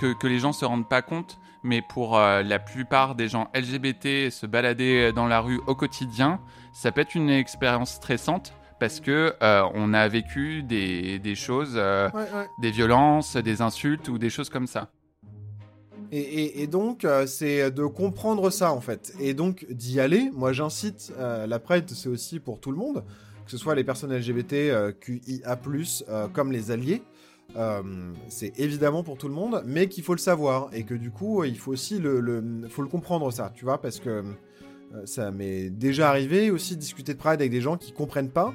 que, 0.00 0.12
que, 0.18 0.26
les 0.26 0.38
gens 0.38 0.52
se 0.52 0.64
rendent 0.64 0.88
pas 0.88 1.02
compte, 1.02 1.38
mais 1.62 1.82
pour 1.82 2.18
la 2.18 2.58
plupart 2.58 3.14
des 3.14 3.28
gens 3.28 3.48
LGBT, 3.54 4.30
se 4.30 4.46
balader 4.46 5.12
dans 5.12 5.26
la 5.26 5.40
rue 5.40 5.60
au 5.66 5.74
quotidien, 5.74 6.40
ça 6.72 6.92
peut 6.92 7.00
être 7.00 7.14
une 7.14 7.30
expérience 7.30 7.92
stressante 7.94 8.52
parce 8.78 9.00
que 9.00 9.34
euh, 9.42 9.62
on 9.74 9.92
a 9.94 10.06
vécu 10.08 10.62
des, 10.62 11.18
des 11.18 11.34
choses, 11.34 11.74
euh, 11.76 12.08
des 12.60 12.70
violences, 12.70 13.36
des 13.36 13.62
insultes 13.62 14.08
ou 14.08 14.18
des 14.18 14.30
choses 14.30 14.50
comme 14.50 14.66
ça. 14.66 14.88
Et, 16.10 16.66
donc, 16.66 17.04
euh, 17.04 17.26
c'est 17.26 17.70
de 17.70 17.84
comprendre 17.84 18.50
ça, 18.50 18.72
en 18.72 18.80
fait. 18.80 19.12
Et 19.20 19.34
donc, 19.34 19.66
d'y 19.70 20.00
aller. 20.00 20.30
Moi, 20.32 20.52
j'incite, 20.52 21.12
la 21.18 21.58
Pride, 21.58 21.84
c'est 21.90 22.08
aussi 22.08 22.40
pour 22.40 22.60
tout 22.60 22.70
le 22.70 22.78
monde, 22.78 23.04
que 23.44 23.50
ce 23.50 23.58
soit 23.58 23.74
les 23.74 23.84
personnes 23.84 24.14
LGBT, 24.14 24.94
QIA, 25.00 25.58
comme 26.32 26.52
les 26.52 26.70
alliés. 26.70 27.02
c'est 28.28 28.58
évidemment 28.58 29.02
pour 29.02 29.18
tout 29.18 29.28
le 29.28 29.34
monde, 29.34 29.62
mais 29.66 29.88
qu'il 29.88 30.02
faut 30.02 30.14
le 30.14 30.18
savoir. 30.18 30.70
Et 30.72 30.84
que 30.84 30.94
du 30.94 31.10
coup, 31.10 31.44
il 31.44 31.58
faut 31.58 31.72
aussi 31.72 31.98
le, 31.98 32.20
le, 32.20 32.68
faut 32.68 32.82
le 32.82 32.88
comprendre, 32.88 33.30
ça, 33.30 33.52
tu 33.54 33.64
vois, 33.64 33.80
parce 33.80 34.00
que 34.00 34.24
ça 35.04 35.30
m'est 35.30 35.68
déjà 35.68 36.08
arrivé 36.08 36.50
aussi 36.50 36.74
de 36.74 36.80
discuter 36.80 37.12
de 37.12 37.18
Pride 37.18 37.40
avec 37.40 37.50
des 37.50 37.60
gens 37.60 37.76
qui 37.76 37.92
comprennent 37.92 38.30
pas 38.30 38.54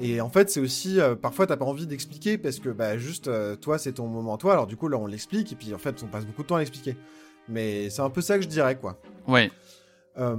et 0.00 0.20
en 0.20 0.28
fait, 0.28 0.50
c'est 0.50 0.60
aussi, 0.60 1.00
euh, 1.00 1.14
parfois, 1.14 1.46
t'as 1.46 1.56
pas 1.56 1.64
envie 1.64 1.86
d'expliquer 1.86 2.36
parce 2.36 2.58
que, 2.58 2.68
bah, 2.68 2.98
juste, 2.98 3.28
euh, 3.28 3.54
toi, 3.54 3.78
c'est 3.78 3.92
ton 3.92 4.08
moment, 4.08 4.36
toi. 4.36 4.52
Alors, 4.52 4.66
du 4.66 4.76
coup, 4.76 4.88
là, 4.88 4.96
on 4.96 5.06
l'explique 5.06 5.52
et 5.52 5.54
puis, 5.56 5.72
en 5.72 5.78
fait, 5.78 6.02
on 6.02 6.08
passe 6.08 6.26
beaucoup 6.26 6.42
de 6.42 6.48
temps 6.48 6.56
à 6.56 6.60
l'expliquer. 6.60 6.96
Mais 7.48 7.90
c'est 7.90 8.02
un 8.02 8.10
peu 8.10 8.20
ça 8.20 8.36
que 8.36 8.42
je 8.42 8.48
dirais, 8.48 8.76
quoi. 8.76 8.98
Ouais. 9.28 9.52
Euh, 10.16 10.34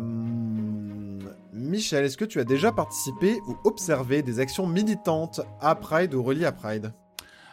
Michel, 1.53 2.03
est-ce 2.03 2.17
que 2.17 2.25
tu 2.25 2.39
as 2.39 2.43
déjà 2.43 2.71
participé 2.71 3.39
ou 3.47 3.55
observé 3.63 4.21
des 4.21 4.39
actions 4.39 4.67
militantes 4.67 5.41
à 5.61 5.75
Pride 5.75 6.13
ou 6.13 6.23
reliées 6.23 6.45
à 6.45 6.51
Pride? 6.51 6.93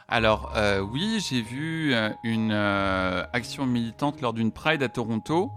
Alors 0.09 0.53
oui, 0.93 1.25
j'ai 1.27 1.41
vu 1.41 1.95
une 2.23 2.53
action 2.53 3.65
militante 3.65 4.21
lors 4.21 4.35
d'une 4.35 4.53
Pride 4.53 4.83
à 4.83 4.91
Toronto 4.91 5.51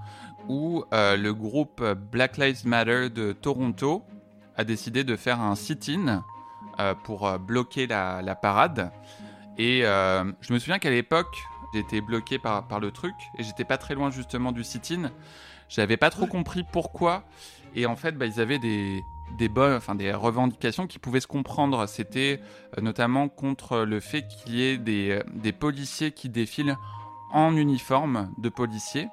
où 0.47 0.85
le 0.93 1.31
groupe 1.33 1.83
Black 2.11 2.37
Lives 2.37 2.65
Matter 2.65 3.09
de 3.09 3.33
Toronto 3.33 4.03
a 4.57 4.63
décidé 4.63 5.03
de 5.03 5.15
faire 5.15 5.41
un 5.41 5.55
sit-in 5.55 6.07
euh, 6.07 6.17
pour 7.03 7.27
euh, 7.27 7.37
bloquer 7.37 7.87
la, 7.87 8.35
parade. 8.35 8.91
Et 9.57 9.85
euh, 9.85 10.23
je 10.41 10.53
me 10.53 10.59
souviens 10.59 10.79
qu'à 10.79 10.89
l'époque, 10.89 11.43
j'étais 11.73 12.01
bloqué 12.01 12.39
par, 12.39 12.67
par 12.67 12.79
le 12.79 12.91
truc 12.91 13.15
et 13.37 13.43
j'étais 13.43 13.63
pas 13.63 13.77
très 13.77 13.95
loin 13.95 14.11
justement 14.11 14.51
du 14.51 14.63
sit-in. 14.63 15.11
J'avais 15.69 15.97
pas 15.97 16.09
trop 16.09 16.27
compris 16.27 16.63
pourquoi. 16.63 17.23
Et 17.75 17.85
en 17.85 17.95
fait, 17.95 18.13
bah, 18.13 18.25
ils 18.25 18.39
avaient 18.39 18.59
des, 18.59 19.03
des, 19.37 19.49
bonnes, 19.49 19.75
enfin, 19.75 19.95
des 19.95 20.13
revendications 20.13 20.87
qui 20.87 20.99
pouvaient 20.99 21.19
se 21.19 21.27
comprendre. 21.27 21.87
C'était 21.87 22.41
notamment 22.81 23.27
contre 23.27 23.79
le 23.79 23.99
fait 23.99 24.27
qu'il 24.27 24.55
y 24.55 24.63
ait 24.63 24.77
des, 24.77 25.21
des, 25.33 25.51
policiers 25.51 26.11
qui 26.11 26.29
défilent 26.29 26.77
en 27.31 27.55
uniforme 27.55 28.31
de 28.37 28.49
policiers. 28.49 29.09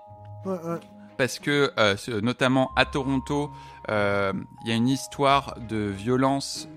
Parce 1.16 1.38
que, 1.38 1.72
notamment 2.20 2.70
à 2.76 2.84
Toronto, 2.84 3.50
il 3.88 4.44
y 4.66 4.70
a 4.70 4.74
une 4.74 4.88
histoire 4.88 5.56
de 5.68 5.76
violence 5.76 6.68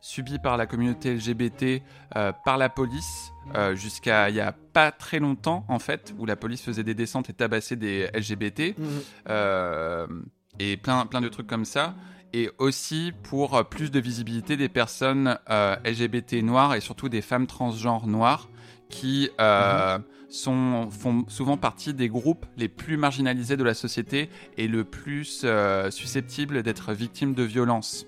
subie 0.00 0.38
par 0.38 0.56
la 0.56 0.66
communauté 0.66 1.14
LGBT 1.14 1.82
euh, 2.16 2.32
par 2.44 2.58
la 2.58 2.68
police 2.68 3.32
euh, 3.54 3.74
jusqu'à 3.74 4.30
il 4.30 4.36
y 4.36 4.40
a 4.40 4.52
pas 4.52 4.92
très 4.92 5.18
longtemps 5.18 5.64
en 5.68 5.78
fait 5.78 6.14
où 6.18 6.26
la 6.26 6.36
police 6.36 6.62
faisait 6.62 6.84
des 6.84 6.94
descentes 6.94 7.30
et 7.30 7.32
tabassait 7.32 7.76
des 7.76 8.08
LGBT 8.14 8.78
mhm. 8.78 8.86
euh, 9.28 10.06
et 10.58 10.76
plein 10.76 11.06
plein 11.06 11.20
de 11.20 11.28
trucs 11.28 11.46
comme 11.46 11.64
ça 11.64 11.94
et 12.32 12.50
aussi 12.58 13.12
pour 13.24 13.64
plus 13.68 13.90
de 13.90 13.98
visibilité 13.98 14.56
des 14.56 14.68
personnes 14.68 15.36
LGBT 15.84 16.34
noires 16.44 16.74
et 16.74 16.80
surtout 16.80 17.08
des 17.08 17.22
femmes 17.22 17.48
transgenres 17.48 18.06
noires 18.06 18.48
qui 18.88 19.30
mhm. 19.40 20.02
sont, 20.28 20.88
font 20.90 21.24
souvent 21.26 21.56
partie 21.56 21.92
des 21.92 22.08
groupes 22.08 22.46
les 22.56 22.68
plus 22.68 22.96
marginalisés 22.96 23.56
de 23.56 23.64
la 23.64 23.74
société 23.74 24.30
et 24.56 24.68
le 24.68 24.84
plus 24.84 25.44
susceptibles 25.90 26.62
d'être 26.62 26.92
victimes 26.92 27.34
de 27.34 27.42
violences. 27.42 28.06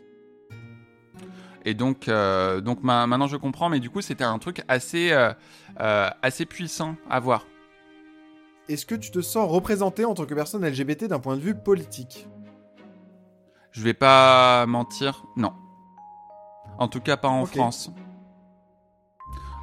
Et 1.65 1.75
donc, 1.75 2.09
euh, 2.09 2.61
donc 2.61 2.83
maintenant 2.83 3.27
je 3.27 3.37
comprends, 3.37 3.69
mais 3.69 3.81
du 3.81 3.91
coup 3.91 4.01
c'était 4.01 4.25
un 4.25 4.39
truc 4.39 4.63
assez, 4.69 5.13
euh, 5.13 5.33
euh, 5.81 6.09
assez 6.23 6.45
puissant 6.45 6.97
à 7.09 7.21
voir. 7.21 7.47
Est-ce 8.69 8.87
que 8.87 8.95
tu 8.95 9.11
te 9.11 9.21
sens 9.21 9.51
représenté 9.51 10.05
en 10.05 10.15
tant 10.15 10.25
que 10.25 10.35
personne 10.35 10.67
LGBT 10.67 11.05
d'un 11.05 11.21
point 11.21 11.37
de 11.37 11.41
vue 11.41 11.55
politique? 11.55 12.29
Je 13.71 13.83
vais 13.83 13.95
pas 13.95 14.67
mentir, 14.67 15.25
non. 15.37 15.53
En 16.79 16.89
tout 16.89 17.01
cas 17.01 17.17
pas 17.17 17.29
en 17.29 17.47
France. 17.47 17.91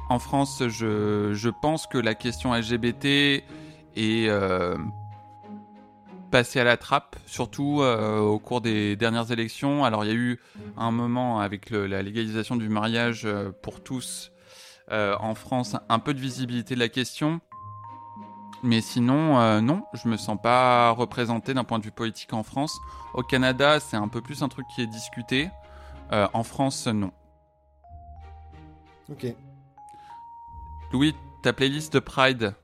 En 0.08 0.18
France, 0.18 0.62
je, 0.66 1.32
je, 1.32 1.48
pense 1.48 1.86
que 1.86 1.98
la 1.98 2.14
question 2.14 2.52
LGBT 2.52 3.44
est 3.94 4.28
passé 6.30 6.60
à 6.60 6.64
la 6.64 6.76
trappe, 6.76 7.16
surtout 7.26 7.80
euh, 7.82 8.20
au 8.20 8.38
cours 8.38 8.60
des 8.60 8.96
dernières 8.96 9.30
élections. 9.32 9.84
Alors 9.84 10.04
il 10.04 10.08
y 10.08 10.12
a 10.12 10.16
eu 10.16 10.40
un 10.76 10.90
moment 10.90 11.40
avec 11.40 11.70
la 11.70 12.02
légalisation 12.02 12.56
du 12.56 12.68
mariage 12.68 13.22
euh, 13.24 13.50
pour 13.62 13.82
tous 13.82 14.32
euh, 14.90 15.16
en 15.20 15.34
France, 15.34 15.76
un 15.88 15.98
peu 15.98 16.14
de 16.14 16.20
visibilité 16.20 16.74
de 16.74 16.80
la 16.80 16.88
question. 16.88 17.40
Mais 18.62 18.82
sinon, 18.82 19.62
non, 19.62 19.84
je 19.94 20.06
me 20.06 20.18
sens 20.18 20.36
pas 20.38 20.90
représenté 20.90 21.54
d'un 21.54 21.64
point 21.64 21.78
de 21.78 21.84
vue 21.84 21.92
politique 21.92 22.34
en 22.34 22.42
France. 22.42 22.78
Au 23.14 23.22
Canada, 23.22 23.80
c'est 23.80 23.96
un 23.96 24.08
peu 24.08 24.20
plus 24.20 24.42
un 24.42 24.50
truc 24.50 24.66
qui 24.74 24.82
est 24.82 24.86
discuté. 24.86 25.48
en 26.10 26.42
France, 26.42 26.86
non. 26.86 27.10
Ok. 29.10 29.34
Louis, 30.92 31.14
ta 31.42 31.54
playlist 31.54 31.94
de 31.94 32.00
Pride 32.00 32.54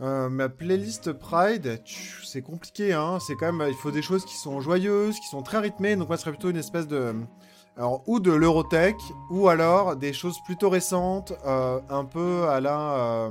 Euh, 0.00 0.28
ma 0.30 0.48
playlist 0.48 1.12
Pride, 1.12 1.82
c'est 2.24 2.40
compliqué, 2.42 2.92
hein. 2.94 3.18
C'est 3.26 3.34
quand 3.34 3.52
même, 3.52 3.68
il 3.68 3.74
faut 3.74 3.90
des 3.90 4.00
choses 4.02 4.24
qui 4.24 4.34
sont 4.36 4.60
joyeuses, 4.60 5.18
qui 5.20 5.26
sont 5.28 5.42
très 5.42 5.58
rythmées. 5.58 5.94
Donc 5.96 6.08
moi, 6.08 6.16
ce 6.16 6.22
serait 6.22 6.32
plutôt 6.32 6.48
une 6.50 6.56
espèce 6.56 6.86
de, 6.88 7.14
alors 7.76 8.02
ou 8.06 8.18
de 8.18 8.32
l'Eurotech, 8.32 8.96
ou 9.30 9.48
alors 9.48 9.96
des 9.96 10.12
choses 10.14 10.38
plutôt 10.46 10.70
récentes, 10.70 11.34
euh, 11.46 11.80
un 11.90 12.06
peu 12.06 12.48
à 12.48 12.60
la, 12.60 13.28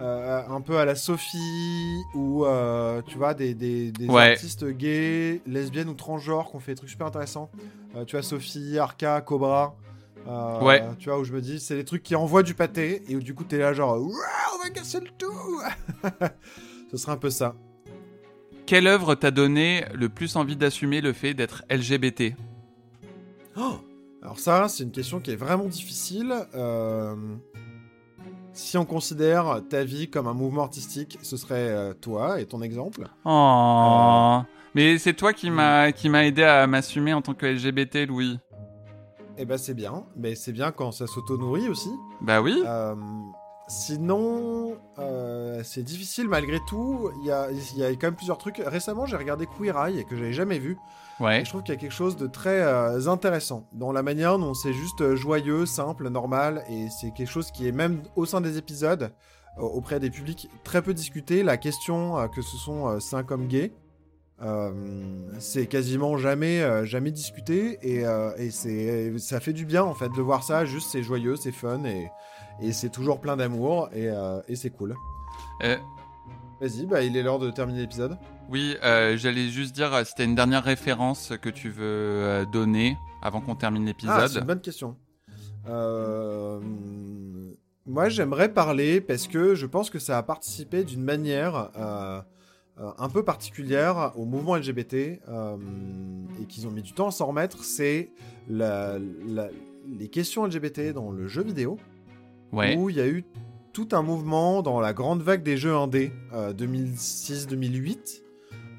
euh, 0.00 0.42
un 0.48 0.60
peu 0.60 0.78
à 0.78 0.84
la 0.84 0.94
Sophie, 0.94 2.00
ou 2.14 2.44
tu 3.08 3.18
vois 3.18 3.34
des, 3.34 3.54
des, 3.54 3.90
des 3.90 4.08
Ouais. 4.08 4.30
artistes 4.32 4.64
gays, 4.66 5.40
lesbiennes 5.46 5.88
ou 5.88 5.94
transgenres 5.94 6.48
qui 6.50 6.56
ont 6.56 6.60
fait 6.60 6.72
des 6.72 6.76
trucs 6.78 6.90
super 6.90 7.08
intéressants. 7.08 7.50
Tu 8.06 8.14
vois 8.14 8.22
Sophie, 8.22 8.78
Arca, 8.78 9.20
Cobra. 9.20 9.74
Euh, 10.28 10.60
Ouais. 10.60 10.82
Tu 10.98 11.08
vois 11.08 11.18
où 11.18 11.24
je 11.24 11.32
me 11.32 11.40
dis, 11.40 11.60
c'est 11.60 11.76
des 11.76 11.84
trucs 11.84 12.02
qui 12.02 12.14
envoient 12.14 12.42
du 12.42 12.54
pâté 12.54 13.02
et 13.08 13.16
où 13.16 13.20
du 13.20 13.34
coup 13.34 13.44
t'es 13.44 13.58
là 13.58 13.72
genre, 13.72 13.96
on 14.00 14.62
va 14.62 14.70
casser 14.70 15.00
le 15.00 15.08
tout. 15.18 15.60
Ce 16.90 16.96
serait 16.96 17.12
un 17.12 17.16
peu 17.16 17.30
ça. 17.30 17.54
Quelle 18.66 18.86
œuvre 18.86 19.14
t'a 19.14 19.30
donné 19.30 19.84
le 19.94 20.08
plus 20.08 20.34
envie 20.36 20.56
d'assumer 20.56 21.00
le 21.00 21.12
fait 21.12 21.34
d'être 21.34 21.64
LGBT 21.70 22.34
Oh 23.56 23.76
Alors 24.22 24.38
ça, 24.38 24.68
c'est 24.68 24.82
une 24.82 24.90
question 24.90 25.20
qui 25.20 25.30
est 25.30 25.36
vraiment 25.36 25.66
difficile. 25.66 26.34
Euh, 26.54 27.14
Si 28.52 28.76
on 28.78 28.84
considère 28.84 29.60
ta 29.68 29.84
vie 29.84 30.08
comme 30.08 30.26
un 30.26 30.32
mouvement 30.34 30.62
artistique, 30.62 31.18
ce 31.22 31.36
serait 31.36 31.68
euh, 31.70 31.92
toi 31.94 32.40
et 32.40 32.46
ton 32.46 32.62
exemple. 32.62 33.06
Oh. 33.24 34.40
Mais 34.74 34.98
c'est 34.98 35.14
toi 35.14 35.32
qui 35.32 35.50
m'a 35.50 35.92
qui 35.92 36.08
m'a 36.08 36.24
aidé 36.26 36.42
à 36.42 36.66
m'assumer 36.66 37.12
en 37.14 37.22
tant 37.22 37.34
que 37.34 37.46
LGBT, 37.46 38.06
Louis. 38.08 38.38
Eh 39.38 39.44
ben 39.44 39.58
c'est 39.58 39.74
bien, 39.74 40.04
mais 40.16 40.34
c'est 40.34 40.52
bien 40.52 40.72
quand 40.72 40.92
ça 40.92 41.06
s'auto-nourrit 41.06 41.68
aussi. 41.68 41.90
Bah 42.22 42.40
oui. 42.40 42.62
Euh, 42.64 42.94
sinon, 43.68 44.78
euh, 44.98 45.60
c'est 45.62 45.82
difficile 45.82 46.28
malgré 46.28 46.58
tout. 46.66 47.10
Il 47.20 47.26
y 47.26 47.30
a, 47.30 47.50
il 47.50 47.78
y 47.78 47.84
a 47.84 47.90
quand 47.90 48.06
même 48.06 48.16
plusieurs 48.16 48.38
trucs. 48.38 48.62
Récemment, 48.64 49.04
j'ai 49.04 49.16
regardé 49.16 49.46
Queer 49.46 49.76
Eye 49.76 50.06
que 50.06 50.16
j'avais 50.16 50.32
jamais 50.32 50.58
vu. 50.58 50.78
Ouais. 51.20 51.40
Et 51.40 51.44
je 51.44 51.50
trouve 51.50 51.62
qu'il 51.62 51.74
y 51.74 51.76
a 51.76 51.80
quelque 51.80 51.92
chose 51.92 52.16
de 52.16 52.26
très 52.26 52.62
euh, 52.62 53.08
intéressant 53.08 53.68
dans 53.72 53.92
la 53.92 54.02
manière 54.02 54.38
dont 54.38 54.54
c'est 54.54 54.72
juste 54.72 55.14
joyeux, 55.14 55.66
simple, 55.66 56.08
normal, 56.08 56.64
et 56.70 56.88
c'est 56.88 57.10
quelque 57.10 57.30
chose 57.30 57.50
qui 57.50 57.66
est 57.68 57.72
même 57.72 58.02
au 58.16 58.26
sein 58.26 58.40
des 58.40 58.58
épisodes, 58.58 59.12
auprès 59.58 60.00
des 60.00 60.10
publics, 60.10 60.50
très 60.64 60.82
peu 60.82 60.92
discuté. 60.92 61.42
La 61.42 61.56
question 61.56 62.28
que 62.28 62.42
ce 62.42 62.56
sont 62.58 63.00
cinq 63.00 63.30
hommes 63.30 63.46
gays, 63.46 63.72
c'est 65.38 65.66
quasiment 65.66 66.16
jamais, 66.18 66.60
euh, 66.60 66.84
jamais 66.84 67.10
discuté, 67.10 67.78
et, 67.82 68.06
euh, 68.06 68.30
et 68.36 68.50
c'est, 68.50 69.18
ça 69.18 69.40
fait 69.40 69.52
du 69.54 69.64
bien 69.64 69.82
en 69.82 69.94
fait 69.94 70.10
de 70.10 70.20
voir 70.22 70.42
ça. 70.42 70.64
Juste, 70.64 70.90
c'est 70.90 71.02
joyeux, 71.02 71.36
c'est 71.36 71.52
fun, 71.52 71.84
et, 71.84 72.10
et 72.60 72.72
c'est 72.72 72.90
toujours 72.90 73.20
plein 73.20 73.36
d'amour, 73.36 73.88
et, 73.94 74.08
euh, 74.08 74.40
et 74.48 74.56
c'est 74.56 74.70
cool. 74.70 74.94
Euh, 75.62 75.76
Vas-y, 76.60 76.86
bah, 76.86 77.02
il 77.02 77.16
est 77.16 77.22
l'heure 77.22 77.38
de 77.38 77.50
terminer 77.50 77.80
l'épisode. 77.80 78.16
oui, 78.50 78.76
euh, 78.82 79.16
j'allais 79.16 79.48
juste 79.48 79.74
dire, 79.74 79.92
euh, 79.94 80.04
c'était 80.04 80.24
une 80.24 80.34
dernière 80.34 80.64
référence 80.64 81.32
que 81.40 81.50
tu 81.50 81.68
veux 81.68 81.82
euh, 81.84 82.44
donner 82.46 82.96
avant 83.22 83.40
qu'on 83.40 83.54
termine 83.56 83.82
Ah, 83.84 83.86
l'épisode. 83.88 84.28
c'est 84.28 84.38
une 84.40 84.44
bonne 84.46 84.60
question. 84.60 84.96
Euh, 85.68 86.60
Moi, 87.86 88.08
j'aimerais 88.08 88.48
parler 88.52 89.00
parce 89.00 89.26
que 89.26 89.54
je 89.54 89.66
pense 89.66 89.90
que 89.90 89.98
ça 89.98 90.16
a 90.18 90.22
participé 90.22 90.82
d'une 90.84 91.02
manière 91.02 91.70
euh, 92.78 92.90
un 92.98 93.08
peu 93.08 93.22
particulière 93.24 94.12
au 94.16 94.24
mouvement 94.24 94.56
LGBT 94.56 95.20
euh, 95.28 95.56
et 96.40 96.44
qu'ils 96.46 96.66
ont 96.66 96.70
mis 96.70 96.82
du 96.82 96.92
temps 96.92 97.08
à 97.08 97.10
s'en 97.10 97.26
remettre. 97.26 97.64
C'est 97.64 98.10
la- 98.48 98.98
la- 99.26 99.48
les 99.98 100.08
questions 100.08 100.44
LGBT 100.46 100.92
dans 100.92 101.10
le 101.10 101.26
jeu 101.28 101.42
vidéo 101.42 101.78
ouais. 102.52 102.76
où 102.76 102.90
il 102.90 102.96
y 102.96 103.00
a 103.00 103.06
eu 103.08 103.24
tout 103.72 103.88
un 103.92 104.02
mouvement 104.02 104.62
dans 104.62 104.80
la 104.80 104.92
grande 104.92 105.22
vague 105.22 105.42
des 105.42 105.56
jeux 105.56 105.74
indés 105.74 106.12
euh, 106.32 106.52
2006-2008 106.54 108.22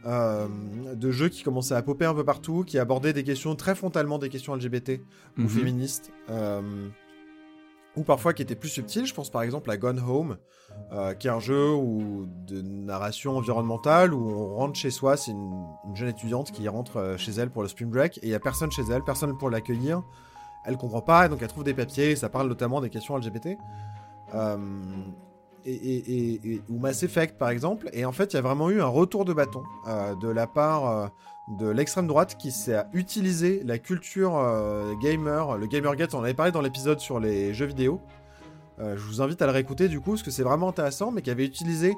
euh, 0.05 0.47
de 0.95 1.11
jeux 1.11 1.29
qui 1.29 1.43
commençaient 1.43 1.75
à 1.75 1.81
popper 1.81 2.05
un 2.05 2.13
peu 2.13 2.23
partout, 2.23 2.63
qui 2.65 2.77
abordaient 2.79 3.13
des 3.13 3.23
questions 3.23 3.55
très 3.55 3.75
frontalement 3.75 4.19
des 4.19 4.29
questions 4.29 4.55
LGBT 4.55 5.01
ou 5.37 5.41
Mhm. 5.41 5.49
féministes, 5.49 6.11
ou 7.97 8.03
parfois 8.03 8.33
qui 8.33 8.41
étaient 8.41 8.55
plus 8.55 8.69
subtiles. 8.69 9.05
Je 9.05 9.13
pense 9.13 9.29
par 9.29 9.41
exemple 9.41 9.69
à 9.71 9.77
Gone 9.77 9.99
Home, 9.99 10.37
euh, 10.91 11.13
qui 11.13 11.27
est 11.27 11.31
un 11.31 11.39
jeu 11.39 11.75
de 12.47 12.61
narration 12.61 13.37
environnementale 13.37 14.13
où 14.13 14.29
on 14.29 14.55
rentre 14.55 14.79
chez 14.79 14.91
soi, 14.91 15.17
c'est 15.17 15.31
une, 15.31 15.65
une 15.89 15.95
jeune 15.95 16.09
étudiante 16.09 16.51
qui 16.51 16.67
rentre 16.67 16.97
euh, 16.97 17.17
chez 17.17 17.31
elle 17.31 17.49
pour 17.49 17.63
le 17.63 17.67
spring 17.67 17.89
break 17.89 18.19
et 18.19 18.27
il 18.27 18.29
y 18.29 18.35
a 18.35 18.39
personne 18.39 18.71
chez 18.71 18.83
elle, 18.91 19.03
personne 19.03 19.37
pour 19.37 19.49
l'accueillir. 19.49 20.03
Elle 20.65 20.77
comprend 20.77 21.01
pas, 21.01 21.25
et 21.25 21.29
donc 21.29 21.41
elle 21.41 21.47
trouve 21.47 21.63
des 21.63 21.73
papiers, 21.73 22.11
et 22.11 22.15
ça 22.15 22.29
parle 22.29 22.47
notamment 22.47 22.81
des 22.81 22.89
questions 22.89 23.17
LGBT. 23.17 23.57
Euh, 24.35 24.57
et, 25.65 26.61
ou 26.69 26.77
Mass 26.77 27.03
Effect 27.03 27.37
par 27.37 27.49
exemple. 27.49 27.89
Et 27.93 28.05
en 28.05 28.11
fait, 28.11 28.33
il 28.33 28.35
y 28.35 28.39
a 28.39 28.41
vraiment 28.41 28.69
eu 28.69 28.81
un 28.81 28.87
retour 28.87 29.25
de 29.25 29.33
bâton 29.33 29.63
de 30.21 30.27
la 30.29 30.47
part 30.47 31.11
de 31.47 31.67
l'extrême 31.67 32.07
droite 32.07 32.35
qui 32.37 32.51
s'est 32.51 32.83
utilisé 32.93 33.61
la 33.63 33.77
culture 33.77 34.37
euh, 34.37 34.93
gamer, 35.01 35.57
le 35.57 35.67
Gamergate, 35.67 36.13
on 36.13 36.19
en 36.19 36.23
avait 36.23 36.33
parlé 36.33 36.51
dans 36.51 36.61
l'épisode 36.61 36.99
sur 36.99 37.19
les 37.19 37.53
jeux 37.53 37.65
vidéo. 37.65 38.01
Euh, 38.79 38.95
je 38.95 39.01
vous 39.03 39.21
invite 39.21 39.41
à 39.41 39.45
le 39.45 39.51
réécouter 39.51 39.87
du 39.87 39.99
coup, 39.99 40.11
parce 40.11 40.23
que 40.23 40.31
c'est 40.31 40.43
vraiment 40.43 40.69
intéressant, 40.69 41.11
mais 41.11 41.21
qui 41.21 41.31
avait 41.31 41.45
utilisé 41.45 41.95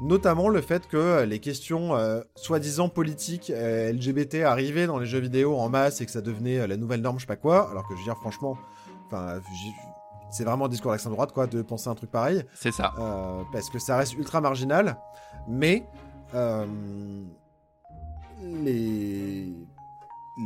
notamment 0.00 0.48
le 0.48 0.60
fait 0.60 0.88
que 0.88 0.96
euh, 0.96 1.26
les 1.26 1.38
questions 1.38 1.94
euh, 1.94 2.22
soi-disant 2.36 2.88
politiques 2.88 3.52
LGBT 3.54 4.42
arrivaient 4.42 4.86
dans 4.86 4.98
les 4.98 5.06
jeux 5.06 5.20
vidéo 5.20 5.58
en 5.58 5.68
masse 5.68 6.00
et 6.00 6.06
que 6.06 6.12
ça 6.12 6.20
devenait 6.20 6.66
la 6.66 6.76
nouvelle 6.76 7.00
norme, 7.00 7.18
je 7.18 7.22
sais 7.22 7.26
pas 7.26 7.36
quoi, 7.36 7.70
alors 7.70 7.86
que 7.86 7.94
je 7.94 7.98
veux 7.98 8.04
dire 8.04 8.16
franchement, 8.16 8.56
enfin, 9.06 9.40
c'est 10.30 10.44
vraiment 10.44 10.64
un 10.64 10.68
discours 10.68 10.92
d'extrême 10.92 11.14
droite 11.14 11.32
quoi, 11.32 11.46
de 11.46 11.60
penser 11.60 11.88
un 11.88 11.94
truc 11.94 12.10
pareil. 12.10 12.44
C'est 12.54 12.72
ça. 12.72 12.94
Parce 13.52 13.68
que 13.68 13.78
ça 13.78 13.96
reste 13.96 14.14
ultra 14.14 14.40
marginal, 14.40 14.96
mais 15.46 15.86
les, 18.64 19.52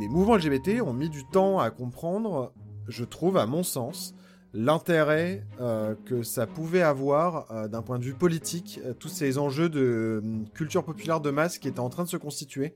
mouvements 0.09 0.35
LGBT 0.35 0.81
ont 0.81 0.93
mis 0.93 1.09
du 1.09 1.25
temps 1.25 1.59
à 1.59 1.69
comprendre, 1.69 2.53
je 2.87 3.03
trouve, 3.03 3.37
à 3.37 3.45
mon 3.45 3.63
sens, 3.63 4.15
l'intérêt 4.53 5.45
euh, 5.59 5.95
que 6.05 6.23
ça 6.23 6.47
pouvait 6.47 6.81
avoir 6.81 7.51
euh, 7.51 7.67
d'un 7.67 7.81
point 7.81 7.99
de 7.99 8.03
vue 8.03 8.13
politique, 8.13 8.79
euh, 8.85 8.93
tous 8.93 9.09
ces 9.09 9.37
enjeux 9.37 9.69
de 9.69 10.21
euh, 10.23 10.43
culture 10.53 10.83
populaire 10.83 11.19
de 11.19 11.29
masse 11.29 11.57
qui 11.57 11.67
étaient 11.67 11.79
en 11.79 11.89
train 11.89 12.03
de 12.03 12.09
se 12.09 12.17
constituer. 12.17 12.75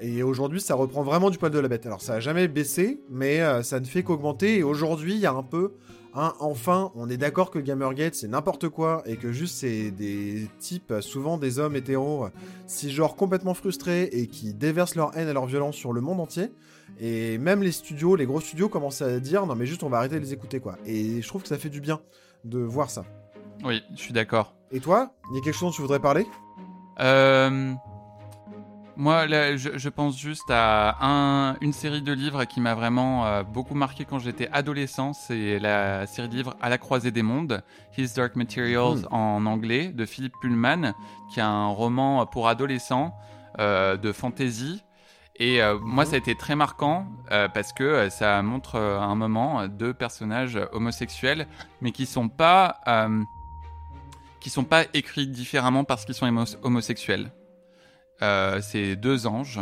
Et 0.00 0.22
aujourd'hui, 0.22 0.60
ça 0.60 0.74
reprend 0.74 1.02
vraiment 1.02 1.30
du 1.30 1.38
poil 1.38 1.50
de 1.50 1.58
la 1.58 1.68
bête. 1.68 1.86
Alors, 1.86 2.02
ça 2.02 2.14
a 2.14 2.20
jamais 2.20 2.48
baissé, 2.48 3.00
mais 3.10 3.40
ça 3.64 3.80
ne 3.80 3.86
fait 3.86 4.02
qu'augmenter. 4.02 4.58
Et 4.58 4.62
aujourd'hui, 4.62 5.14
il 5.14 5.20
y 5.20 5.26
a 5.26 5.32
un 5.32 5.42
peu 5.42 5.72
Hein, 6.14 6.32
enfin, 6.40 6.90
on 6.94 7.10
est 7.10 7.18
d'accord 7.18 7.50
que 7.50 7.58
Gamergate 7.58 8.14
c'est 8.14 8.28
n'importe 8.28 8.68
quoi 8.68 9.02
et 9.04 9.16
que 9.16 9.30
juste 9.30 9.56
c'est 9.56 9.90
des 9.90 10.48
types, 10.58 10.94
souvent 11.00 11.36
des 11.36 11.58
hommes 11.58 11.76
hétéros, 11.76 12.24
euh, 12.24 12.30
cisgenres 12.66 13.14
complètement 13.14 13.54
frustrés 13.54 14.04
et 14.04 14.26
qui 14.26 14.54
déversent 14.54 14.94
leur 14.94 15.16
haine 15.16 15.28
et 15.28 15.32
leur 15.32 15.46
violence 15.46 15.76
sur 15.76 15.92
le 15.92 16.00
monde 16.00 16.20
entier. 16.20 16.50
Et 16.98 17.36
même 17.36 17.62
les 17.62 17.72
studios, 17.72 18.16
les 18.16 18.24
gros 18.24 18.40
studios 18.40 18.68
commencent 18.68 19.02
à 19.02 19.20
dire 19.20 19.44
non 19.46 19.54
mais 19.54 19.66
juste 19.66 19.82
on 19.82 19.90
va 19.90 19.98
arrêter 19.98 20.14
de 20.14 20.20
les 20.20 20.32
écouter 20.32 20.60
quoi. 20.60 20.76
Et 20.86 21.20
je 21.20 21.28
trouve 21.28 21.42
que 21.42 21.48
ça 21.48 21.58
fait 21.58 21.68
du 21.68 21.80
bien 21.80 22.00
de 22.44 22.58
voir 22.58 22.90
ça. 22.90 23.04
Oui, 23.64 23.82
je 23.94 24.00
suis 24.00 24.14
d'accord. 24.14 24.54
Et 24.70 24.80
toi, 24.80 25.12
il 25.30 25.36
y 25.36 25.40
a 25.40 25.42
quelque 25.42 25.54
chose 25.54 25.70
dont 25.70 25.76
tu 25.76 25.82
voudrais 25.82 26.00
parler? 26.00 26.26
Euh, 27.00 27.72
moi, 28.98 29.26
là, 29.26 29.56
je, 29.56 29.78
je 29.78 29.88
pense 29.88 30.18
juste 30.18 30.50
à 30.50 30.96
un- 31.00 31.56
une 31.60 31.72
série 31.72 32.02
de 32.02 32.12
livres 32.12 32.44
qui 32.44 32.60
m'a 32.60 32.74
vraiment 32.74 33.24
euh, 33.26 33.42
beaucoup 33.44 33.74
marqué 33.74 34.04
quand 34.04 34.18
j'étais 34.18 34.48
adolescent. 34.52 35.12
C'est 35.12 35.58
la 35.60 36.06
série 36.06 36.28
de 36.28 36.34
livres 36.34 36.56
À 36.60 36.68
la 36.68 36.76
croisée 36.78 37.10
des 37.12 37.22
mondes, 37.22 37.62
His 37.96 38.12
Dark 38.14 38.34
Materials 38.36 39.02
Hmm. 39.10 39.14
en 39.14 39.46
anglais, 39.46 39.88
de 39.88 40.04
Philippe 40.04 40.34
Pullman, 40.40 40.92
qui 41.32 41.38
est 41.40 41.44
un 41.44 41.68
roman 41.68 42.26
pour 42.26 42.48
adolescents 42.48 43.14
euh, 43.60 43.96
de 43.96 44.12
fantasy. 44.12 44.82
Et 45.36 45.62
euh, 45.62 45.78
moi, 45.80 46.04
ça 46.04 46.16
a 46.16 46.18
été 46.18 46.34
très 46.34 46.56
marquant 46.56 47.06
parce 47.54 47.72
que 47.72 48.08
ça 48.08 48.42
montre 48.42 48.76
à 48.80 49.04
un 49.04 49.14
moment 49.14 49.68
deux 49.68 49.94
personnages 49.94 50.58
homosexuels, 50.72 51.46
mais 51.80 51.92
qui 51.92 52.04
sont 52.06 52.28
pas 52.28 52.80
qui 54.40 54.50
sont 54.50 54.64
pas 54.64 54.82
écrits 54.94 55.26
différemment 55.28 55.84
parce 55.84 56.04
qu'ils 56.04 56.14
sont 56.14 56.26
homo- 56.26 56.56
homosexuels. 56.62 57.30
Euh, 58.22 58.60
c'est 58.60 58.96
deux 58.96 59.26
anges 59.26 59.60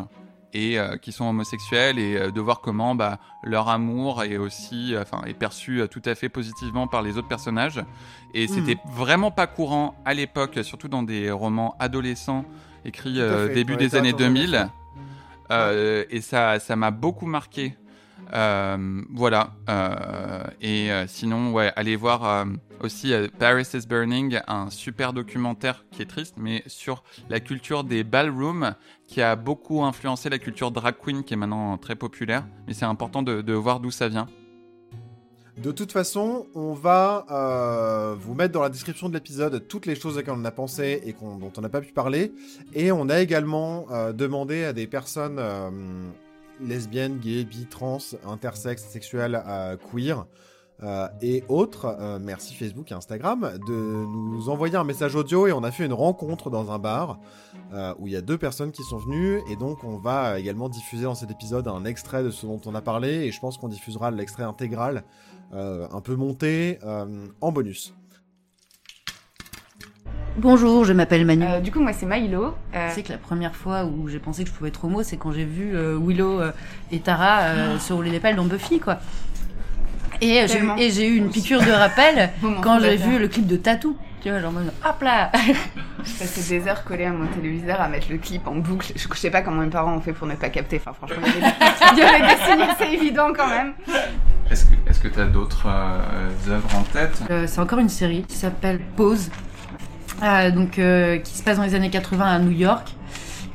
et 0.56 0.78
euh, 0.78 0.96
qui 0.96 1.12
sont 1.12 1.26
homosexuels 1.26 1.98
et 1.98 2.16
euh, 2.16 2.30
de 2.30 2.40
voir 2.40 2.60
comment 2.60 2.94
bah, 2.94 3.18
leur 3.42 3.68
amour 3.68 4.22
est 4.22 4.38
aussi 4.38 4.94
euh, 4.94 5.02
enfin 5.02 5.22
est 5.26 5.34
perçu 5.34 5.82
tout 5.90 6.00
à 6.04 6.14
fait 6.14 6.30
positivement 6.30 6.86
par 6.86 7.02
les 7.02 7.18
autres 7.18 7.28
personnages. 7.28 7.84
Et 8.32 8.48
c'était 8.48 8.78
vraiment 8.86 9.30
pas 9.30 9.46
courant 9.46 9.94
à 10.04 10.14
l'époque 10.14 10.58
surtout 10.62 10.88
dans 10.88 11.02
des 11.02 11.30
romans 11.30 11.74
adolescents 11.78 12.44
écrits 12.84 13.20
fait, 13.20 13.52
début 13.52 13.76
des 13.76 13.94
années 13.94 14.12
littératures 14.12 14.34
2000 14.34 14.68
Euh, 15.52 16.04
et 16.10 16.20
ça 16.22 16.58
ça 16.58 16.74
m'a 16.74 16.90
beaucoup 16.90 17.26
marqué 17.26 17.76
Euh, 18.32 19.02
voilà. 19.12 19.50
Euh, 19.68 20.44
et 20.60 20.90
euh, 20.90 21.06
sinon, 21.06 21.52
ouais, 21.52 21.72
allez 21.76 21.96
voir 21.96 22.46
aussi 22.80 23.12
Paris 23.38 23.66
is 23.74 23.86
Burning, 23.86 24.40
un 24.46 24.70
super 24.70 25.12
documentaire 25.12 25.84
qui 25.90 26.02
est 26.02 26.06
triste, 26.06 26.34
mais 26.38 26.62
sur 26.66 27.02
la 27.28 27.40
culture 27.40 27.84
des 27.84 28.04
ballrooms, 28.04 28.74
qui 29.06 29.22
a 29.22 29.36
beaucoup 29.36 29.84
influencé 29.84 30.28
la 30.28 30.38
culture 30.38 30.70
drag 30.70 30.96
queen, 31.02 31.24
qui 31.24 31.34
est 31.34 31.36
maintenant 31.36 31.78
très 31.78 31.96
populaire. 31.96 32.46
Mais 32.66 32.74
c'est 32.74 32.84
important 32.84 33.22
de, 33.22 33.52
voir 33.52 33.80
d'où 33.80 33.90
ça 33.90 34.08
vient. 34.08 34.26
De 35.56 35.72
toute 35.72 35.90
façon, 35.90 36.46
on 36.54 36.74
va 36.74 38.14
vous 38.20 38.34
mettre 38.34 38.52
dans 38.52 38.62
la 38.62 38.68
description 38.68 39.08
de 39.08 39.14
l'épisode 39.14 39.66
toutes 39.68 39.86
les 39.86 39.94
choses 39.94 40.18
auxquelles 40.18 40.34
on 40.36 40.44
a 40.44 40.50
pensé 40.50 41.02
et 41.06 41.12
dont 41.14 41.52
on 41.56 41.60
n'a 41.60 41.68
pas 41.70 41.80
pu 41.80 41.92
parler. 41.92 42.32
Et 42.74 42.92
on 42.92 43.08
a 43.08 43.20
également 43.20 43.86
demandé 44.12 44.64
à 44.64 44.72
des 44.72 44.86
personnes 44.86 45.40
lesbiennes, 46.60 47.18
gays, 47.18 47.44
bi, 47.44 47.66
trans, 47.66 47.98
intersexes, 48.26 48.84
sexuelles, 48.84 49.42
euh, 49.46 49.76
queer 49.76 50.26
euh, 50.82 51.08
et 51.22 51.42
autres, 51.48 51.86
euh, 51.86 52.18
merci 52.20 52.54
Facebook 52.54 52.92
et 52.92 52.94
Instagram, 52.94 53.52
de 53.66 53.72
nous 53.72 54.50
envoyer 54.50 54.76
un 54.76 54.84
message 54.84 55.14
audio 55.14 55.46
et 55.46 55.52
on 55.52 55.64
a 55.64 55.70
fait 55.70 55.86
une 55.86 55.94
rencontre 55.94 56.50
dans 56.50 56.70
un 56.70 56.78
bar 56.78 57.18
où 57.98 58.06
il 58.06 58.12
y 58.12 58.16
a 58.16 58.20
deux 58.20 58.38
personnes 58.38 58.72
qui 58.72 58.82
sont 58.82 58.98
venues 58.98 59.40
et 59.50 59.56
donc 59.56 59.82
on 59.84 59.98
va 59.98 60.38
également 60.38 60.68
diffuser 60.68 61.04
dans 61.04 61.14
cet 61.14 61.30
épisode 61.30 61.66
un 61.66 61.84
extrait 61.84 62.22
de 62.22 62.30
ce 62.30 62.46
dont 62.46 62.60
on 62.64 62.74
a 62.74 62.80
parlé 62.80 63.26
et 63.26 63.32
je 63.32 63.40
pense 63.40 63.58
qu'on 63.58 63.68
diffusera 63.68 64.10
l'extrait 64.10 64.44
intégral 64.44 65.02
un 65.52 66.00
peu 66.00 66.14
monté 66.14 66.78
en 67.40 67.52
bonus. 67.52 67.94
Bonjour, 70.38 70.84
je 70.84 70.92
m'appelle 70.92 71.24
Manu. 71.24 71.44
Euh, 71.46 71.60
du 71.60 71.72
coup, 71.72 71.80
moi, 71.80 71.92
c'est 71.92 72.04
Milo. 72.06 72.54
Euh, 72.74 72.88
C'est 72.92 73.02
que 73.02 73.12
la 73.12 73.18
première 73.18 73.54
fois 73.56 73.84
où 73.84 74.08
j'ai 74.08 74.18
pensé 74.18 74.44
que 74.44 74.50
je 74.50 74.54
pouvais 74.54 74.68
être 74.68 74.84
homo, 74.84 75.02
c'est 75.02 75.16
quand 75.16 75.32
j'ai 75.32 75.44
vu 75.44 75.74
euh, 75.74 75.98
Willow 75.98 76.40
euh, 76.40 76.52
et 76.92 77.00
Tara 77.00 77.40
euh, 77.40 77.78
se 77.78 77.92
rouler 77.92 78.10
les 78.10 78.20
pelles 78.20 78.36
dans 78.36 78.44
Buffy, 78.44 78.78
quoi. 78.78 78.98
Et 80.20 80.28
j'ai 80.28 80.44
eu- 80.44 80.48
Tellement. 80.48 80.76
et 80.76 80.90
j'ai 80.90 81.08
eu 81.08 81.16
une 81.16 81.30
piqûre 81.30 81.62
de 81.62 81.70
rappel 81.70 82.30
quand 82.62 82.80
j'ai 82.80 82.96
vu 82.96 83.18
le 83.18 83.28
clip 83.28 83.46
de 83.46 83.56
Tattoo. 83.56 83.96
Tu 84.22 84.30
vois, 84.30 84.40
genre, 84.40 84.52
hop 84.84 85.02
là 85.02 85.30
Je 86.04 86.12
passais 86.18 86.58
des 86.58 86.68
heures 86.68 86.84
collées 86.84 87.04
à 87.04 87.12
mon 87.12 87.26
téléviseur 87.26 87.80
à 87.80 87.88
mettre 87.88 88.06
le 88.10 88.18
clip 88.18 88.46
en 88.46 88.56
boucle. 88.56 88.92
Je, 88.94 89.06
je 89.12 89.18
sais 89.18 89.30
pas 89.30 89.40
comment 89.42 89.62
mes 89.62 89.70
parents 89.70 89.94
ont 89.96 90.00
fait 90.00 90.12
pour 90.12 90.26
ne 90.26 90.34
pas 90.34 90.48
capter. 90.50 90.76
Enfin, 90.84 90.92
franchement, 90.92 91.24
il 91.26 91.98
y 91.98 92.02
avait 92.02 92.20
des, 92.20 92.42
signes 92.44 92.62
assez 92.62 92.92
évidents 92.94 93.32
quand 93.36 93.48
même. 93.48 93.72
Est-ce 94.50 94.64
que 94.66 94.74
est-ce 94.88 95.00
que 95.00 95.08
tu 95.08 95.20
as 95.20 95.24
d'autres 95.26 95.66
euh, 95.66 96.50
œuvres 96.54 96.76
en 96.76 96.82
tête? 96.82 97.22
Euh, 97.30 97.46
C'est 97.46 97.60
encore 97.60 97.78
une 97.78 97.88
série 97.88 98.22
qui 98.22 98.36
s'appelle 98.36 98.80
Pause, 98.96 99.30
donc, 100.54 100.78
euh, 100.78 101.18
qui 101.18 101.36
se 101.36 101.42
passe 101.42 101.56
dans 101.58 101.62
les 101.64 101.74
années 101.74 101.90
80 101.90 102.24
à 102.24 102.38
New 102.38 102.50
York. 102.52 102.88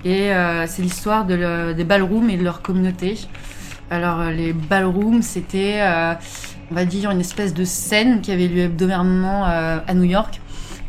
Et 0.04 0.32
euh, 0.32 0.66
c'est 0.68 0.82
l'histoire 0.82 1.26
de 1.26 1.36
le- 1.36 1.74
des 1.74 1.84
ballrooms 1.84 2.30
et 2.30 2.38
de 2.38 2.44
leur 2.44 2.62
communauté. 2.62 3.20
Alors, 3.90 4.22
euh, 4.22 4.32
les 4.32 4.54
ballrooms, 4.54 5.22
c'était, 5.22 5.78
euh, 5.82 6.14
on 6.72 6.76
va 6.76 6.86
dire, 6.86 7.12
une 7.12 7.20
espèce 7.20 7.54
de 7.54 7.64
scène 7.66 8.22
qui 8.22 8.32
avait 8.32 8.48
lieu 8.48 8.62
hebdomadairement 8.64 9.46
euh, 9.48 9.78
à 9.88 9.94
New 9.94 10.06
York. 10.06 10.40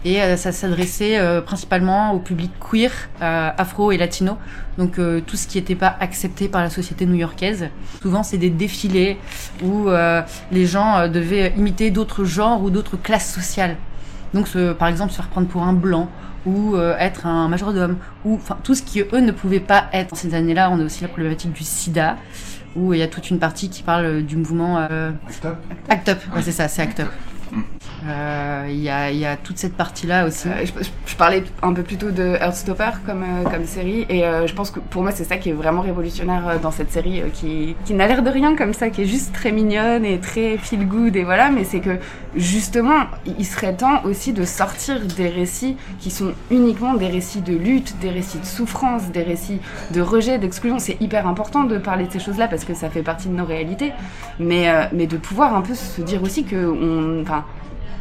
Et 0.05 0.20
euh, 0.20 0.37
ça 0.37 0.51
s'adressait 0.51 1.18
euh, 1.18 1.41
principalement 1.43 2.12
au 2.12 2.18
public 2.18 2.51
queer, 2.59 2.91
euh, 3.20 3.51
afro 3.57 3.93
et 3.93 3.97
latino. 3.99 4.37
Donc 4.79 4.99
euh, 4.99 5.20
tout 5.25 5.37
ce 5.37 5.47
qui 5.47 5.59
n'était 5.59 5.77
pas 5.77 5.95
accepté 6.01 6.49
par 6.49 6.61
la 6.62 6.70
société 6.70 7.07
new-yorkaise. 7.07 7.68
Souvent, 8.01 8.23
c'est 8.25 8.39
des 8.39 8.51
défilés 8.51 9.18
où 9.62 9.89
euh, 9.89 10.23
les 10.51 10.66
gens 10.66 10.97
euh, 10.97 11.09
devaient 11.09 11.53
imiter 11.57 11.91
d'autres 11.91 12.25
genres 12.25 12.62
ou 12.62 12.70
d'autres 12.70 12.97
classes 12.97 13.33
sociales. 13.33 13.77
Donc, 14.35 14.49
se- 14.49 14.72
par 14.72 14.89
exemple, 14.89 15.11
se 15.12 15.16
faire 15.16 15.28
prendre 15.28 15.47
pour 15.49 15.62
un 15.62 15.72
blanc 15.72 16.09
ou 16.47 16.74
euh, 16.74 16.97
être 16.99 17.26
un 17.26 17.49
majordome 17.49 17.97
ou 18.24 18.35
enfin 18.35 18.57
tout 18.64 18.74
ce 18.74 18.83
qui 18.83 19.01
eux 19.01 19.20
ne 19.20 19.30
pouvaient 19.33 19.61
pas 19.61 19.85
être. 19.93 20.11
Dans 20.11 20.16
ces 20.16 20.35
années-là, 20.35 20.70
on 20.70 20.80
a 20.80 20.85
aussi 20.85 21.03
la 21.03 21.09
problématique 21.09 21.53
du 21.53 21.62
SIDA 21.62 22.16
où 22.74 22.95
il 22.95 22.99
y 23.01 23.03
a 23.03 23.09
toute 23.09 23.30
une 23.30 23.39
partie 23.39 23.68
qui 23.68 23.83
parle 23.83 24.22
du 24.22 24.37
mouvement 24.37 24.78
euh, 24.91 25.11
Act 25.89 26.09
Up. 26.09 26.18
Ouais, 26.35 26.43
c'est 26.43 26.53
ça, 26.53 26.68
c'est 26.68 26.83
Act 26.83 27.01
Up. 27.01 27.09
Euh, 28.09 28.66
Il 28.68 28.80
y, 28.80 28.88
a, 28.88 29.36
toute 29.36 29.59
cette 29.59 29.76
partie-là 29.76 30.26
aussi. 30.26 30.48
Euh, 30.48 30.64
je, 31.07 31.16
parlais 31.16 31.44
un 31.62 31.72
peu 31.72 31.82
plutôt 31.82 32.11
de 32.11 32.36
Heartstopper 32.40 32.90
comme, 33.07 33.22
euh, 33.22 33.66
série. 33.66 34.07
Et 34.09 34.22
je 34.22 34.55
pense 34.55 34.70
que 34.70 34.80
pour 34.80 35.03
moi, 35.03 35.12
c'est 35.12 35.24
ça 35.24 35.36
qui 35.36 35.50
est 35.50 35.53
vraiment 35.53 35.82
révolutionnaire 35.82 36.59
dans 36.61 36.70
cette 36.70 36.90
série, 36.90 37.22
qui, 37.32 37.76
n'a 37.90 38.07
l'air 38.07 38.22
de 38.22 38.30
rien 38.30 38.57
comme 38.57 38.74
ça, 38.74 38.90
qui 38.90 39.03
est 39.03 39.07
juste 39.07 39.32
très 39.32 39.53
mignonne 39.53 40.05
et 40.05 40.18
très 40.18 40.59
feel 40.59 40.86
good. 40.86 41.16
Et 41.16 41.24
voilà, 41.24 41.50
mais 41.50 41.64
c'est 41.64 41.80
que 41.80 41.98
justement, 42.34 43.05
il 43.26 43.46
serait 43.46 43.74
temps 43.74 44.03
aussi 44.05 44.32
de 44.32 44.44
sortir 44.44 45.00
des 45.16 45.28
récits 45.28 45.76
qui 46.00 46.11
sont 46.11 46.32
uniquement 46.50 46.94
des 46.94 47.09
récits 47.09 47.40
de 47.42 47.55
lutte, 47.55 47.94
des 48.00 48.11
récits 48.11 48.38
de 48.38 48.46
souffrance, 48.46 49.11
des 49.11 49.22
récits 49.22 49.61
de 49.92 50.00
rejet, 50.00 50.38
d'exclusion. 50.38 50.78
C'est 50.78 51.00
hyper 51.00 51.26
important 51.26 51.64
de 51.64 51.78
parler 51.78 52.07
de 52.07 52.12
ces 52.12 52.20
choses-là 52.20 52.48
parce 52.48 52.64
que 52.64 52.74
ça 52.74 52.90
fait 52.90 53.03
partie 53.03 53.28
de 53.28 53.34
nos 53.34 53.44
réalités. 53.44 53.92
Mais, 54.40 54.68
de 54.92 55.16
pouvoir 55.16 55.55
un 55.55 55.62
peu 55.62 55.74
se 55.74 56.00
dire 56.00 56.22
aussi 56.22 56.44
que 56.44 56.57
on, 56.57 57.24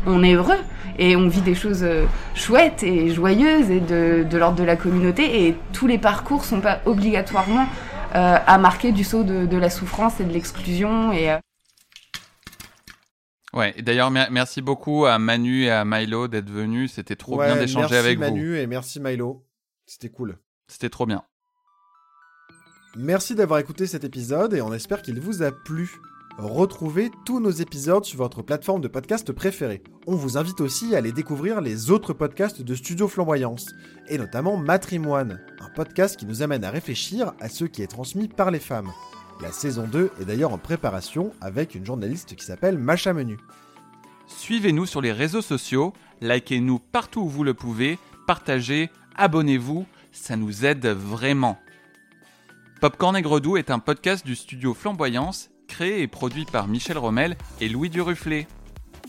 on 0.06 0.24
est 0.24 0.34
heureux 0.34 0.58
et 0.97 1.16
on 1.16 1.28
vit 1.28 1.41
des 1.41 1.56
choses 1.56 1.84
euh, 1.84 2.06
chouettes 2.36 2.84
et 2.84 3.10
joyeuses 3.14 3.70
et 3.70 3.80
de, 3.80 4.26
de 4.30 4.38
l'ordre 4.38 4.58
de 4.58 4.64
la 4.64 4.76
communauté 4.76 5.47
et 5.47 5.56
tous 5.74 5.88
les 5.88 5.97
parcours 5.97 6.43
sont 6.45 6.62
pas 6.62 6.82
obligatoirement 6.86 7.68
euh, 8.16 8.38
à 8.45 8.58
marquer 8.58 8.91
du 8.91 9.04
saut 9.04 9.24
de, 9.24 9.45
de 9.45 9.58
la 9.58 9.70
souffrance 9.70 10.20
et 10.20 10.24
de 10.26 10.34
l'exclusion 10.34 11.12
et 11.12 11.32
euh, 11.32 11.38
Ouais, 13.54 13.76
d'ailleurs, 13.82 14.12
mer- 14.12 14.30
merci 14.32 14.62
beaucoup 14.62 15.06
à 15.06 15.20
Manu 15.20 15.64
et 15.66 15.72
à 15.72 15.84
Milo 15.84 16.30
d'être 16.30 16.49
venus. 16.49 16.93
C'était 16.93 17.18
trop 17.18 17.38
Ouais, 17.38 17.47
bien 17.47 17.58
d'échanger 17.58 17.82
merci 17.82 17.95
avec 17.95 18.18
vous. 18.18 18.24
Manu 18.24 18.58
et 18.58 18.66
merci 18.66 19.02
Milo. 19.02 19.43
C'était 19.86 20.08
cool. 20.08 20.38
C'était 20.70 20.89
trop 20.89 21.06
bien. 21.06 21.24
Merci 22.95 23.36
d'avoir 23.36 23.60
écouté 23.60 23.88
cet 23.88 24.06
épisode 24.06 24.54
et 24.54 24.62
on 24.62 24.74
espère 24.74 25.02
qu'il 25.02 25.20
vous 25.20 25.43
a 25.43 25.52
plu. 25.52 25.91
Retrouvez 26.42 27.12
tous 27.24 27.39
nos 27.39 27.52
épisodes 27.52 28.04
sur 28.04 28.18
votre 28.18 28.42
plateforme 28.42 28.82
de 28.82 28.88
podcast 28.88 29.32
préférée. 29.32 29.84
On 30.08 30.16
vous 30.16 30.39
invite 30.39 30.60
aussi 30.60 30.96
à 30.96 30.98
aller 30.98 31.12
découvrir 31.12 31.62
les 31.62 31.92
autres 31.92 32.14
podcasts 32.14 32.64
de 32.64 32.74
Studio 32.74 33.08
Flamboyance, 33.08 33.68
et 34.08 34.18
notamment 34.18 34.58
Matrimoine, 34.58 35.39
un 35.60 35.70
podcast 35.70 36.18
qui 36.18 36.26
nous 36.26 36.42
amène 36.42 36.64
à 36.64 36.72
réfléchir 36.72 37.34
à 37.39 37.48
ce 37.48 37.66
qui 37.66 37.84
est 37.84 37.88
transmis 37.88 38.28
par 38.28 38.50
les 38.50 38.60
femmes. 38.60 38.92
La 39.39 39.52
saison 39.52 39.88
2 39.88 40.10
est 40.20 40.26
d'ailleurs 40.26 40.52
en 40.52 40.58
préparation 40.58 41.32
avec 41.42 41.76
une 41.76 41.86
journaliste 41.86 42.36
qui 42.36 42.44
s'appelle 42.44 42.80
Macha 42.80 43.14
Menu. 43.14 43.38
Suivez-nous 44.26 44.88
sur 44.88 45.02
les 45.02 45.12
réseaux 45.12 45.44
sociaux, 45.44 45.94
likez-nous 46.22 46.80
partout 46.80 47.22
où 47.22 47.30
vous 47.30 47.44
le 47.44 47.54
pouvez, 47.54 48.00
partagez, 48.26 48.89
abonnez-vous, 49.16 49.86
ça 50.12 50.38
nous 50.38 50.66
aide 50.66 50.88
vraiment. 50.88 51.60
Popcorn 52.82 53.16
et 53.16 53.22
Gredou 53.22 53.58
est 53.58 53.70
un 53.70 53.78
podcast 53.78 54.26
du 54.26 54.36
studio 54.36 54.74
Flamboyance, 54.74 55.51
créé 55.72 56.02
et 56.02 56.08
produit 56.08 56.44
par 56.44 56.68
Michel 56.68 56.98
Rommel 56.98 57.38
et 57.62 57.70
Louis 57.70 57.90
Duruflé. 57.90 58.46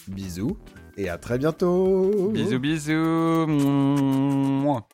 Bisous 0.06 0.56
et 0.96 1.08
à 1.08 1.18
très 1.18 1.36
bientôt 1.36 2.30
Bisous 2.32 2.60
bisous. 2.60 3.46
Mouah. 3.48 4.86